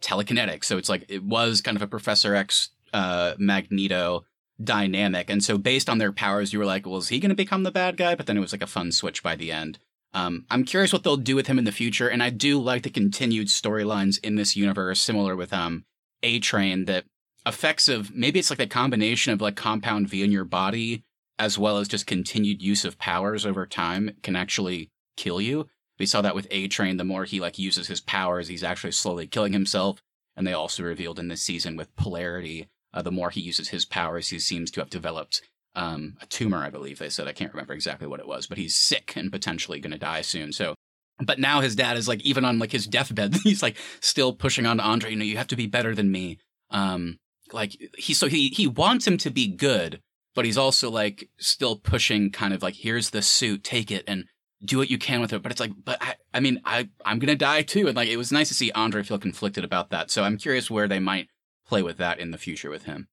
telekinetic. 0.00 0.64
So 0.64 0.78
it's 0.78 0.88
like 0.88 1.04
it 1.08 1.24
was 1.24 1.60
kind 1.60 1.76
of 1.76 1.82
a 1.82 1.88
Professor 1.88 2.34
X 2.34 2.70
uh, 2.92 3.34
Magneto 3.38 4.24
dynamic. 4.62 5.30
And 5.30 5.42
so 5.42 5.58
based 5.58 5.88
on 5.88 5.98
their 5.98 6.12
powers, 6.12 6.52
you 6.52 6.58
were 6.60 6.64
like, 6.64 6.86
well, 6.86 6.98
is 6.98 7.08
he 7.08 7.18
going 7.18 7.30
to 7.30 7.34
become 7.34 7.64
the 7.64 7.72
bad 7.72 7.96
guy? 7.96 8.14
But 8.14 8.26
then 8.26 8.36
it 8.36 8.40
was 8.40 8.52
like 8.52 8.62
a 8.62 8.68
fun 8.68 8.92
switch 8.92 9.22
by 9.22 9.34
the 9.34 9.50
end. 9.50 9.78
Um, 10.12 10.44
I'm 10.48 10.64
curious 10.64 10.92
what 10.92 11.02
they'll 11.02 11.16
do 11.16 11.34
with 11.34 11.48
him 11.48 11.58
in 11.58 11.64
the 11.64 11.72
future, 11.72 12.08
and 12.08 12.22
I 12.22 12.30
do 12.30 12.60
like 12.60 12.84
the 12.84 12.90
continued 12.90 13.48
storylines 13.48 14.20
in 14.22 14.36
this 14.36 14.54
universe, 14.54 15.00
similar 15.00 15.34
with 15.34 15.52
um 15.52 15.84
A 16.22 16.38
Train, 16.38 16.84
that 16.84 17.04
effects 17.44 17.88
of 17.88 18.14
maybe 18.14 18.38
it's 18.38 18.50
like 18.50 18.58
the 18.58 18.66
combination 18.68 19.32
of 19.32 19.40
like 19.40 19.56
compound 19.56 20.08
V 20.08 20.22
in 20.22 20.30
your 20.30 20.44
body 20.44 21.02
as 21.38 21.58
well 21.58 21.78
as 21.78 21.88
just 21.88 22.06
continued 22.06 22.62
use 22.62 22.84
of 22.84 22.98
powers 22.98 23.44
over 23.44 23.66
time 23.66 24.16
can 24.22 24.36
actually 24.36 24.90
kill 25.16 25.40
you. 25.40 25.66
We 25.98 26.06
saw 26.06 26.22
that 26.22 26.34
with 26.34 26.48
A 26.50 26.68
Train. 26.68 26.96
The 26.96 27.04
more 27.04 27.24
he 27.24 27.40
like 27.40 27.58
uses 27.58 27.86
his 27.88 28.00
powers, 28.00 28.48
he's 28.48 28.64
actually 28.64 28.92
slowly 28.92 29.26
killing 29.26 29.52
himself. 29.52 30.00
And 30.36 30.46
they 30.46 30.52
also 30.52 30.82
revealed 30.82 31.18
in 31.18 31.28
this 31.28 31.42
season 31.42 31.76
with 31.76 31.94
Polarity, 31.96 32.68
uh, 32.92 33.02
the 33.02 33.10
more 33.10 33.30
he 33.30 33.40
uses 33.40 33.68
his 33.68 33.84
powers, 33.84 34.28
he 34.28 34.38
seems 34.38 34.70
to 34.70 34.80
have 34.80 34.88
developed 34.90 35.42
um, 35.74 36.16
a 36.22 36.26
tumor. 36.26 36.58
I 36.58 36.70
believe 36.70 36.98
they 36.98 37.08
said. 37.08 37.26
I 37.26 37.32
can't 37.32 37.52
remember 37.52 37.74
exactly 37.74 38.06
what 38.06 38.20
it 38.20 38.28
was, 38.28 38.46
but 38.46 38.58
he's 38.58 38.76
sick 38.76 39.14
and 39.16 39.32
potentially 39.32 39.80
going 39.80 39.92
to 39.92 39.98
die 39.98 40.22
soon. 40.22 40.52
So, 40.52 40.74
but 41.18 41.40
now 41.40 41.60
his 41.60 41.74
dad 41.74 41.96
is 41.96 42.08
like 42.08 42.22
even 42.22 42.44
on 42.44 42.58
like 42.58 42.72
his 42.72 42.86
deathbed, 42.86 43.34
he's 43.42 43.62
like 43.62 43.76
still 44.00 44.32
pushing 44.32 44.64
on 44.66 44.78
to 44.78 44.84
Andre. 44.84 45.10
You 45.10 45.16
know, 45.16 45.24
you 45.24 45.36
have 45.36 45.48
to 45.48 45.56
be 45.56 45.66
better 45.66 45.94
than 45.94 46.12
me. 46.12 46.38
Um, 46.70 47.18
like 47.52 47.76
he 47.98 48.14
so 48.14 48.28
he 48.28 48.48
he 48.48 48.66
wants 48.66 49.06
him 49.06 49.18
to 49.18 49.30
be 49.30 49.48
good, 49.48 50.00
but 50.34 50.44
he's 50.44 50.58
also 50.58 50.90
like 50.90 51.28
still 51.38 51.76
pushing 51.76 52.30
kind 52.30 52.52
of 52.52 52.62
like 52.62 52.74
here's 52.74 53.10
the 53.10 53.22
suit 53.22 53.64
take 53.64 53.90
it 53.90 54.04
and 54.06 54.24
do 54.64 54.78
what 54.78 54.90
you 54.90 54.98
can 54.98 55.20
with 55.20 55.32
it. 55.32 55.42
But 55.42 55.52
it's 55.52 55.60
like 55.60 55.72
but 55.84 55.98
i, 56.00 56.14
I 56.32 56.40
mean 56.40 56.60
i 56.64 56.88
i'm 57.04 57.18
gonna 57.18 57.36
die 57.36 57.62
too. 57.62 57.86
And 57.86 57.96
like 57.96 58.08
it 58.08 58.16
was 58.16 58.32
nice 58.32 58.48
to 58.48 58.54
see 58.54 58.72
andre 58.72 59.02
feel 59.02 59.18
conflicted 59.18 59.64
about 59.64 59.90
that. 59.90 60.10
So 60.10 60.24
i'm 60.24 60.36
curious 60.36 60.70
where 60.70 60.88
they 60.88 61.00
might 61.00 61.28
play 61.66 61.82
with 61.82 61.96
that 61.98 62.18
in 62.18 62.30
the 62.30 62.38
future 62.38 62.70
with 62.70 62.84
him. 62.84 63.08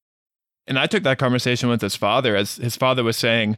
And 0.68 0.80
i 0.80 0.88
took 0.88 1.04
that 1.04 1.20
conversation 1.20 1.70
with 1.70 1.82
his 1.82 1.96
father 1.96 2.36
as 2.36 2.56
his 2.58 2.76
father 2.76 3.04
was 3.04 3.18
saying 3.18 3.58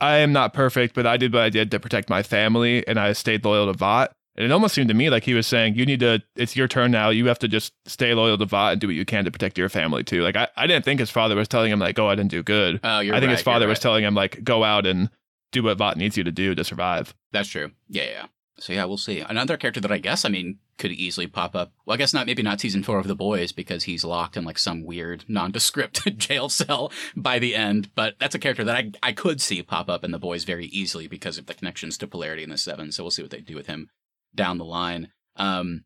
i 0.00 0.16
am 0.16 0.32
not 0.32 0.52
perfect 0.52 0.94
but 0.94 1.06
i 1.06 1.16
did 1.16 1.32
what 1.32 1.42
i 1.42 1.48
did 1.48 1.70
to 1.70 1.80
protect 1.80 2.10
my 2.10 2.22
family 2.22 2.86
and 2.86 3.00
i 3.00 3.12
stayed 3.14 3.44
loyal 3.44 3.66
to 3.66 3.72
vought 3.72 4.12
and 4.36 4.44
it 4.44 4.52
almost 4.52 4.74
seemed 4.74 4.88
to 4.88 4.94
me 4.94 5.08
like 5.08 5.24
he 5.24 5.34
was 5.34 5.46
saying, 5.46 5.76
you 5.76 5.86
need 5.86 6.00
to, 6.00 6.22
it's 6.34 6.56
your 6.56 6.68
turn 6.68 6.90
now. 6.90 7.08
You 7.08 7.26
have 7.26 7.38
to 7.38 7.48
just 7.48 7.72
stay 7.86 8.12
loyal 8.12 8.36
to 8.36 8.44
Vought 8.44 8.72
and 8.72 8.80
do 8.80 8.86
what 8.86 8.96
you 8.96 9.06
can 9.06 9.24
to 9.24 9.30
protect 9.30 9.56
your 9.56 9.70
family 9.70 10.04
too. 10.04 10.22
Like, 10.22 10.36
I, 10.36 10.48
I 10.56 10.66
didn't 10.66 10.84
think 10.84 11.00
his 11.00 11.10
father 11.10 11.36
was 11.36 11.48
telling 11.48 11.72
him, 11.72 11.78
like, 11.78 11.96
go 11.96 12.10
out 12.10 12.20
and 12.20 12.28
do 12.28 12.42
good. 12.42 12.80
Oh, 12.84 13.00
you're 13.00 13.14
I 13.14 13.20
think 13.20 13.30
right, 13.30 13.36
his 13.36 13.42
father 13.42 13.66
was 13.66 13.78
right. 13.78 13.82
telling 13.82 14.04
him, 14.04 14.14
like, 14.14 14.44
go 14.44 14.62
out 14.62 14.86
and 14.86 15.08
do 15.52 15.62
what 15.62 15.78
Vought 15.78 15.96
needs 15.96 16.18
you 16.18 16.24
to 16.24 16.32
do 16.32 16.54
to 16.54 16.64
survive. 16.64 17.14
That's 17.32 17.48
true. 17.48 17.72
Yeah, 17.88 18.04
yeah. 18.04 18.26
So 18.58 18.72
yeah, 18.72 18.84
we'll 18.84 18.96
see. 18.96 19.20
Another 19.20 19.56
character 19.56 19.80
that 19.80 19.92
I 19.92 19.98
guess, 19.98 20.24
I 20.24 20.30
mean, 20.30 20.58
could 20.78 20.90
easily 20.90 21.26
pop 21.26 21.54
up. 21.54 21.72
Well, 21.84 21.94
I 21.94 21.98
guess 21.98 22.14
not, 22.14 22.26
maybe 22.26 22.42
not 22.42 22.60
season 22.60 22.82
four 22.82 22.98
of 22.98 23.06
The 23.06 23.14
Boys 23.14 23.52
because 23.52 23.84
he's 23.84 24.04
locked 24.04 24.36
in 24.36 24.44
like 24.44 24.58
some 24.58 24.84
weird 24.84 25.24
nondescript 25.28 26.04
jail 26.16 26.48
cell 26.48 26.90
by 27.14 27.38
the 27.38 27.54
end. 27.54 27.90
But 27.94 28.14
that's 28.18 28.34
a 28.34 28.38
character 28.38 28.64
that 28.64 28.76
I, 28.76 28.90
I 29.02 29.12
could 29.12 29.40
see 29.40 29.62
pop 29.62 29.90
up 29.90 30.04
in 30.04 30.10
The 30.10 30.18
Boys 30.18 30.44
very 30.44 30.66
easily 30.66 31.06
because 31.06 31.36
of 31.36 31.46
the 31.46 31.54
connections 31.54 31.98
to 31.98 32.06
Polarity 32.06 32.42
in 32.42 32.50
the 32.50 32.58
Seven. 32.58 32.92
So 32.92 33.04
we'll 33.04 33.10
see 33.10 33.22
what 33.22 33.30
they 33.30 33.40
do 33.40 33.54
with 33.54 33.66
him 33.66 33.90
down 34.36 34.58
the 34.58 34.64
line. 34.64 35.08
Um, 35.36 35.84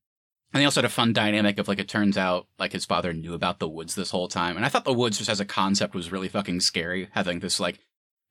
and 0.53 0.61
they 0.61 0.65
also 0.65 0.81
had 0.81 0.91
a 0.91 0.93
fun 0.93 1.13
dynamic 1.13 1.59
of 1.59 1.69
like 1.69 1.79
it 1.79 1.89
turns 1.89 2.19
out 2.19 2.47
like 2.59 2.73
his 2.73 2.85
father 2.85 3.13
knew 3.13 3.35
about 3.35 3.61
the 3.61 3.69
woods 3.69 3.95
this 3.95 4.11
whole 4.11 4.29
time, 4.29 4.57
and 4.57 4.67
I 4.67 4.69
thought 4.69 4.85
the 4.85 4.93
woods 4.93 5.19
just 5.19 5.31
as 5.31 5.41
a 5.41 5.45
concept 5.45 5.95
was 5.95 6.11
really 6.11 6.29
fucking 6.29 6.61
scary. 6.61 7.09
Having 7.13 7.41
this 7.41 7.61
like 7.61 7.79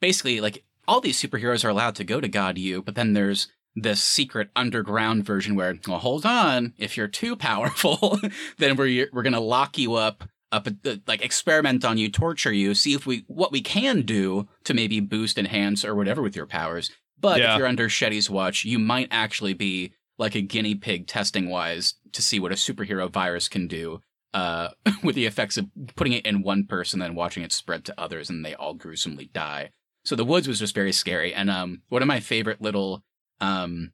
basically 0.02 0.42
like 0.42 0.64
all 0.88 1.00
these 1.00 1.22
superheroes 1.22 1.64
are 1.64 1.70
allowed 1.70 1.96
to 1.96 2.04
go 2.04 2.20
to 2.20 2.28
God 2.28 2.58
U, 2.58 2.82
but 2.82 2.96
then 2.96 3.14
there's 3.14 3.48
this 3.76 4.04
secret 4.04 4.50
underground 4.56 5.26
version 5.26 5.56
where 5.56 5.78
well 5.88 6.00
hold 6.00 6.26
on 6.26 6.74
if 6.78 6.98
you're 6.98 7.08
too 7.08 7.36
powerful 7.36 8.20
then 8.58 8.76
we're 8.76 9.08
we're 9.14 9.24
gonna 9.24 9.40
lock 9.40 9.78
you 9.78 9.94
up 9.94 10.24
up 10.52 10.68
like 11.08 11.22
experiment 11.24 11.86
on 11.86 11.98
you 11.98 12.10
torture 12.10 12.52
you 12.52 12.74
see 12.74 12.94
if 12.94 13.06
we 13.06 13.24
what 13.28 13.52
we 13.52 13.62
can 13.62 14.02
do 14.02 14.48
to 14.64 14.74
maybe 14.74 15.00
boost 15.00 15.38
enhance 15.38 15.86
or 15.86 15.94
whatever 15.94 16.22
with 16.22 16.36
your 16.36 16.48
powers 16.48 16.92
but 17.20 17.40
yeah. 17.40 17.54
if 17.54 17.60
you're 17.60 17.68
under 17.68 17.88
Shetty's 17.88 18.30
watch 18.30 18.66
you 18.66 18.80
might 18.80 19.08
actually 19.12 19.54
be 19.54 19.94
like 20.20 20.36
a 20.36 20.42
guinea 20.42 20.76
pig 20.76 21.08
testing 21.08 21.50
wise 21.50 21.96
to 22.12 22.22
see 22.22 22.40
what 22.40 22.52
a 22.52 22.56
superhero 22.56 23.10
virus 23.10 23.48
can 23.48 23.68
do 23.68 24.02
uh, 24.36 24.70
with 25.04 25.16
the 25.16 25.26
effects 25.26 25.58
of 25.58 25.68
putting 25.96 26.14
it 26.14 26.26
in 26.26 26.44
one 26.44 26.66
person 26.66 27.02
and 27.02 27.16
watching 27.16 27.42
it 27.42 27.52
spread 27.52 27.84
to 27.86 28.00
others 28.00 28.30
and 28.30 28.46
they 28.46 28.54
all 28.54 28.76
gruesomely 28.76 29.32
die. 29.34 29.72
So 30.06 30.16
the 30.16 30.26
woods 30.26 30.48
was 30.48 30.60
just 30.60 30.76
very 30.76 30.92
scary. 30.92 31.34
And 31.34 31.50
um, 31.50 31.82
one 31.90 32.02
of 32.02 32.08
my 32.08 32.20
favorite 32.20 32.62
little 32.62 33.04
um, 33.42 33.94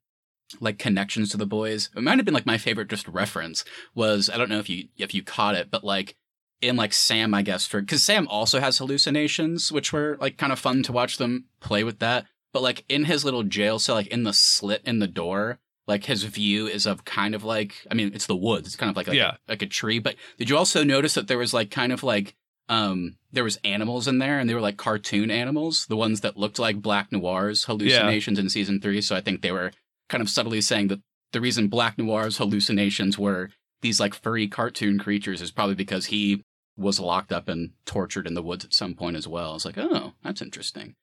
like 0.59 0.77
connections 0.77 1.29
to 1.29 1.38
the 1.38 1.45
boys. 1.45 1.89
It 1.95 2.03
might 2.03 2.17
have 2.17 2.25
been 2.25 2.33
like 2.33 2.45
my 2.45 2.57
favorite 2.57 2.89
just 2.89 3.07
reference 3.07 3.63
was 3.93 4.29
I 4.29 4.38
don't 4.38 4.49
know 4.49 4.59
if 4.59 4.69
you 4.69 4.88
if 4.97 5.13
you 5.13 5.23
caught 5.23 5.55
it, 5.55 5.69
but 5.71 5.83
like 5.83 6.15
in 6.61 6.75
like 6.75 6.93
Sam, 6.93 7.33
I 7.33 7.41
guess 7.41 7.65
for 7.65 7.81
because 7.81 8.03
Sam 8.03 8.27
also 8.27 8.59
has 8.59 8.77
hallucinations, 8.77 9.71
which 9.71 9.91
were 9.91 10.17
like 10.19 10.38
kind 10.38 10.53
of 10.53 10.59
fun 10.59 10.83
to 10.83 10.91
watch 10.91 11.17
them 11.17 11.45
play 11.59 11.83
with 11.83 11.99
that. 11.99 12.25
But 12.53 12.63
like 12.63 12.85
in 12.88 13.05
his 13.05 13.25
little 13.25 13.43
jail 13.43 13.79
cell, 13.79 13.95
like 13.95 14.07
in 14.07 14.23
the 14.23 14.33
slit 14.33 14.81
in 14.85 14.99
the 14.99 15.07
door, 15.07 15.59
like 15.87 16.05
his 16.05 16.23
view 16.23 16.67
is 16.67 16.85
of 16.85 17.05
kind 17.05 17.35
of 17.35 17.43
like 17.43 17.85
I 17.89 17.93
mean 17.93 18.11
it's 18.13 18.27
the 18.27 18.35
woods, 18.35 18.67
it's 18.67 18.75
kind 18.75 18.89
of 18.89 18.95
like, 18.95 19.07
like 19.07 19.17
Yeah. 19.17 19.31
a, 19.47 19.51
like 19.51 19.61
a 19.61 19.67
tree. 19.67 19.99
But 19.99 20.15
did 20.37 20.49
you 20.49 20.57
also 20.57 20.83
notice 20.83 21.13
that 21.13 21.27
there 21.27 21.37
was 21.37 21.53
like 21.53 21.71
kind 21.71 21.91
of 21.91 22.03
like 22.03 22.35
um 22.69 23.17
there 23.31 23.43
was 23.43 23.57
animals 23.63 24.07
in 24.07 24.17
there 24.19 24.39
and 24.39 24.49
they 24.49 24.53
were 24.55 24.61
like 24.61 24.77
cartoon 24.77 25.29
animals, 25.29 25.85
the 25.87 25.95
ones 25.97 26.21
that 26.21 26.37
looked 26.37 26.57
like 26.59 26.81
Black 26.81 27.11
Noir's 27.11 27.65
hallucinations 27.65 28.39
in 28.39 28.49
season 28.49 28.81
three. 28.81 29.01
So 29.01 29.15
I 29.15 29.21
think 29.21 29.41
they 29.41 29.51
were 29.51 29.71
kind 30.09 30.21
of 30.21 30.29
subtly 30.29 30.61
saying 30.61 30.87
that 30.87 31.01
the 31.31 31.41
reason 31.41 31.67
Black 31.67 31.97
Noir's 31.97 32.37
hallucinations 32.37 33.17
were 33.19 33.49
these 33.81 33.99
like 33.99 34.13
furry 34.15 34.47
cartoon 34.47 34.97
creatures 34.97 35.41
is 35.41 35.51
probably 35.51 35.75
because 35.75 36.07
he 36.07 36.41
was 36.77 36.99
locked 36.99 37.31
up 37.31 37.47
and 37.47 37.71
tortured 37.85 38.25
in 38.27 38.33
the 38.33 38.41
woods 38.41 38.65
at 38.65 38.73
some 38.73 38.95
point 38.95 39.15
as 39.15 39.27
well. 39.27 39.55
It's 39.55 39.65
like, 39.65 39.77
oh, 39.77 40.13
that's 40.23 40.41
interesting. 40.41 40.95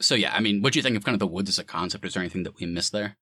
So 0.00 0.14
yeah, 0.14 0.32
I 0.34 0.40
mean, 0.40 0.62
what 0.62 0.72
do 0.72 0.78
you 0.78 0.82
think 0.82 0.96
of 0.96 1.04
kind 1.04 1.14
of 1.14 1.20
the 1.20 1.26
woods 1.26 1.48
as 1.48 1.58
a 1.58 1.64
concept? 1.64 2.04
Is 2.04 2.14
there 2.14 2.22
anything 2.22 2.44
that 2.44 2.58
we 2.60 2.66
missed 2.66 2.92
there? 2.92 3.16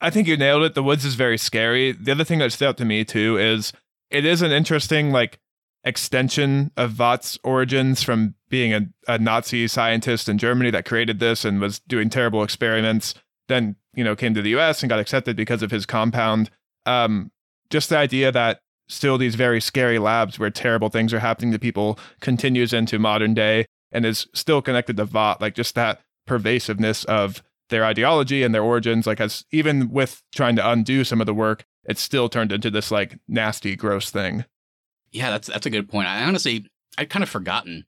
I 0.00 0.10
think 0.10 0.28
you 0.28 0.36
nailed 0.36 0.62
it. 0.62 0.74
The 0.74 0.82
woods 0.82 1.04
is 1.04 1.14
very 1.14 1.38
scary. 1.38 1.92
The 1.92 2.12
other 2.12 2.24
thing 2.24 2.38
that 2.38 2.52
stood 2.52 2.68
out 2.68 2.76
to 2.78 2.84
me 2.84 3.04
too 3.04 3.36
is 3.36 3.72
it 4.10 4.24
is 4.24 4.42
an 4.42 4.52
interesting 4.52 5.10
like 5.10 5.38
extension 5.84 6.70
of 6.76 6.92
Vought's 6.92 7.38
origins 7.42 8.02
from 8.02 8.34
being 8.48 8.72
a, 8.74 8.88
a 9.06 9.18
Nazi 9.18 9.66
scientist 9.68 10.28
in 10.28 10.38
Germany 10.38 10.70
that 10.70 10.84
created 10.84 11.18
this 11.18 11.44
and 11.44 11.60
was 11.60 11.80
doing 11.80 12.10
terrible 12.10 12.42
experiments. 12.42 13.14
Then 13.48 13.76
you 13.94 14.04
know 14.04 14.14
came 14.14 14.34
to 14.34 14.42
the 14.42 14.50
U.S. 14.50 14.82
and 14.82 14.90
got 14.90 15.00
accepted 15.00 15.36
because 15.36 15.62
of 15.62 15.70
his 15.70 15.86
compound. 15.86 16.50
Um, 16.86 17.30
just 17.70 17.88
the 17.88 17.98
idea 17.98 18.32
that 18.32 18.60
still 18.88 19.18
these 19.18 19.34
very 19.34 19.60
scary 19.60 19.98
labs 19.98 20.38
where 20.38 20.50
terrible 20.50 20.88
things 20.88 21.12
are 21.12 21.18
happening 21.18 21.52
to 21.52 21.58
people 21.58 21.98
continues 22.20 22.72
into 22.72 22.98
modern 22.98 23.34
day 23.34 23.66
and 23.92 24.06
is 24.06 24.26
still 24.32 24.62
connected 24.62 24.96
to 24.96 25.04
Vought. 25.04 25.40
Like 25.40 25.54
just 25.54 25.74
that 25.74 26.00
pervasiveness 26.26 27.04
of 27.04 27.42
their 27.68 27.84
ideology 27.84 28.42
and 28.42 28.54
their 28.54 28.62
origins 28.62 29.06
like 29.06 29.18
has 29.18 29.44
even 29.50 29.90
with 29.90 30.22
trying 30.34 30.56
to 30.56 30.70
undo 30.70 31.04
some 31.04 31.20
of 31.20 31.26
the 31.26 31.34
work 31.34 31.64
it's 31.84 32.00
still 32.00 32.28
turned 32.28 32.52
into 32.52 32.70
this 32.70 32.90
like 32.90 33.18
nasty 33.28 33.76
gross 33.76 34.10
thing 34.10 34.44
Yeah, 35.10 35.30
that's 35.30 35.48
that's 35.48 35.66
a 35.66 35.70
good 35.70 35.88
point. 35.88 36.08
I 36.08 36.24
honestly 36.24 36.66
I'd 36.98 37.10
kind 37.10 37.22
of 37.22 37.28
forgotten 37.28 37.86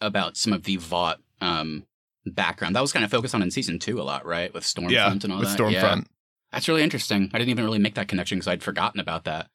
about 0.00 0.36
some 0.36 0.52
of 0.52 0.64
the 0.64 0.76
Vought 0.76 1.20
um 1.40 1.86
background. 2.26 2.76
That 2.76 2.82
was 2.82 2.92
kind 2.92 3.04
of 3.04 3.10
focused 3.10 3.34
on 3.34 3.42
in 3.42 3.50
season 3.50 3.78
two 3.78 4.00
a 4.00 4.04
lot, 4.04 4.26
right? 4.26 4.52
With 4.52 4.64
Stormfront 4.64 4.90
yeah 4.90 5.10
and 5.10 5.32
all 5.32 5.38
with 5.38 5.48
that. 5.48 5.58
stormfront 5.58 5.72
Yeah. 5.72 6.00
That's 6.52 6.68
really 6.68 6.82
interesting. 6.82 7.30
I 7.32 7.38
didn't 7.38 7.50
even 7.50 7.64
really 7.64 7.78
make 7.78 7.94
that 7.94 8.08
connection 8.08 8.38
because 8.38 8.48
I'd 8.48 8.62
forgotten 8.62 9.00
about 9.00 9.24
that. 9.24 9.48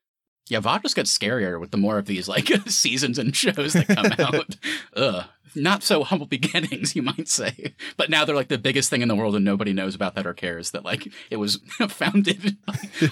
Yeah, 0.49 0.59
Vought 0.59 0.83
just 0.83 0.95
gets 0.95 1.15
scarier 1.15 1.59
with 1.59 1.71
the 1.71 1.77
more 1.77 1.97
of 1.97 2.05
these 2.05 2.27
like 2.27 2.47
seasons 2.67 3.19
and 3.19 3.35
shows 3.35 3.73
that 3.73 3.87
come 3.87 4.13
out. 4.19 4.55
Ugh. 4.95 5.25
Not 5.55 5.81
so 5.81 6.03
humble 6.03 6.25
beginnings, 6.27 6.95
you 6.95 7.01
might 7.01 7.27
say. 7.27 7.73
But 7.95 8.09
now 8.09 8.25
they're 8.25 8.35
like 8.35 8.49
the 8.49 8.57
biggest 8.57 8.89
thing 8.89 9.01
in 9.01 9.07
the 9.07 9.15
world 9.15 9.35
and 9.35 9.45
nobody 9.45 9.73
knows 9.73 9.95
about 9.95 10.15
that 10.15 10.27
or 10.27 10.33
cares 10.33 10.71
that 10.71 10.85
like 10.85 11.07
it 11.31 11.37
was 11.37 11.59
founded 11.89 12.57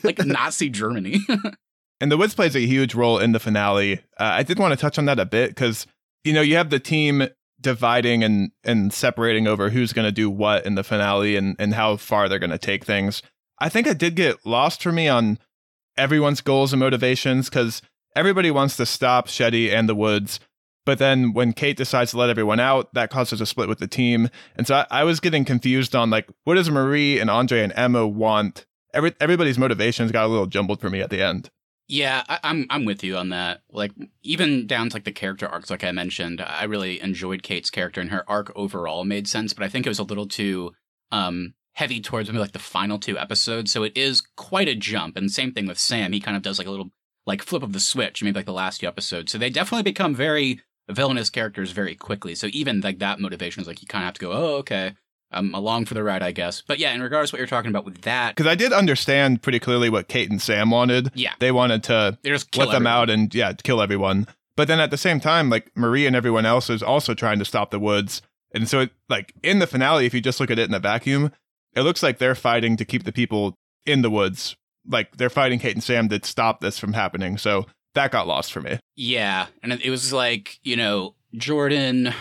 like 0.03 0.19
Nazi 0.25 0.69
Germany. 0.69 1.19
and 2.01 2.11
the 2.11 2.17
woods 2.17 2.35
plays 2.35 2.55
a 2.55 2.59
huge 2.59 2.93
role 2.93 3.19
in 3.19 3.31
the 3.31 3.39
finale 3.39 3.99
uh, 4.19 4.23
i 4.39 4.43
did 4.43 4.59
want 4.59 4.73
to 4.73 4.77
touch 4.77 4.99
on 4.99 5.05
that 5.05 5.19
a 5.19 5.25
bit 5.25 5.49
because 5.51 5.87
you 6.23 6.33
know 6.33 6.41
you 6.41 6.55
have 6.57 6.69
the 6.69 6.79
team 6.79 7.27
dividing 7.61 8.23
and 8.23 8.51
and 8.63 8.93
separating 8.93 9.47
over 9.47 9.69
who's 9.69 9.93
going 9.93 10.05
to 10.05 10.11
do 10.11 10.29
what 10.29 10.65
in 10.65 10.75
the 10.75 10.83
finale 10.83 11.35
and 11.35 11.55
and 11.57 11.73
how 11.73 11.95
far 11.95 12.27
they're 12.27 12.39
going 12.39 12.49
to 12.49 12.57
take 12.57 12.83
things 12.83 13.21
i 13.59 13.69
think 13.69 13.87
it 13.87 13.97
did 13.97 14.15
get 14.15 14.45
lost 14.45 14.83
for 14.83 14.91
me 14.91 15.07
on 15.07 15.39
everyone's 15.97 16.41
goals 16.41 16.73
and 16.73 16.79
motivations 16.79 17.49
because 17.49 17.81
everybody 18.15 18.51
wants 18.51 18.77
to 18.77 18.85
stop 18.85 19.27
Shetty 19.27 19.71
and 19.71 19.89
the 19.89 19.95
Woods. 19.95 20.39
But 20.85 20.99
then 20.99 21.33
when 21.33 21.53
Kate 21.53 21.77
decides 21.77 22.11
to 22.11 22.17
let 22.17 22.29
everyone 22.29 22.59
out, 22.59 22.93
that 22.93 23.09
causes 23.09 23.41
a 23.41 23.45
split 23.45 23.67
with 23.67 23.79
the 23.79 23.87
team. 23.87 24.29
And 24.55 24.67
so 24.67 24.75
I, 24.75 24.87
I 24.91 25.03
was 25.03 25.19
getting 25.19 25.43
confused 25.43 25.95
on 25.95 26.09
like, 26.09 26.29
what 26.43 26.55
does 26.55 26.69
Marie 26.69 27.19
and 27.19 27.29
Andre 27.29 27.61
and 27.61 27.73
Emma 27.75 28.07
want? 28.07 28.65
Every, 28.93 29.13
everybody's 29.19 29.57
motivations 29.57 30.11
got 30.11 30.25
a 30.25 30.27
little 30.27 30.45
jumbled 30.45 30.79
for 30.79 30.89
me 30.89 31.01
at 31.01 31.09
the 31.09 31.21
end. 31.21 31.49
Yeah, 31.87 32.23
I, 32.27 32.39
I'm 32.43 32.65
I'm 32.69 32.85
with 32.85 33.03
you 33.03 33.15
on 33.15 33.29
that. 33.29 33.61
Like 33.69 33.91
even 34.23 34.65
down 34.65 34.89
to 34.89 34.95
like 34.95 35.03
the 35.03 35.11
character 35.11 35.47
arcs, 35.47 35.69
like 35.69 35.83
I 35.83 35.91
mentioned, 35.91 36.41
I 36.41 36.63
really 36.63 36.99
enjoyed 36.99 37.43
Kate's 37.43 37.69
character 37.69 38.01
and 38.01 38.09
her 38.09 38.27
arc 38.27 38.51
overall 38.55 39.05
made 39.05 39.27
sense, 39.27 39.53
but 39.53 39.63
I 39.63 39.69
think 39.69 39.85
it 39.85 39.89
was 39.89 39.99
a 39.99 40.03
little 40.03 40.27
too 40.27 40.71
um 41.11 41.53
heavy 41.75 42.01
towards 42.01 42.29
maybe 42.29 42.39
like 42.39 42.51
the 42.53 42.59
final 42.59 42.97
two 42.99 43.17
episodes. 43.17 43.71
So 43.71 43.83
it 43.83 43.95
is 43.95 44.21
quite 44.35 44.67
a 44.67 44.75
jump. 44.75 45.15
And 45.17 45.31
same 45.31 45.51
thing 45.53 45.67
with 45.67 45.77
Sam. 45.77 46.11
He 46.11 46.19
kind 46.19 46.35
of 46.35 46.43
does 46.43 46.57
like 46.57 46.67
a 46.67 46.71
little 46.71 46.91
like 47.25 47.41
flip 47.41 47.63
of 47.63 47.73
the 47.73 47.79
switch, 47.79 48.23
maybe 48.23 48.35
like 48.35 48.45
the 48.45 48.53
last 48.53 48.79
two 48.81 48.87
episodes. 48.87 49.31
So 49.31 49.37
they 49.37 49.49
definitely 49.49 49.83
become 49.83 50.15
very 50.15 50.61
villainous 50.89 51.29
characters 51.29 51.71
very 51.71 51.95
quickly. 51.95 52.35
So 52.35 52.47
even 52.51 52.81
like 52.81 52.99
that 52.99 53.19
motivation 53.19 53.61
is 53.61 53.67
like 53.67 53.81
you 53.81 53.87
kind 53.87 54.03
of 54.03 54.07
have 54.07 54.13
to 54.15 54.21
go, 54.21 54.31
oh 54.31 54.55
okay, 54.57 54.93
I'm 55.31 55.53
along 55.53 55.85
for 55.85 55.95
the 55.95 56.03
ride, 56.03 56.21
I 56.23 56.31
guess. 56.31 56.61
But 56.65 56.79
yeah, 56.79 56.93
in 56.93 57.01
regards 57.01 57.31
to 57.31 57.35
what 57.35 57.39
you're 57.39 57.47
talking 57.47 57.69
about 57.71 57.83
with 57.83 58.01
that, 58.03 58.35
Because 58.35 58.49
I 58.49 58.55
did 58.55 58.71
understand 58.71 59.41
pretty 59.41 59.59
clearly 59.59 59.89
what 59.89 60.07
Kate 60.07 60.29
and 60.29 60.41
Sam 60.41 60.69
wanted. 60.69 61.11
yeah, 61.15 61.33
They 61.39 61.51
wanted 61.51 61.83
to 61.85 62.17
they 62.21 62.29
just 62.29 62.55
let 62.55 62.71
them 62.71 62.87
out 62.87 63.09
and 63.09 63.33
yeah, 63.33 63.53
kill 63.53 63.81
everyone. 63.81 64.27
But 64.55 64.69
then 64.69 64.79
at 64.79 64.91
the 64.91 64.97
same 64.97 65.19
time, 65.19 65.49
like 65.49 65.75
Marie 65.75 66.05
and 66.05 66.15
everyone 66.15 66.45
else 66.45 66.69
is 66.69 66.81
also 66.81 67.13
trying 67.13 67.39
to 67.39 67.45
stop 67.45 67.71
the 67.71 67.79
woods. 67.79 68.21
And 68.53 68.69
so 68.69 68.81
it, 68.81 68.91
like 69.09 69.33
in 69.43 69.59
the 69.59 69.67
finale, 69.67 70.05
if 70.05 70.13
you 70.13 70.21
just 70.21 70.39
look 70.39 70.49
at 70.51 70.59
it 70.59 70.69
in 70.69 70.73
a 70.73 70.79
vacuum, 70.79 71.31
it 71.75 71.81
looks 71.81 72.01
like 72.01 72.17
they're 72.17 72.35
fighting 72.35 72.77
to 72.77 72.85
keep 72.85 73.03
the 73.03 73.11
people 73.11 73.55
in 73.85 74.01
the 74.01 74.09
woods. 74.09 74.55
Like 74.87 75.17
they're 75.17 75.29
fighting 75.29 75.59
Kate 75.59 75.75
and 75.75 75.83
Sam 75.83 76.09
to 76.09 76.19
stop 76.23 76.61
this 76.61 76.77
from 76.77 76.93
happening. 76.93 77.37
So 77.37 77.65
that 77.95 78.11
got 78.11 78.27
lost 78.27 78.51
for 78.51 78.61
me. 78.61 78.79
Yeah, 78.95 79.47
and 79.63 79.73
it 79.73 79.89
was 79.89 80.13
like 80.13 80.59
you 80.63 80.75
know 80.75 81.15
Jordan, 81.35 82.13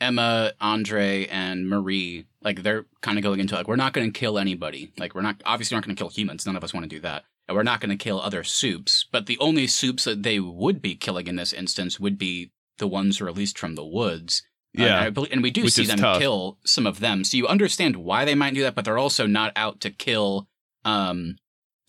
Emma, 0.00 0.52
Andre, 0.60 1.26
and 1.26 1.68
Marie. 1.68 2.26
Like 2.42 2.62
they're 2.62 2.86
kind 3.02 3.18
of 3.18 3.24
going 3.24 3.40
into 3.40 3.54
like 3.54 3.68
we're 3.68 3.76
not 3.76 3.92
going 3.92 4.10
to 4.10 4.18
kill 4.18 4.38
anybody. 4.38 4.92
Like 4.98 5.14
we're 5.14 5.22
not 5.22 5.42
obviously 5.44 5.74
aren't 5.74 5.86
going 5.86 5.96
to 5.96 6.00
kill 6.00 6.10
humans. 6.10 6.46
None 6.46 6.56
of 6.56 6.64
us 6.64 6.72
want 6.72 6.84
to 6.84 6.94
do 6.96 7.00
that. 7.00 7.24
And 7.48 7.56
we're 7.56 7.62
not 7.62 7.80
going 7.80 7.96
to 7.96 8.02
kill 8.02 8.20
other 8.20 8.42
soups. 8.42 9.04
But 9.10 9.26
the 9.26 9.38
only 9.38 9.66
soups 9.66 10.04
that 10.04 10.22
they 10.22 10.40
would 10.40 10.82
be 10.82 10.96
killing 10.96 11.28
in 11.28 11.36
this 11.36 11.52
instance 11.52 12.00
would 12.00 12.18
be 12.18 12.50
the 12.78 12.88
ones 12.88 13.20
released 13.20 13.58
from 13.58 13.74
the 13.74 13.84
woods. 13.84 14.42
Uh, 14.78 14.82
Yeah. 14.84 14.96
and, 14.96 15.04
I 15.06 15.10
believe, 15.10 15.32
and 15.32 15.42
we 15.42 15.50
do 15.50 15.64
Which 15.64 15.74
see 15.74 15.86
them 15.86 15.98
tough. 15.98 16.18
kill 16.20 16.58
some 16.64 16.86
of 16.86 17.00
them. 17.00 17.24
So 17.24 17.36
you 17.36 17.46
understand 17.46 17.96
why 17.96 18.24
they 18.24 18.34
might 18.34 18.54
do 18.54 18.62
that, 18.62 18.74
but 18.74 18.84
they're 18.84 18.98
also 18.98 19.26
not 19.26 19.52
out 19.56 19.80
to 19.80 19.90
kill 19.90 20.48
um, 20.84 21.36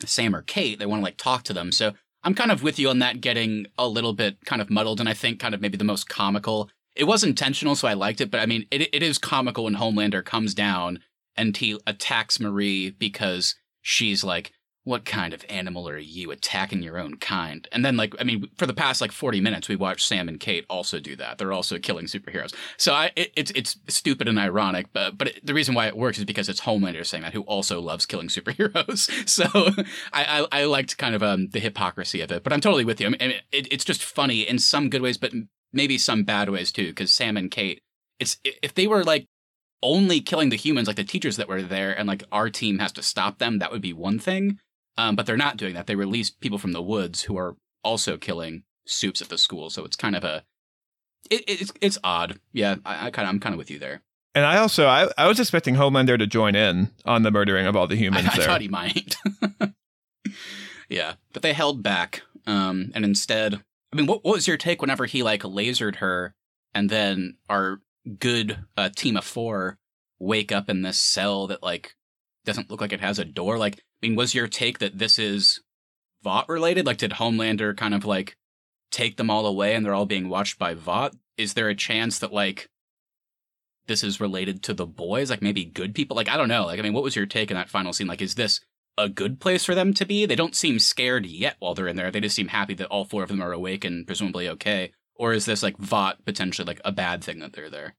Sam 0.06 0.36
or 0.36 0.42
Kate. 0.42 0.80
They 0.80 0.86
want 0.86 1.02
to 1.02 1.04
like 1.04 1.18
talk 1.18 1.44
to 1.44 1.54
them. 1.54 1.72
So 1.72 1.94
I'm 2.24 2.34
kind 2.34 2.52
of 2.52 2.64
with 2.64 2.80
you 2.80 2.90
on 2.90 3.00
that 3.00 3.22
getting 3.22 3.68
a 3.78 3.88
little 3.88 4.14
bit 4.14 4.44
kind 4.46 4.62
of 4.62 4.70
muddled, 4.70 5.00
and 5.00 5.08
I 5.10 5.14
think 5.14 5.40
kind 5.40 5.54
of 5.54 5.62
maybe 5.62 5.78
the 5.78 5.84
most 5.84 6.10
comical. 6.10 6.70
It 6.96 7.06
was 7.06 7.24
intentional, 7.24 7.76
so 7.76 7.88
I 7.88 7.94
liked 7.94 8.22
it, 8.22 8.32
but 8.32 8.40
I 8.40 8.48
mean, 8.48 8.66
it, 8.72 8.90
it 8.94 9.04
is 9.04 9.18
comical 9.20 9.66
when 9.66 9.76
Homelander 9.76 10.26
comes 10.26 10.54
down 10.56 11.00
and 11.36 11.56
he 11.56 11.80
attacks 11.86 12.40
Marie 12.40 12.90
because 12.90 13.54
she's 13.84 14.24
like, 14.24 14.52
What 14.88 15.04
kind 15.04 15.34
of 15.34 15.44
animal 15.50 15.90
are 15.90 15.98
you 15.98 16.32
attacking 16.32 16.82
your 16.82 16.98
own 16.98 17.18
kind? 17.18 17.68
And 17.74 17.84
then, 17.84 17.98
like, 17.98 18.16
I 18.22 18.24
mean, 18.24 18.48
for 18.58 18.66
the 18.66 18.74
past 18.74 19.02
like 19.02 19.12
40 19.12 19.42
minutes, 19.42 19.68
we 19.68 19.76
watched 19.76 20.08
Sam 20.08 20.30
and 20.30 20.40
Kate 20.40 20.66
also 20.70 21.02
do 21.02 21.18
that. 21.18 21.38
They're 21.38 21.52
also 21.52 21.78
killing 21.78 22.06
superheroes. 22.06 22.56
So 22.78 22.94
I, 22.94 23.12
it, 23.18 23.34
it's 23.36 23.52
it's 23.52 23.78
stupid 23.90 24.30
and 24.30 24.40
ironic, 24.40 24.88
but 24.94 25.18
but 25.18 25.28
it, 25.28 25.46
the 25.46 25.54
reason 25.54 25.76
why 25.76 25.88
it 25.88 25.98
works 25.98 26.20
is 26.20 26.24
because 26.24 26.48
it's 26.48 26.62
Homelander 26.62 27.06
saying 27.06 27.24
that, 27.24 27.34
who 27.34 27.42
also 27.42 27.82
loves 27.82 28.06
killing 28.06 28.28
superheroes. 28.38 29.10
So 29.28 29.46
I, 30.14 30.48
I 30.52 30.62
I 30.62 30.64
liked 30.66 30.98
kind 30.98 31.16
of 31.16 31.22
um 31.22 31.50
the 31.50 31.60
hypocrisy 31.60 32.22
of 32.22 32.32
it, 32.32 32.44
but 32.44 32.54
I'm 32.54 32.62
totally 32.62 32.86
with 32.86 33.02
you. 33.02 33.08
I 33.08 33.10
mean, 33.10 33.34
it, 33.52 33.68
it's 33.72 33.86
just 33.86 34.04
funny 34.04 34.42
in 34.42 34.58
some 34.58 34.90
good 34.90 35.02
ways, 35.02 35.18
but 35.18 35.34
maybe 35.74 35.98
some 35.98 36.24
bad 36.24 36.50
ways 36.50 36.72
too. 36.72 36.88
Because 36.88 37.12
Sam 37.12 37.36
and 37.36 37.52
Kate, 37.52 37.82
it's 38.20 38.38
if 38.44 38.74
they 38.74 38.88
were 38.88 39.04
like 39.04 39.26
only 39.84 40.22
killing 40.22 40.50
the 40.50 40.56
humans, 40.56 40.88
like 40.88 40.96
the 40.96 41.04
teachers 41.04 41.38
that 41.38 41.48
were 41.48 41.62
there, 41.62 41.92
and 41.92 42.08
like 42.08 42.24
our 42.32 42.50
team 42.50 42.80
has 42.80 42.92
to 42.94 43.04
stop 43.04 43.38
them, 43.40 43.60
that 43.60 43.72
would 43.72 43.82
be 43.82 43.94
one 43.94 44.20
thing. 44.20 44.60
Um, 44.98 45.16
but 45.16 45.26
they're 45.26 45.38
not 45.38 45.58
doing 45.58 45.76
that. 45.76 45.88
They 45.88 45.96
release 45.96 46.30
people 46.30 46.58
from 46.58 46.72
the 46.72 46.82
woods 46.82 47.24
who 47.24 47.38
are 47.38 47.56
also 47.84 48.18
killing 48.18 48.64
soups 48.86 49.22
at 49.22 49.30
the 49.30 49.38
school. 49.38 49.70
So 49.70 49.86
it's 49.86 49.96
kind 49.96 50.16
of 50.16 50.24
a 50.24 50.44
it, 51.30 51.44
it's 51.48 51.72
it's 51.82 51.98
odd. 52.04 52.40
Yeah, 52.54 52.76
I, 52.86 53.08
I 53.08 53.12
kind 53.12 53.28
of 53.28 53.34
I'm 53.34 53.40
kind 53.40 53.54
of 53.54 53.58
with 53.58 53.72
you 53.72 53.80
there. 53.80 54.02
And 54.34 54.46
I 54.46 54.58
also 54.58 54.88
I, 54.88 55.10
I 55.18 55.28
was 55.28 55.40
expecting 55.40 55.76
Homelander 55.76 56.18
to 56.18 56.28
join 56.28 56.56
in 56.56 56.92
on 57.06 57.24
the 57.24 57.32
murdering 57.32 57.66
of 57.66 57.76
all 57.76 57.88
the 57.88 57.96
I, 57.96 58.00
humans 58.00 58.28
I 58.32 58.38
there. 58.38 58.46
thought 58.46 58.62
he 58.62 58.68
might. 58.68 59.16
yeah, 60.90 61.14
but 61.34 61.42
they 61.42 61.54
held 61.54 61.84
back, 61.84 62.22
um, 62.46 62.92
and 62.94 63.04
instead, 63.04 63.62
I 63.92 63.96
mean, 63.96 64.06
what, 64.06 64.24
what 64.24 64.36
was 64.36 64.48
your 64.48 64.58
take 64.58 64.82
whenever 64.82 65.06
he 65.06 65.24
like 65.24 65.42
lasered 65.42 65.98
her, 65.98 66.34
and 66.74 66.90
then 66.90 67.38
our 67.50 67.82
good 68.20 68.60
uh, 68.78 68.90
team 68.96 69.18
of 69.18 69.26
four 69.26 69.78
wake 70.20 70.52
up 70.52 70.70
in 70.70 70.82
this 70.82 71.00
cell 71.00 71.48
that 71.48 71.62
like 71.62 71.96
doesn't 72.48 72.72
look 72.72 72.82
like 72.82 72.94
it 72.94 73.02
has 73.02 73.20
a 73.20 73.26
door? 73.26 73.60
Like, 73.60 73.76
I 73.76 74.08
mean, 74.08 74.16
was 74.16 74.34
your 74.34 74.48
take 74.48 74.80
that 74.80 74.98
this 74.98 75.20
is 75.20 75.62
Vought 76.24 76.50
related? 76.50 76.88
Like, 76.88 76.98
did 76.98 77.12
Homelander 77.12 77.78
kind 77.78 77.94
of 77.94 78.04
like 78.04 78.36
take 78.92 79.18
them 79.18 79.30
all 79.30 79.46
away, 79.46 79.76
and 79.76 79.86
they're 79.86 79.94
all 79.94 80.08
being 80.08 80.30
watched 80.30 80.58
by 80.58 80.74
Vought? 80.74 81.16
Is 81.38 81.54
there 81.54 81.70
a 81.70 81.76
chance 81.76 82.18
that 82.20 82.34
like 82.34 82.70
this 83.86 84.04
is 84.04 84.20
related 84.20 84.64
to 84.64 84.74
the 84.74 84.88
boys, 84.88 85.30
like 85.30 85.42
maybe 85.42 85.64
good 85.64 85.96
people. 85.96 86.16
Like 86.18 86.30
I 86.30 86.38
don't 86.38 86.50
know. 86.50 86.66
Like 86.66 86.80
I 86.80 86.82
mean, 86.82 86.94
what 86.94 87.04
was 87.04 87.16
your 87.16 87.26
take 87.26 87.52
in 87.52 87.56
that 87.56 87.70
final 87.70 87.94
scene? 87.94 88.08
Like, 88.08 88.22
is 88.22 88.36
this 88.36 88.60
a 88.98 89.08
good 89.08 89.40
place 89.40 89.64
for 89.64 89.76
them 89.76 89.94
to 89.94 90.06
be. 90.06 90.26
They 90.26 90.36
don't 90.36 90.56
seem 90.56 90.80
scared 90.80 91.26
yet 91.26 91.56
while 91.60 91.76
they're 91.76 91.88
in 91.88 91.96
there. 91.96 92.12
They 92.12 92.20
just 92.20 92.36
seem 92.36 92.48
happy 92.48 92.74
that 92.76 92.88
all 92.88 93.06
four 93.06 93.24
of 93.24 93.30
them 93.30 93.42
are 93.42 93.54
awake 93.54 93.86
and 93.86 94.08
presumably 94.08 94.50
okay. 94.50 94.92
Or 95.16 95.34
is 95.34 95.46
this 95.46 95.64
like 95.64 95.78
Vought 95.78 96.26
potentially 96.26 96.66
like 96.66 96.82
a 96.84 96.92
bad 96.92 97.24
thing 97.24 97.40
that 97.40 97.54
they're 97.54 97.70
there? 97.70 97.96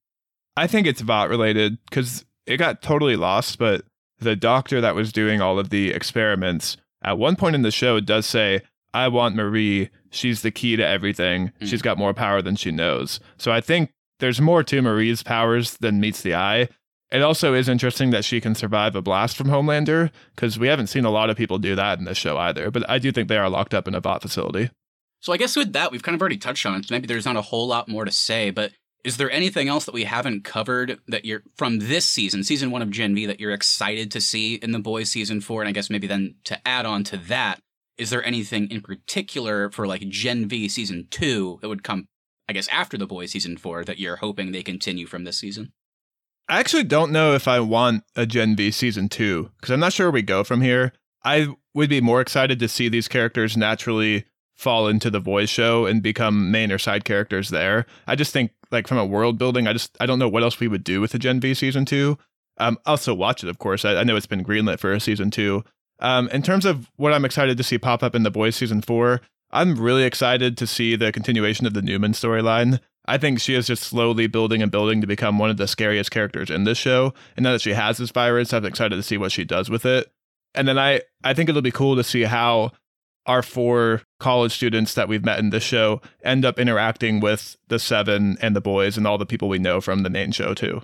I 0.56 0.66
think 0.66 0.86
it's 0.86 1.00
Vought 1.00 1.30
related 1.30 1.78
because 1.88 2.24
it 2.46 2.56
got 2.56 2.82
totally 2.82 3.16
lost, 3.16 3.58
but 3.58 3.84
the 4.18 4.36
doctor 4.36 4.80
that 4.80 4.94
was 4.94 5.12
doing 5.12 5.40
all 5.40 5.58
of 5.58 5.70
the 5.70 5.90
experiments 5.90 6.76
at 7.02 7.18
one 7.18 7.36
point 7.36 7.54
in 7.54 7.62
the 7.62 7.70
show 7.70 8.00
does 8.00 8.26
say, 8.26 8.62
I 8.92 9.08
want 9.08 9.36
Marie. 9.36 9.90
She's 10.10 10.42
the 10.42 10.50
key 10.50 10.76
to 10.76 10.86
everything. 10.86 11.52
Mm. 11.60 11.68
She's 11.68 11.82
got 11.82 11.98
more 11.98 12.14
power 12.14 12.42
than 12.42 12.56
she 12.56 12.70
knows. 12.70 13.20
So 13.36 13.52
I 13.52 13.60
think 13.60 13.92
there's 14.18 14.40
more 14.40 14.62
to 14.64 14.82
Marie's 14.82 15.22
powers 15.22 15.76
than 15.76 16.00
meets 16.00 16.22
the 16.22 16.34
eye. 16.34 16.68
It 17.10 17.22
also 17.22 17.54
is 17.54 17.68
interesting 17.68 18.10
that 18.10 18.24
she 18.24 18.40
can 18.40 18.54
survive 18.54 18.94
a 18.94 19.00
blast 19.00 19.36
from 19.36 19.48
Homelander 19.48 20.10
because 20.34 20.58
we 20.58 20.68
haven't 20.68 20.88
seen 20.88 21.04
a 21.04 21.10
lot 21.10 21.30
of 21.30 21.36
people 21.36 21.58
do 21.58 21.74
that 21.74 21.98
in 21.98 22.04
this 22.04 22.18
show 22.18 22.36
either. 22.36 22.70
But 22.70 22.88
I 22.88 22.98
do 22.98 23.12
think 23.12 23.28
they 23.28 23.38
are 23.38 23.48
locked 23.48 23.72
up 23.72 23.88
in 23.88 23.94
a 23.94 24.00
Vought 24.00 24.22
facility. 24.22 24.70
So 25.20 25.32
I 25.32 25.36
guess 25.36 25.56
with 25.56 25.72
that, 25.72 25.90
we've 25.90 26.02
kind 26.02 26.14
of 26.14 26.20
already 26.20 26.36
touched 26.36 26.66
on 26.66 26.78
it. 26.78 26.90
Maybe 26.90 27.06
there's 27.06 27.24
not 27.24 27.36
a 27.36 27.42
whole 27.42 27.66
lot 27.66 27.88
more 27.88 28.04
to 28.04 28.12
say, 28.12 28.50
but 28.50 28.72
is 29.04 29.16
there 29.16 29.30
anything 29.30 29.68
else 29.68 29.84
that 29.84 29.94
we 29.94 30.04
haven't 30.04 30.44
covered 30.44 30.98
that 31.06 31.24
you're 31.24 31.42
from 31.56 31.78
this 31.78 32.04
season, 32.06 32.42
season 32.42 32.70
one 32.70 32.82
of 32.82 32.90
Gen 32.90 33.14
V, 33.14 33.26
that 33.26 33.40
you're 33.40 33.52
excited 33.52 34.10
to 34.10 34.20
see 34.20 34.54
in 34.56 34.72
the 34.72 34.78
boys 34.78 35.08
season 35.10 35.40
four? 35.40 35.62
And 35.62 35.68
I 35.68 35.72
guess 35.72 35.90
maybe 35.90 36.06
then 36.06 36.34
to 36.44 36.66
add 36.66 36.84
on 36.84 37.04
to 37.04 37.16
that, 37.16 37.60
is 37.96 38.10
there 38.10 38.24
anything 38.24 38.70
in 38.70 38.80
particular 38.80 39.70
for 39.70 39.86
like 39.86 40.08
Gen 40.08 40.48
V 40.48 40.68
season 40.68 41.06
two 41.10 41.58
that 41.62 41.68
would 41.68 41.84
come, 41.84 42.06
I 42.48 42.52
guess, 42.52 42.68
after 42.68 42.96
the 42.96 43.06
boys 43.06 43.30
season 43.30 43.56
four 43.56 43.84
that 43.84 43.98
you're 43.98 44.16
hoping 44.16 44.52
they 44.52 44.62
continue 44.62 45.06
from 45.06 45.24
this 45.24 45.38
season? 45.38 45.72
I 46.48 46.60
actually 46.60 46.84
don't 46.84 47.12
know 47.12 47.34
if 47.34 47.46
I 47.46 47.60
want 47.60 48.04
a 48.16 48.26
Gen 48.26 48.56
V 48.56 48.70
season 48.70 49.08
two 49.08 49.50
because 49.60 49.70
I'm 49.70 49.80
not 49.80 49.92
sure 49.92 50.06
where 50.06 50.12
we 50.12 50.22
go 50.22 50.44
from 50.44 50.60
here. 50.60 50.92
I 51.24 51.48
would 51.74 51.90
be 51.90 52.00
more 52.00 52.20
excited 52.20 52.58
to 52.60 52.68
see 52.68 52.88
these 52.88 53.08
characters 53.08 53.56
naturally 53.56 54.24
fall 54.58 54.88
into 54.88 55.08
the 55.08 55.20
boys 55.20 55.48
show 55.48 55.86
and 55.86 56.02
become 56.02 56.50
main 56.50 56.72
or 56.72 56.78
side 56.78 57.04
characters 57.04 57.48
there. 57.50 57.86
I 58.08 58.16
just 58.16 58.32
think 58.32 58.50
like 58.72 58.88
from 58.88 58.98
a 58.98 59.06
world 59.06 59.38
building, 59.38 59.68
I 59.68 59.72
just 59.72 59.96
I 60.00 60.06
don't 60.06 60.18
know 60.18 60.28
what 60.28 60.42
else 60.42 60.58
we 60.58 60.68
would 60.68 60.84
do 60.84 61.00
with 61.00 61.12
the 61.12 61.18
Gen 61.18 61.40
V 61.40 61.54
season 61.54 61.84
two. 61.84 62.18
Um, 62.58 62.76
also 62.84 63.14
watch 63.14 63.44
it, 63.44 63.48
of 63.48 63.58
course. 63.58 63.84
I, 63.84 63.94
I 63.94 64.04
know 64.04 64.16
it's 64.16 64.26
been 64.26 64.44
greenlit 64.44 64.80
for 64.80 64.92
a 64.92 65.00
season 65.00 65.30
two. 65.30 65.64
Um, 66.00 66.28
in 66.30 66.42
terms 66.42 66.64
of 66.64 66.90
what 66.96 67.12
I'm 67.12 67.24
excited 67.24 67.56
to 67.56 67.62
see 67.62 67.78
pop 67.78 68.02
up 68.02 68.16
in 68.16 68.24
the 68.24 68.32
boys 68.32 68.56
season 68.56 68.82
four, 68.82 69.20
I'm 69.52 69.76
really 69.76 70.02
excited 70.02 70.58
to 70.58 70.66
see 70.66 70.96
the 70.96 71.12
continuation 71.12 71.64
of 71.64 71.74
the 71.74 71.80
Neuman 71.80 72.14
storyline. 72.14 72.80
I 73.06 73.16
think 73.16 73.40
she 73.40 73.54
is 73.54 73.68
just 73.68 73.84
slowly 73.84 74.26
building 74.26 74.60
and 74.60 74.72
building 74.72 75.00
to 75.00 75.06
become 75.06 75.38
one 75.38 75.50
of 75.50 75.56
the 75.56 75.68
scariest 75.68 76.10
characters 76.10 76.50
in 76.50 76.64
this 76.64 76.76
show. 76.76 77.14
And 77.36 77.44
now 77.44 77.52
that 77.52 77.62
she 77.62 77.72
has 77.72 77.96
this 77.96 78.10
virus, 78.10 78.52
I'm 78.52 78.66
excited 78.66 78.96
to 78.96 79.02
see 79.02 79.16
what 79.16 79.32
she 79.32 79.44
does 79.44 79.70
with 79.70 79.86
it. 79.86 80.12
And 80.54 80.66
then 80.66 80.78
I, 80.78 81.02
I 81.24 81.32
think 81.32 81.48
it'll 81.48 81.62
be 81.62 81.70
cool 81.70 81.96
to 81.96 82.04
see 82.04 82.24
how 82.24 82.72
our 83.28 83.42
four 83.42 84.02
college 84.18 84.52
students 84.52 84.94
that 84.94 85.08
we've 85.08 85.24
met 85.24 85.38
in 85.38 85.50
this 85.50 85.62
show 85.62 86.00
end 86.24 86.44
up 86.44 86.58
interacting 86.58 87.20
with 87.20 87.56
the 87.68 87.78
seven 87.78 88.36
and 88.40 88.56
the 88.56 88.60
boys 88.60 88.96
and 88.96 89.06
all 89.06 89.18
the 89.18 89.26
people 89.26 89.48
we 89.48 89.58
know 89.58 89.80
from 89.80 90.02
the 90.02 90.10
main 90.10 90.32
show 90.32 90.54
too. 90.54 90.82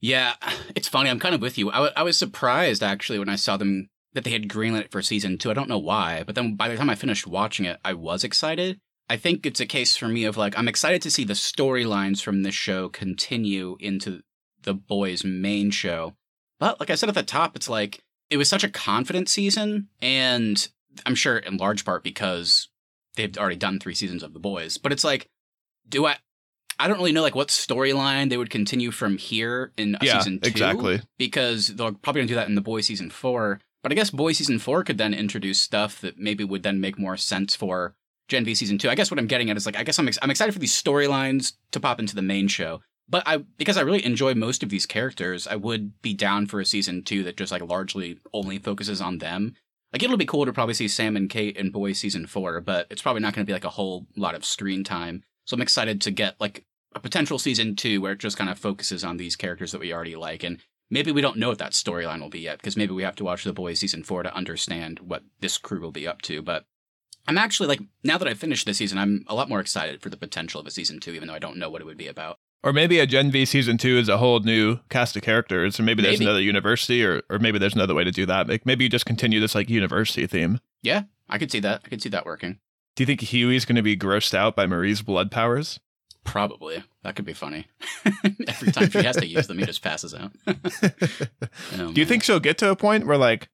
Yeah, 0.00 0.34
it's 0.76 0.88
funny. 0.88 1.10
I'm 1.10 1.18
kind 1.18 1.34
of 1.34 1.40
with 1.40 1.58
you. 1.58 1.70
I, 1.70 1.74
w- 1.74 1.92
I 1.96 2.02
was 2.02 2.16
surprised 2.16 2.82
actually 2.82 3.18
when 3.18 3.28
I 3.28 3.36
saw 3.36 3.56
them 3.56 3.88
that 4.12 4.24
they 4.24 4.30
had 4.30 4.48
greenlit 4.48 4.82
it 4.82 4.92
for 4.92 5.02
season 5.02 5.38
two. 5.38 5.50
I 5.50 5.54
don't 5.54 5.68
know 5.68 5.78
why, 5.78 6.22
but 6.24 6.34
then 6.34 6.54
by 6.54 6.68
the 6.68 6.76
time 6.76 6.90
I 6.90 6.94
finished 6.94 7.26
watching 7.26 7.64
it, 7.66 7.78
I 7.84 7.94
was 7.94 8.24
excited. 8.24 8.78
I 9.08 9.16
think 9.16 9.44
it's 9.44 9.60
a 9.60 9.66
case 9.66 9.96
for 9.96 10.08
me 10.08 10.24
of 10.24 10.36
like, 10.36 10.56
I'm 10.56 10.68
excited 10.68 11.02
to 11.02 11.10
see 11.10 11.24
the 11.24 11.32
storylines 11.32 12.22
from 12.22 12.42
this 12.42 12.54
show 12.54 12.88
continue 12.88 13.76
into 13.80 14.20
the 14.62 14.74
boys' 14.74 15.24
main 15.24 15.70
show. 15.70 16.14
But 16.58 16.78
like 16.78 16.90
I 16.90 16.94
said 16.94 17.08
at 17.08 17.14
the 17.14 17.22
top, 17.22 17.56
it's 17.56 17.68
like, 17.68 18.00
it 18.30 18.36
was 18.36 18.48
such 18.48 18.62
a 18.62 18.70
confident 18.70 19.28
season, 19.28 19.88
and 20.00 20.68
I'm 21.06 21.14
sure 21.14 21.38
in 21.38 21.56
large 21.56 21.84
part 21.84 22.02
because 22.04 22.68
they've 23.16 23.36
already 23.38 23.56
done 23.56 23.78
three 23.80 23.94
seasons 23.94 24.22
of 24.22 24.32
the 24.32 24.38
boys. 24.40 24.78
But 24.78 24.92
it's 24.92 25.04
like, 25.04 25.28
do 25.88 26.06
I? 26.06 26.16
I 26.78 26.88
don't 26.88 26.96
really 26.96 27.12
know 27.12 27.22
like 27.22 27.34
what 27.34 27.48
storyline 27.48 28.30
they 28.30 28.36
would 28.38 28.48
continue 28.50 28.90
from 28.90 29.18
here 29.18 29.72
in 29.76 29.96
Yeah, 30.00 30.18
season 30.18 30.40
two. 30.40 30.48
exactly. 30.48 31.02
Because 31.18 31.68
they're 31.68 31.92
probably 31.92 32.20
gonna 32.22 32.28
do 32.28 32.34
that 32.36 32.48
in 32.48 32.54
the 32.54 32.60
boy 32.62 32.80
season 32.80 33.10
four. 33.10 33.60
But 33.82 33.92
I 33.92 33.94
guess 33.94 34.10
boy 34.10 34.32
season 34.32 34.58
four 34.58 34.82
could 34.84 34.98
then 34.98 35.12
introduce 35.14 35.60
stuff 35.60 36.00
that 36.00 36.18
maybe 36.18 36.44
would 36.44 36.62
then 36.62 36.80
make 36.80 36.98
more 36.98 37.16
sense 37.16 37.54
for 37.54 37.94
Gen 38.28 38.44
V 38.44 38.54
season 38.54 38.78
two. 38.78 38.88
I 38.88 38.94
guess 38.94 39.10
what 39.10 39.18
I'm 39.18 39.26
getting 39.26 39.50
at 39.50 39.56
is 39.56 39.66
like 39.66 39.76
I 39.76 39.82
guess 39.84 39.98
I'm 39.98 40.08
ex- 40.08 40.18
I'm 40.22 40.30
excited 40.30 40.52
for 40.52 40.58
these 40.58 40.72
storylines 40.80 41.54
to 41.72 41.80
pop 41.80 41.98
into 42.00 42.14
the 42.14 42.22
main 42.22 42.48
show. 42.48 42.80
But 43.08 43.24
I 43.26 43.38
because 43.58 43.76
I 43.76 43.82
really 43.82 44.04
enjoy 44.04 44.34
most 44.34 44.62
of 44.62 44.68
these 44.70 44.86
characters, 44.86 45.46
I 45.46 45.56
would 45.56 46.00
be 46.00 46.14
down 46.14 46.46
for 46.46 46.60
a 46.60 46.64
season 46.64 47.02
two 47.02 47.24
that 47.24 47.36
just 47.36 47.52
like 47.52 47.62
largely 47.62 48.20
only 48.32 48.58
focuses 48.58 49.00
on 49.02 49.18
them. 49.18 49.54
Like 49.92 50.02
it'll 50.02 50.16
be 50.16 50.26
cool 50.26 50.46
to 50.46 50.52
probably 50.52 50.74
see 50.74 50.88
Sam 50.88 51.16
and 51.16 51.28
Kate 51.28 51.56
in 51.56 51.70
Boy 51.70 51.92
season 51.92 52.26
four, 52.26 52.60
but 52.60 52.86
it's 52.90 53.02
probably 53.02 53.22
not 53.22 53.34
going 53.34 53.44
to 53.44 53.50
be 53.50 53.52
like 53.52 53.64
a 53.64 53.70
whole 53.70 54.06
lot 54.16 54.34
of 54.34 54.44
screen 54.44 54.84
time. 54.84 55.24
So 55.44 55.54
I'm 55.54 55.62
excited 55.62 56.00
to 56.02 56.10
get 56.10 56.40
like 56.40 56.64
a 56.94 57.00
potential 57.00 57.38
season 57.38 57.76
two 57.76 58.00
where 58.00 58.12
it 58.12 58.18
just 58.18 58.36
kind 58.36 58.50
of 58.50 58.58
focuses 58.58 59.02
on 59.04 59.16
these 59.16 59.36
characters 59.36 59.72
that 59.72 59.80
we 59.80 59.92
already 59.92 60.16
like, 60.16 60.44
and 60.44 60.58
maybe 60.90 61.10
we 61.10 61.20
don't 61.20 61.38
know 61.38 61.48
what 61.48 61.58
that 61.58 61.72
storyline 61.72 62.20
will 62.20 62.30
be 62.30 62.40
yet 62.40 62.58
because 62.58 62.76
maybe 62.76 62.92
we 62.92 63.02
have 63.02 63.16
to 63.16 63.24
watch 63.24 63.44
The 63.44 63.52
Boys 63.52 63.80
season 63.80 64.04
four 64.04 64.22
to 64.22 64.34
understand 64.34 65.00
what 65.00 65.22
this 65.40 65.58
crew 65.58 65.80
will 65.80 65.92
be 65.92 66.06
up 66.06 66.22
to. 66.22 66.42
But 66.42 66.64
I'm 67.26 67.38
actually 67.38 67.68
like 67.68 67.80
now 68.04 68.18
that 68.18 68.28
I've 68.28 68.38
finished 68.38 68.66
this 68.66 68.78
season, 68.78 68.98
I'm 68.98 69.24
a 69.26 69.34
lot 69.34 69.48
more 69.48 69.60
excited 69.60 70.02
for 70.02 70.08
the 70.08 70.16
potential 70.16 70.60
of 70.60 70.66
a 70.66 70.70
season 70.70 71.00
two, 71.00 71.12
even 71.12 71.28
though 71.28 71.34
I 71.34 71.40
don't 71.40 71.58
know 71.58 71.70
what 71.70 71.80
it 71.80 71.84
would 71.86 71.98
be 71.98 72.08
about. 72.08 72.38
Or 72.62 72.72
maybe 72.74 72.98
a 72.98 73.06
Gen 73.06 73.30
V 73.30 73.46
season 73.46 73.78
two 73.78 73.96
is 73.96 74.08
a 74.10 74.18
whole 74.18 74.40
new 74.40 74.80
cast 74.90 75.16
of 75.16 75.22
characters, 75.22 75.80
or 75.80 75.82
maybe 75.82 76.02
there's 76.02 76.18
Maybe. 76.18 76.26
another 76.26 76.42
university, 76.42 77.02
or 77.04 77.22
or 77.30 77.38
maybe 77.38 77.58
there's 77.58 77.74
another 77.74 77.94
way 77.94 78.04
to 78.04 78.10
do 78.10 78.26
that. 78.26 78.48
Like 78.48 78.66
maybe 78.66 78.84
you 78.84 78.90
just 78.90 79.06
continue 79.06 79.40
this 79.40 79.54
like 79.54 79.70
university 79.70 80.26
theme. 80.26 80.60
Yeah, 80.82 81.04
I 81.28 81.38
could 81.38 81.50
see 81.50 81.60
that. 81.60 81.80
I 81.84 81.88
could 81.88 82.02
see 82.02 82.10
that 82.10 82.26
working. 82.26 82.58
Do 82.96 83.02
you 83.02 83.06
think 83.06 83.20
Hughie's 83.22 83.64
going 83.64 83.76
to 83.76 83.82
be 83.82 83.96
grossed 83.96 84.34
out 84.34 84.56
by 84.56 84.66
Marie's 84.66 85.00
blood 85.00 85.30
powers? 85.30 85.80
Probably. 86.22 86.82
That 87.02 87.16
could 87.16 87.24
be 87.24 87.32
funny. 87.32 87.66
Every 88.46 88.72
time 88.72 88.90
she 88.90 89.02
has 89.04 89.16
to 89.16 89.26
use 89.26 89.46
them, 89.46 89.58
he 89.58 89.64
just 89.64 89.80
passes 89.82 90.14
out. 90.14 90.32
Oh, 91.78 91.92
Do 91.92 92.00
you 92.00 92.04
think 92.06 92.22
she'll 92.22 92.40
get 92.40 92.58
to 92.58 92.70
a 92.70 92.76
point 92.76 93.06
where 93.06 93.16
like 93.16 93.48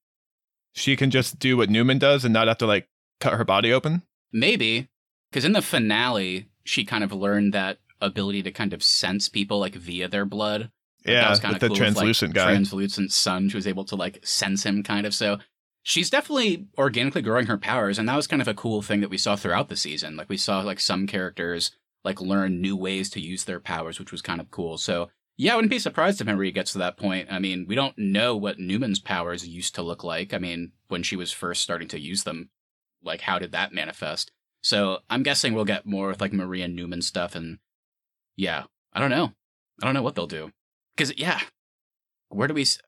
she 0.73 0.97
can 0.97 1.11
just 1.11 1.39
do 1.39 1.57
what 1.57 1.69
Neuman 1.69 1.99
does 2.01 2.25
and 2.25 2.35
not 2.35 2.49
have 2.49 2.59
to 2.59 2.67
like 2.67 2.89
cut 3.21 3.35
her 3.35 3.45
body 3.45 3.73
open? 3.73 4.03
Maybe. 4.33 4.89
Because 5.31 5.45
in 5.45 5.53
the 5.53 5.63
finale, 5.63 6.49
she 6.65 6.85
kind 6.85 7.05
of 7.05 7.13
learned 7.13 7.53
that 7.55 7.79
ability 8.01 8.43
to 8.43 8.53
kind 8.53 8.73
of 8.73 8.83
sense 8.83 9.29
people 9.29 9.59
like 9.59 9.75
via 9.75 10.09
their 10.09 10.25
blood. 10.25 10.61
Like, 10.61 10.71
that 11.05 11.13
yeah, 11.13 11.31
was 11.31 11.41
kind 11.41 11.55
with 11.55 11.63
of 11.63 11.69
the 11.69 11.69
cool 11.69 11.77
translucent 11.77 12.31
with, 12.31 12.37
like, 12.37 12.47
guy. 12.47 12.53
Translucent 12.53 13.13
sun. 13.13 13.49
She 13.49 13.57
was 13.57 13.67
able 13.67 13.85
to 13.85 13.97
like 13.97 14.27
sense 14.27 14.65
him 14.65 14.83
kind 14.83 15.07
of. 15.07 15.15
So 15.15 15.39
she's 15.83 16.11
definitely 16.11 16.67
organically 16.77 17.23
growing 17.23 17.47
her 17.47 17.59
powers. 17.59 17.99
And 17.99 18.09
that 18.09 18.17
was 18.17 18.27
kind 18.27 18.43
of 18.43 18.49
a 18.49 18.55
cool 18.55 18.83
thing 18.83 19.01
that 19.01 19.11
we 19.11 19.19
saw 19.19 19.37
throughout 19.37 19.69
the 19.69 19.77
season. 19.77 20.17
Like 20.17 20.29
we 20.29 20.37
saw 20.37 20.61
like 20.61 20.81
some 20.81 21.07
characters 21.07 21.71
like 22.05 22.21
learn 22.21 22.61
new 22.61 22.77
ways 22.77 23.09
to 23.11 23.21
use 23.21 23.45
their 23.45 23.61
powers, 23.61 23.99
which 23.99 24.13
was 24.13 24.23
kind 24.23 24.41
of 24.41 24.51
cool. 24.51 24.79
So 24.79 25.11
yeah, 25.37 25.53
I 25.53 25.57
wouldn't 25.57 25.71
be 25.71 25.79
surprised 25.79 26.21
if 26.21 26.27
Marie 26.27 26.51
gets 26.51 26.73
to 26.73 26.79
that 26.79 26.97
point. 26.97 27.29
I 27.31 27.39
mean, 27.39 27.67
we 27.69 27.75
don't 27.75 27.97
know 27.99 28.35
what 28.37 28.59
Neuman's 28.59 29.01
powers 29.01 29.47
used 29.47 29.75
to 29.75 29.83
look 29.83 30.03
like. 30.03 30.33
I 30.33 30.39
mean, 30.39 30.73
when 30.89 31.03
she 31.03 31.15
was 31.15 31.31
first 31.31 31.63
starting 31.63 31.89
to 31.89 32.01
use 32.01 32.25
them, 32.25 32.49
like 33.03 33.21
how 33.21 33.39
did 33.39 33.53
that 33.53 33.73
manifest? 33.73 34.33
So 34.63 35.01
I'm 35.09 35.23
guessing 35.23 35.55
we'll 35.55 35.65
get 35.65 35.87
more 35.87 36.09
with 36.09 36.21
like 36.21 36.33
Marie 36.33 36.63
and 36.63 36.77
Neuman 36.77 37.03
stuff. 37.03 37.35
And 37.35 37.59
yeah, 38.37 38.65
I 38.93 39.01
don't 39.01 39.11
know. 39.11 39.33
I 39.83 39.87
don't 39.87 39.95
know 39.95 40.03
what 40.03 40.15
they'll 40.15 40.27
do. 40.27 40.51
Because 40.97 41.17
yeah, 41.19 41.41
where 42.29 42.49
do 42.49 42.55
we? 42.55 42.63
s- 42.63 42.79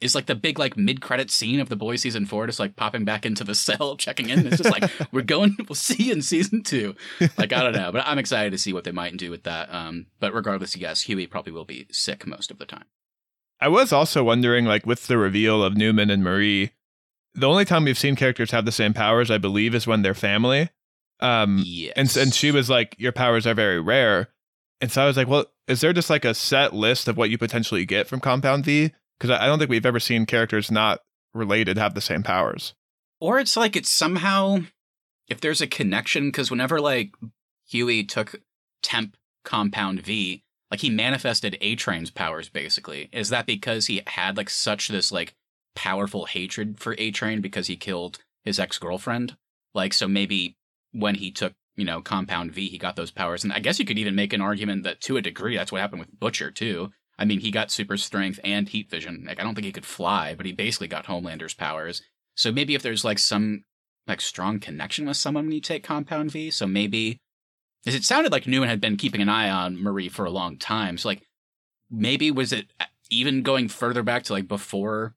Is 0.00 0.14
like 0.14 0.26
the 0.26 0.34
big 0.34 0.58
like 0.58 0.76
mid 0.76 1.00
credit 1.00 1.30
scene 1.30 1.60
of 1.60 1.68
the 1.68 1.76
boy 1.76 1.96
season 1.96 2.26
four 2.26 2.46
just 2.46 2.60
like 2.60 2.76
popping 2.76 3.04
back 3.04 3.24
into 3.24 3.44
the 3.44 3.54
cell, 3.66 3.96
checking 3.96 4.28
in. 4.28 4.46
It's 4.46 4.58
just 4.58 4.70
like 4.70 4.90
we're 5.12 5.22
going. 5.22 5.56
We'll 5.68 5.74
see 5.76 6.04
you 6.04 6.12
in 6.12 6.22
season 6.22 6.62
two. 6.62 6.94
Like 7.38 7.52
I 7.52 7.62
don't 7.62 7.72
know, 7.74 7.90
but 7.92 8.06
I'm 8.06 8.18
excited 8.18 8.50
to 8.50 8.58
see 8.58 8.72
what 8.72 8.84
they 8.84 8.92
might 8.92 9.16
do 9.16 9.30
with 9.30 9.44
that. 9.44 9.72
Um, 9.72 10.06
but 10.20 10.34
regardless, 10.34 10.76
yes, 10.76 11.02
Hughie 11.02 11.26
probably 11.26 11.52
will 11.52 11.64
be 11.64 11.86
sick 11.90 12.26
most 12.26 12.50
of 12.50 12.58
the 12.58 12.66
time. 12.66 12.84
I 13.60 13.68
was 13.68 13.92
also 13.92 14.24
wondering, 14.24 14.66
like, 14.66 14.84
with 14.84 15.06
the 15.06 15.16
reveal 15.16 15.62
of 15.62 15.74
Neuman 15.74 16.12
and 16.12 16.22
Marie, 16.24 16.72
the 17.34 17.48
only 17.48 17.64
time 17.64 17.84
we've 17.84 17.96
seen 17.96 18.16
characters 18.16 18.50
have 18.50 18.64
the 18.66 18.72
same 18.72 18.92
powers, 18.92 19.30
I 19.30 19.38
believe, 19.38 19.74
is 19.74 19.86
when 19.86 20.02
they're 20.02 20.12
family. 20.12 20.68
Um, 21.20 21.62
Yes, 21.64 21.92
and 21.96 22.14
and 22.16 22.34
she 22.34 22.50
was 22.50 22.68
like, 22.68 22.94
"Your 22.98 23.12
powers 23.12 23.46
are 23.46 23.54
very 23.54 23.80
rare," 23.80 24.28
and 24.80 24.90
so 24.90 25.02
I 25.02 25.06
was 25.06 25.16
like, 25.16 25.28
"Well, 25.28 25.46
is 25.66 25.80
there 25.80 25.92
just 25.92 26.10
like 26.10 26.24
a 26.24 26.34
set 26.34 26.74
list 26.74 27.08
of 27.08 27.16
what 27.16 27.30
you 27.30 27.38
potentially 27.38 27.84
get 27.84 28.06
from 28.06 28.20
Compound 28.20 28.64
V?" 28.64 28.92
Because 29.18 29.30
I 29.30 29.46
don't 29.46 29.58
think 29.58 29.70
we've 29.70 29.86
ever 29.86 30.00
seen 30.00 30.26
characters 30.26 30.70
not 30.70 31.00
related 31.32 31.76
have 31.76 31.94
the 31.94 32.00
same 32.00 32.22
powers. 32.22 32.74
Or 33.20 33.38
it's 33.38 33.56
like 33.56 33.76
it's 33.76 33.90
somehow 33.90 34.60
if 35.28 35.40
there's 35.40 35.60
a 35.60 35.66
connection 35.66 36.28
because 36.28 36.50
whenever 36.50 36.80
like 36.80 37.14
Hughie 37.68 38.04
took 38.04 38.36
temp 38.82 39.16
compound 39.44 40.02
V, 40.02 40.42
like 40.70 40.80
he 40.80 40.90
manifested 40.90 41.56
A 41.60 41.76
Train's 41.76 42.10
powers 42.10 42.48
basically. 42.48 43.08
Is 43.12 43.28
that 43.30 43.46
because 43.46 43.86
he 43.86 44.02
had 44.06 44.36
like 44.36 44.50
such 44.50 44.88
this 44.88 45.12
like 45.12 45.34
powerful 45.74 46.26
hatred 46.26 46.80
for 46.80 46.94
A 46.98 47.10
Train 47.10 47.40
because 47.40 47.66
he 47.66 47.76
killed 47.76 48.18
his 48.44 48.58
ex 48.58 48.78
girlfriend? 48.78 49.36
Like 49.74 49.92
so 49.92 50.06
maybe 50.06 50.56
when 50.92 51.16
he 51.16 51.30
took 51.30 51.54
you 51.76 51.84
know 51.84 52.00
compound 52.00 52.52
V, 52.52 52.68
he 52.68 52.78
got 52.78 52.96
those 52.96 53.10
powers, 53.10 53.44
and 53.44 53.52
I 53.52 53.58
guess 53.58 53.78
you 53.78 53.84
could 53.84 53.98
even 53.98 54.14
make 54.14 54.32
an 54.32 54.40
argument 54.40 54.84
that 54.84 55.00
to 55.02 55.16
a 55.16 55.22
degree 55.22 55.56
that's 55.56 55.72
what 55.72 55.80
happened 55.80 56.00
with 56.00 56.18
Butcher 56.18 56.50
too. 56.50 56.90
I 57.18 57.24
mean, 57.24 57.40
he 57.40 57.50
got 57.50 57.70
super 57.70 57.96
strength 57.96 58.40
and 58.42 58.68
heat 58.68 58.90
vision. 58.90 59.24
Like, 59.26 59.38
I 59.38 59.44
don't 59.44 59.54
think 59.54 59.66
he 59.66 59.72
could 59.72 59.86
fly, 59.86 60.34
but 60.34 60.46
he 60.46 60.52
basically 60.52 60.88
got 60.88 61.06
Homelander's 61.06 61.54
powers. 61.54 62.02
So 62.34 62.50
maybe 62.50 62.74
if 62.74 62.82
there's 62.82 63.04
like 63.04 63.20
some 63.20 63.64
like 64.08 64.20
strong 64.20 64.58
connection 64.58 65.06
with 65.06 65.16
someone 65.16 65.44
when 65.44 65.52
you 65.52 65.60
take 65.60 65.84
Compound 65.84 66.32
V, 66.32 66.50
so 66.50 66.66
maybe 66.66 67.18
because 67.82 67.98
it 67.98 68.04
sounded 68.04 68.32
like 68.32 68.44
Neuman 68.44 68.68
had 68.68 68.80
been 68.80 68.96
keeping 68.96 69.20
an 69.20 69.28
eye 69.28 69.50
on 69.50 69.80
Marie 69.80 70.08
for 70.08 70.24
a 70.24 70.30
long 70.30 70.58
time. 70.58 70.98
So 70.98 71.08
like 71.08 71.22
maybe 71.90 72.30
was 72.30 72.52
it 72.52 72.66
uh, 72.80 72.86
even 73.10 73.42
going 73.42 73.68
further 73.68 74.02
back 74.02 74.24
to 74.24 74.32
like 74.32 74.48
before 74.48 75.14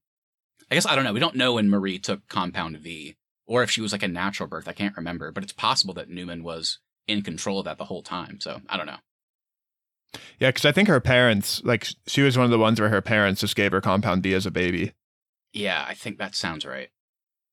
I 0.70 0.76
guess 0.76 0.86
I 0.86 0.96
don't 0.96 1.04
know. 1.04 1.14
We 1.14 1.20
don't 1.20 1.36
know 1.36 1.54
when 1.54 1.70
Marie 1.70 2.00
took 2.00 2.28
Compound 2.28 2.78
V 2.78 3.16
or 3.48 3.64
if 3.64 3.72
she 3.72 3.82
was 3.82 3.92
like 3.92 4.04
a 4.04 4.08
natural 4.08 4.48
birth. 4.48 4.68
I 4.68 4.74
can't 4.74 4.98
remember, 4.98 5.32
but 5.32 5.44
it's 5.44 5.54
possible 5.54 5.94
that 5.96 6.10
Neuman 6.10 6.44
was 6.44 6.80
in 7.08 7.22
control 7.22 7.60
of 7.60 7.66
that 7.66 7.78
the 7.78 7.86
whole 7.86 8.04
time. 8.04 8.40
So 8.40 8.62
I 8.70 8.78
don't 8.78 8.86
know. 8.86 8.98
Yeah, 10.40 10.50
because 10.50 10.66
I 10.66 10.72
think 10.72 10.88
her 10.88 11.00
parents, 11.00 11.62
like, 11.64 11.88
she 12.08 12.22
was 12.22 12.38
one 12.38 12.46
of 12.46 12.52
the 12.52 12.60
ones 12.60 12.80
where 12.80 12.90
her 12.90 13.02
parents 13.02 13.42
just 13.42 13.56
gave 13.56 13.72
her 13.72 13.82
Compound 13.82 14.24
V 14.24 14.34
as 14.34 14.46
a 14.46 14.52
baby. 14.52 14.94
Yeah, 15.54 15.84
I 15.88 15.94
think 15.94 16.18
that 16.18 16.36
sounds 16.36 16.66
right. 16.66 16.90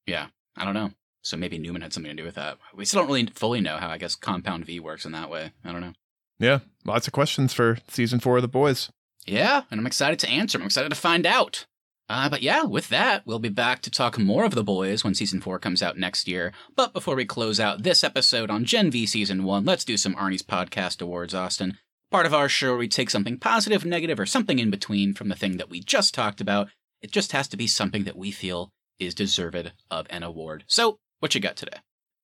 Yeah, 0.06 0.26
I 0.56 0.64
don't 0.64 0.74
know. 0.74 0.90
So 1.22 1.36
maybe 1.36 1.58
Neuman 1.58 1.82
had 1.82 1.92
something 1.92 2.14
to 2.14 2.22
do 2.22 2.26
with 2.26 2.34
that. 2.34 2.58
We 2.74 2.84
still 2.84 3.00
don't 3.00 3.08
really 3.08 3.26
fully 3.26 3.60
know 3.60 3.78
how 3.78 3.88
I 3.88 3.98
guess 3.98 4.14
Compound 4.14 4.66
V 4.66 4.78
works 4.78 5.06
in 5.06 5.12
that 5.12 5.30
way. 5.30 5.52
I 5.64 5.72
don't 5.72 5.80
know. 5.80 5.94
Yeah, 6.38 6.60
lots 6.84 7.06
of 7.06 7.12
questions 7.12 7.52
for 7.52 7.78
season 7.88 8.20
four 8.20 8.36
of 8.36 8.42
The 8.42 8.48
Boys. 8.48 8.90
Yeah, 9.26 9.62
and 9.70 9.80
I'm 9.80 9.86
excited 9.86 10.18
to 10.20 10.28
answer. 10.28 10.58
Them. 10.58 10.64
I'm 10.64 10.66
excited 10.66 10.90
to 10.90 10.96
find 10.96 11.26
out. 11.26 11.66
Uh, 12.08 12.28
but 12.28 12.42
yeah, 12.42 12.64
with 12.64 12.88
that, 12.88 13.26
we'll 13.26 13.38
be 13.38 13.48
back 13.48 13.80
to 13.82 13.90
talk 13.90 14.18
more 14.18 14.44
of 14.44 14.54
The 14.54 14.62
Boys 14.62 15.02
when 15.02 15.14
season 15.14 15.40
four 15.40 15.58
comes 15.58 15.82
out 15.82 15.96
next 15.96 16.28
year. 16.28 16.52
But 16.76 16.92
before 16.92 17.16
we 17.16 17.24
close 17.24 17.58
out 17.58 17.82
this 17.82 18.04
episode 18.04 18.50
on 18.50 18.64
Gen 18.64 18.90
V 18.90 19.06
season 19.06 19.44
one, 19.44 19.64
let's 19.64 19.84
do 19.84 19.96
some 19.96 20.14
Arnie's 20.14 20.42
Podcast 20.42 21.00
Awards, 21.00 21.34
Austin. 21.34 21.78
Part 22.10 22.26
of 22.26 22.34
our 22.34 22.48
show 22.48 22.70
where 22.70 22.78
we 22.78 22.88
take 22.88 23.10
something 23.10 23.38
positive, 23.38 23.84
negative, 23.84 24.20
or 24.20 24.26
something 24.26 24.58
in 24.58 24.70
between 24.70 25.14
from 25.14 25.28
the 25.28 25.34
thing 25.34 25.56
that 25.56 25.70
we 25.70 25.80
just 25.80 26.14
talked 26.14 26.40
about. 26.40 26.68
It 27.00 27.10
just 27.10 27.32
has 27.32 27.48
to 27.48 27.56
be 27.56 27.66
something 27.66 28.04
that 28.04 28.16
we 28.16 28.30
feel 28.30 28.70
is 28.98 29.14
deserved 29.14 29.72
of 29.90 30.06
an 30.10 30.22
award. 30.22 30.64
So, 30.66 30.98
what 31.20 31.34
you 31.34 31.40
got 31.40 31.56
today? 31.56 31.78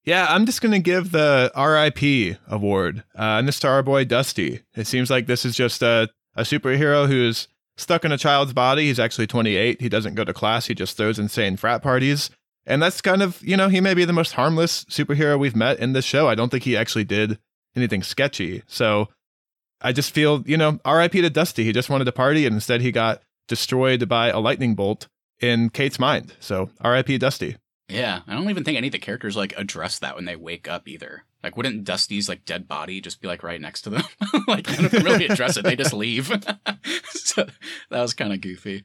Yeah, 0.04 0.26
I'm 0.28 0.46
just 0.46 0.62
going 0.62 0.72
to 0.72 0.78
give 0.78 1.12
the 1.12 1.50
RIP 1.56 2.38
award, 2.50 3.04
uh, 3.18 3.38
and 3.38 3.48
the 3.48 3.68
our 3.68 3.82
boy 3.82 4.04
Dusty. 4.04 4.60
It 4.74 4.86
seems 4.86 5.10
like 5.10 5.26
this 5.26 5.44
is 5.44 5.56
just 5.56 5.82
a, 5.82 6.08
a 6.34 6.42
superhero 6.42 7.06
who's 7.06 7.48
stuck 7.80 8.04
in 8.04 8.12
a 8.12 8.18
child's 8.18 8.52
body. 8.52 8.86
He's 8.86 9.00
actually 9.00 9.26
28. 9.26 9.80
He 9.80 9.88
doesn't 9.88 10.14
go 10.14 10.24
to 10.24 10.32
class. 10.32 10.66
He 10.66 10.74
just 10.74 10.96
throws 10.96 11.18
insane 11.18 11.56
frat 11.56 11.82
parties. 11.82 12.30
And 12.66 12.82
that's 12.82 13.00
kind 13.00 13.22
of, 13.22 13.42
you 13.42 13.56
know, 13.56 13.68
he 13.68 13.80
may 13.80 13.94
be 13.94 14.04
the 14.04 14.12
most 14.12 14.32
harmless 14.32 14.84
superhero 14.84 15.38
we've 15.38 15.56
met 15.56 15.78
in 15.78 15.92
this 15.92 16.04
show. 16.04 16.28
I 16.28 16.34
don't 16.34 16.50
think 16.50 16.64
he 16.64 16.76
actually 16.76 17.04
did 17.04 17.38
anything 17.74 18.02
sketchy. 18.02 18.62
So 18.66 19.08
I 19.80 19.92
just 19.92 20.12
feel, 20.12 20.42
you 20.46 20.56
know, 20.56 20.78
RIP 20.86 21.12
to 21.12 21.30
Dusty. 21.30 21.64
He 21.64 21.72
just 21.72 21.90
wanted 21.90 22.04
to 22.04 22.12
party 22.12 22.46
and 22.46 22.54
instead 22.54 22.80
he 22.82 22.92
got 22.92 23.22
destroyed 23.48 24.08
by 24.08 24.28
a 24.28 24.38
lightning 24.38 24.74
bolt 24.74 25.08
in 25.40 25.70
Kate's 25.70 25.98
mind. 25.98 26.34
So 26.38 26.70
RIP 26.84 27.18
Dusty. 27.18 27.56
Yeah, 27.91 28.20
I 28.26 28.34
don't 28.34 28.51
even 28.51 28.64
think 28.64 28.78
any 28.78 28.88
of 28.88 28.93
the 28.93 28.99
characters 28.99 29.36
like 29.36 29.55
address 29.57 29.99
that 29.99 30.14
when 30.16 30.24
they 30.24 30.36
wake 30.36 30.68
up 30.68 30.88
either. 30.88 31.24
Like, 31.43 31.57
wouldn't 31.57 31.84
Dusty's 31.84 32.28
like 32.28 32.45
dead 32.45 32.68
body 32.68 33.01
just 33.01 33.20
be 33.20 33.28
like 33.28 33.43
right 33.43 33.61
next 33.61 33.82
to 33.82 33.91
them? 33.91 34.03
like, 34.47 34.66
they 34.66 34.88
don't 34.88 35.05
really 35.05 35.26
address 35.26 35.57
it; 35.57 35.64
they 35.64 35.76
just 35.76 35.93
leave. 35.93 36.26
so 37.11 37.47
that 37.91 38.01
was 38.03 38.14
kind 38.14 38.32
of 38.32 38.41
goofy. 38.41 38.84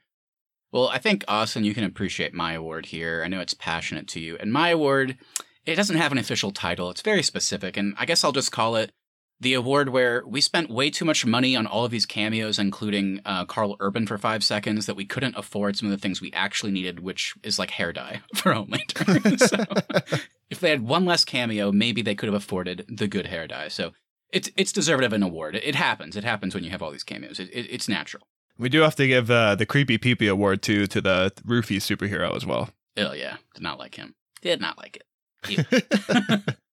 Well, 0.71 0.89
I 0.89 0.97
think 0.97 1.23
Austin, 1.27 1.63
you 1.63 1.73
can 1.73 1.83
appreciate 1.83 2.33
my 2.33 2.53
award 2.53 2.87
here. 2.87 3.21
I 3.23 3.27
know 3.27 3.39
it's 3.39 3.53
passionate 3.53 4.07
to 4.09 4.19
you, 4.19 4.37
and 4.39 4.51
my 4.51 4.69
award, 4.69 5.17
it 5.65 5.75
doesn't 5.75 5.97
have 5.97 6.11
an 6.11 6.17
official 6.17 6.51
title. 6.51 6.89
It's 6.89 7.01
very 7.01 7.23
specific, 7.23 7.77
and 7.77 7.95
I 7.97 8.05
guess 8.05 8.23
I'll 8.23 8.31
just 8.31 8.51
call 8.51 8.75
it 8.75 8.91
the 9.39 9.53
award 9.53 9.89
where 9.89 10.23
we 10.25 10.39
spent 10.39 10.69
way 10.69 10.89
too 10.89 11.05
much 11.05 11.25
money 11.25 11.55
on 11.55 11.67
all 11.67 11.85
of 11.85 11.91
these 11.91 12.05
cameos, 12.05 12.57
including 12.57 13.19
uh, 13.25 13.45
Karl 13.45 13.75
Urban 13.79 14.07
for 14.07 14.17
five 14.17 14.43
seconds, 14.43 14.85
that 14.85 14.95
we 14.95 15.05
couldn't 15.05 15.35
afford 15.37 15.75
some 15.75 15.87
of 15.87 15.91
the 15.91 16.01
things 16.01 16.21
we 16.21 16.31
actually 16.33 16.71
needed, 16.71 17.01
which 17.01 17.35
is 17.43 17.59
like 17.59 17.71
hair 17.71 17.91
dye 17.91 18.21
for 18.35 18.53
Homelander. 18.53 19.39
so 19.39 20.17
if 20.49 20.59
they 20.59 20.69
had 20.69 20.81
one 20.81 21.05
less 21.05 21.25
cameo, 21.25 21.71
maybe 21.71 22.01
they 22.01 22.15
could 22.15 22.27
have 22.27 22.35
afforded 22.35 22.85
the 22.87 23.07
good 23.07 23.27
hair 23.27 23.47
dye. 23.47 23.67
So 23.67 23.91
it's 24.31 24.49
it's 24.55 24.71
deserved 24.71 25.03
of 25.03 25.13
an 25.13 25.23
award. 25.23 25.55
It, 25.55 25.75
happens. 25.75 26.15
It 26.15 26.23
happens 26.23 26.55
when 26.55 26.63
you 26.63 26.69
have 26.69 26.81
all 26.81 26.91
these 26.91 27.03
cameos. 27.03 27.39
It, 27.39 27.49
it, 27.51 27.67
it's 27.69 27.87
natural. 27.87 28.27
We 28.57 28.69
do 28.69 28.81
have 28.81 28.95
to 28.95 29.07
give 29.07 29.29
uh, 29.29 29.55
the 29.55 29.65
creepy 29.65 29.97
peepee 29.97 30.31
award 30.31 30.61
to 30.63 30.87
to 30.87 31.01
the 31.01 31.33
Rufy 31.45 31.77
superhero 31.77 32.35
as 32.35 32.45
well. 32.45 32.69
Oh 32.97 33.11
yeah, 33.11 33.37
did 33.53 33.63
not 33.63 33.79
like 33.79 33.95
him. 33.95 34.15
Did 34.41 34.61
not 34.61 34.77
like 34.77 34.97
it. 34.97 36.43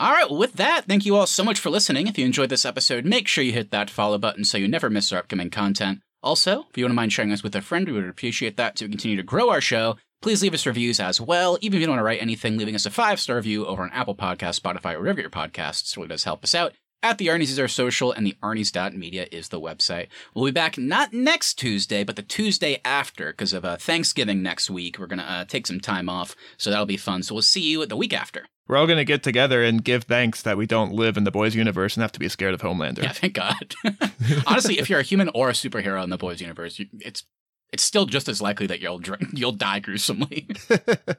All 0.00 0.12
right, 0.12 0.30
well, 0.30 0.38
with 0.38 0.54
that, 0.54 0.86
thank 0.86 1.04
you 1.04 1.14
all 1.14 1.26
so 1.26 1.44
much 1.44 1.60
for 1.60 1.68
listening. 1.68 2.06
If 2.06 2.16
you 2.16 2.24
enjoyed 2.24 2.48
this 2.48 2.64
episode, 2.64 3.04
make 3.04 3.28
sure 3.28 3.44
you 3.44 3.52
hit 3.52 3.70
that 3.70 3.90
follow 3.90 4.16
button 4.16 4.46
so 4.46 4.56
you 4.56 4.66
never 4.66 4.88
miss 4.88 5.12
our 5.12 5.18
upcoming 5.18 5.50
content. 5.50 6.00
Also, 6.22 6.64
if 6.70 6.78
you 6.78 6.84
wouldn't 6.84 6.96
mind 6.96 7.12
sharing 7.12 7.32
us 7.32 7.42
with 7.42 7.54
a 7.54 7.60
friend, 7.60 7.86
we 7.86 7.92
would 7.92 8.08
appreciate 8.08 8.56
that 8.56 8.76
to 8.76 8.88
continue 8.88 9.18
to 9.18 9.22
grow 9.22 9.50
our 9.50 9.60
show. 9.60 9.98
Please 10.22 10.40
leave 10.40 10.54
us 10.54 10.64
reviews 10.64 11.00
as 11.00 11.20
well. 11.20 11.58
Even 11.60 11.76
if 11.76 11.80
you 11.80 11.86
don't 11.86 11.96
want 11.96 12.00
to 12.00 12.04
write 12.04 12.22
anything, 12.22 12.56
leaving 12.56 12.74
us 12.74 12.86
a 12.86 12.90
five 12.90 13.20
star 13.20 13.36
review 13.36 13.66
over 13.66 13.82
on 13.82 13.92
Apple 13.92 14.16
Podcasts, 14.16 14.58
Spotify, 14.58 14.94
or 14.94 15.00
wherever 15.00 15.20
your 15.20 15.28
podcasts 15.28 15.94
really 15.98 16.08
does 16.08 16.24
help 16.24 16.44
us 16.44 16.54
out. 16.54 16.72
At 17.02 17.18
the 17.18 17.28
Arnie's 17.28 17.50
is 17.50 17.58
our 17.58 17.68
social, 17.68 18.12
and 18.12 18.26
the 18.26 18.36
Arnie's.media 18.42 19.26
is 19.30 19.48
the 19.48 19.60
website. 19.60 20.08
We'll 20.34 20.46
be 20.46 20.50
back 20.50 20.76
not 20.76 21.14
next 21.14 21.54
Tuesday, 21.54 22.04
but 22.04 22.16
the 22.16 22.22
Tuesday 22.22 22.78
after, 22.84 23.32
because 23.32 23.54
of 23.54 23.64
uh, 23.66 23.76
Thanksgiving 23.76 24.42
next 24.42 24.70
week. 24.70 24.98
We're 24.98 25.06
going 25.06 25.18
to 25.18 25.30
uh, 25.30 25.44
take 25.46 25.66
some 25.66 25.80
time 25.80 26.10
off, 26.10 26.36
so 26.58 26.70
that'll 26.70 26.84
be 26.86 26.98
fun. 26.98 27.22
So 27.22 27.34
we'll 27.34 27.42
see 27.42 27.62
you 27.62 27.84
the 27.86 27.96
week 27.96 28.12
after. 28.12 28.46
We're 28.70 28.76
all 28.76 28.86
going 28.86 28.98
to 28.98 29.04
get 29.04 29.24
together 29.24 29.64
and 29.64 29.82
give 29.82 30.04
thanks 30.04 30.42
that 30.42 30.56
we 30.56 30.64
don't 30.64 30.92
live 30.92 31.16
in 31.16 31.24
the 31.24 31.32
boys' 31.32 31.56
universe 31.56 31.96
and 31.96 32.02
have 32.02 32.12
to 32.12 32.20
be 32.20 32.28
scared 32.28 32.54
of 32.54 32.60
Homelander. 32.60 33.02
Yeah, 33.02 33.10
thank 33.10 33.34
God. 33.34 33.74
Honestly, 34.46 34.78
if 34.78 34.88
you're 34.88 35.00
a 35.00 35.02
human 35.02 35.28
or 35.34 35.48
a 35.48 35.54
superhero 35.54 36.04
in 36.04 36.10
the 36.10 36.16
boys' 36.16 36.40
universe, 36.40 36.78
you, 36.78 36.86
it's 37.00 37.24
it's 37.72 37.82
still 37.82 38.06
just 38.06 38.28
as 38.28 38.40
likely 38.40 38.68
that 38.68 38.78
you'll 38.78 39.00
you'll 39.32 39.50
die 39.50 39.80
gruesomely. 39.80 40.46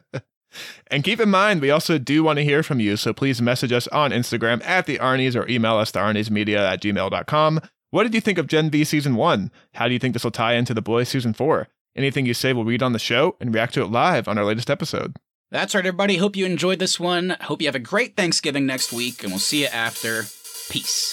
and 0.88 1.04
keep 1.04 1.20
in 1.20 1.30
mind, 1.30 1.60
we 1.60 1.70
also 1.70 1.97
do 1.97 2.24
want 2.24 2.38
to 2.38 2.45
hear 2.45 2.64
from 2.64 2.80
you, 2.80 2.95
so 2.95 3.12
please 3.12 3.41
message 3.41 3.74
us 3.74 3.86
on 3.89 4.12
Instagram 4.12 4.64
at 4.64 4.86
the 4.86 4.97
Arnies 4.99 5.36
or 5.36 5.45
email 5.49 5.76
us 5.76 5.91
to 5.91 5.99
arniesmedia 5.99 6.60
at 6.60 6.82
gmail.com. 6.82 7.60
What 7.89 8.04
did 8.04 8.14
you 8.14 8.22
think 8.22 8.38
of 8.38 8.47
Gen 8.47 8.70
V 8.70 8.86
Season 8.86 9.16
1? 9.16 9.52
How 9.74 9.88
do 9.89 9.93
you 9.93 9.99
think 9.99 10.14
this 10.14 10.24
will 10.24 10.32
tie 10.32 10.54
into 10.54 10.74
The 10.74 10.82
Boys 10.82 11.10
Season 11.10 11.34
4? 11.34 11.68
Anything 11.97 12.26
you 12.26 12.34
say 12.34 12.54
we'll 12.54 12.64
read 12.64 12.82
on 12.82 12.93
the 12.93 12.99
show 12.99 13.36
and 13.41 13.54
react 13.54 13.74
to 13.74 13.82
it 13.82 13.91
live 13.91 14.30
on 14.30 14.38
our 14.38 14.45
latest 14.45 14.70
episode. 14.70 15.18
That's 15.52 15.76
right, 15.76 15.86
everybody. 15.86 16.16
Hope 16.16 16.38
you 16.38 16.45
enjoyed 16.45 16.80
this 16.80 16.97
one. 16.97 17.36
Hope 17.41 17.62
you 17.62 17.68
have 17.68 17.76
a 17.76 17.80
great 17.80 18.16
Thanksgiving 18.16 18.66
next 18.66 18.93
week, 18.93 19.22
and 19.22 19.34
we'll 19.34 19.39
see 19.39 19.64
you 19.64 19.68
after. 19.68 20.24
Peace. 20.70 21.12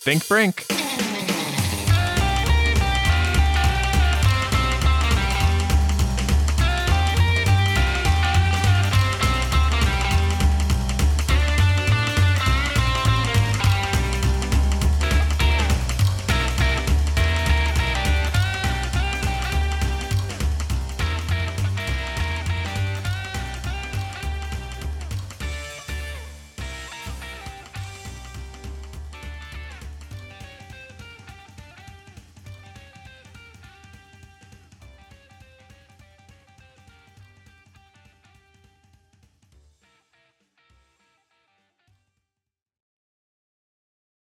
Think 0.00 0.28
Brink. 0.28 0.64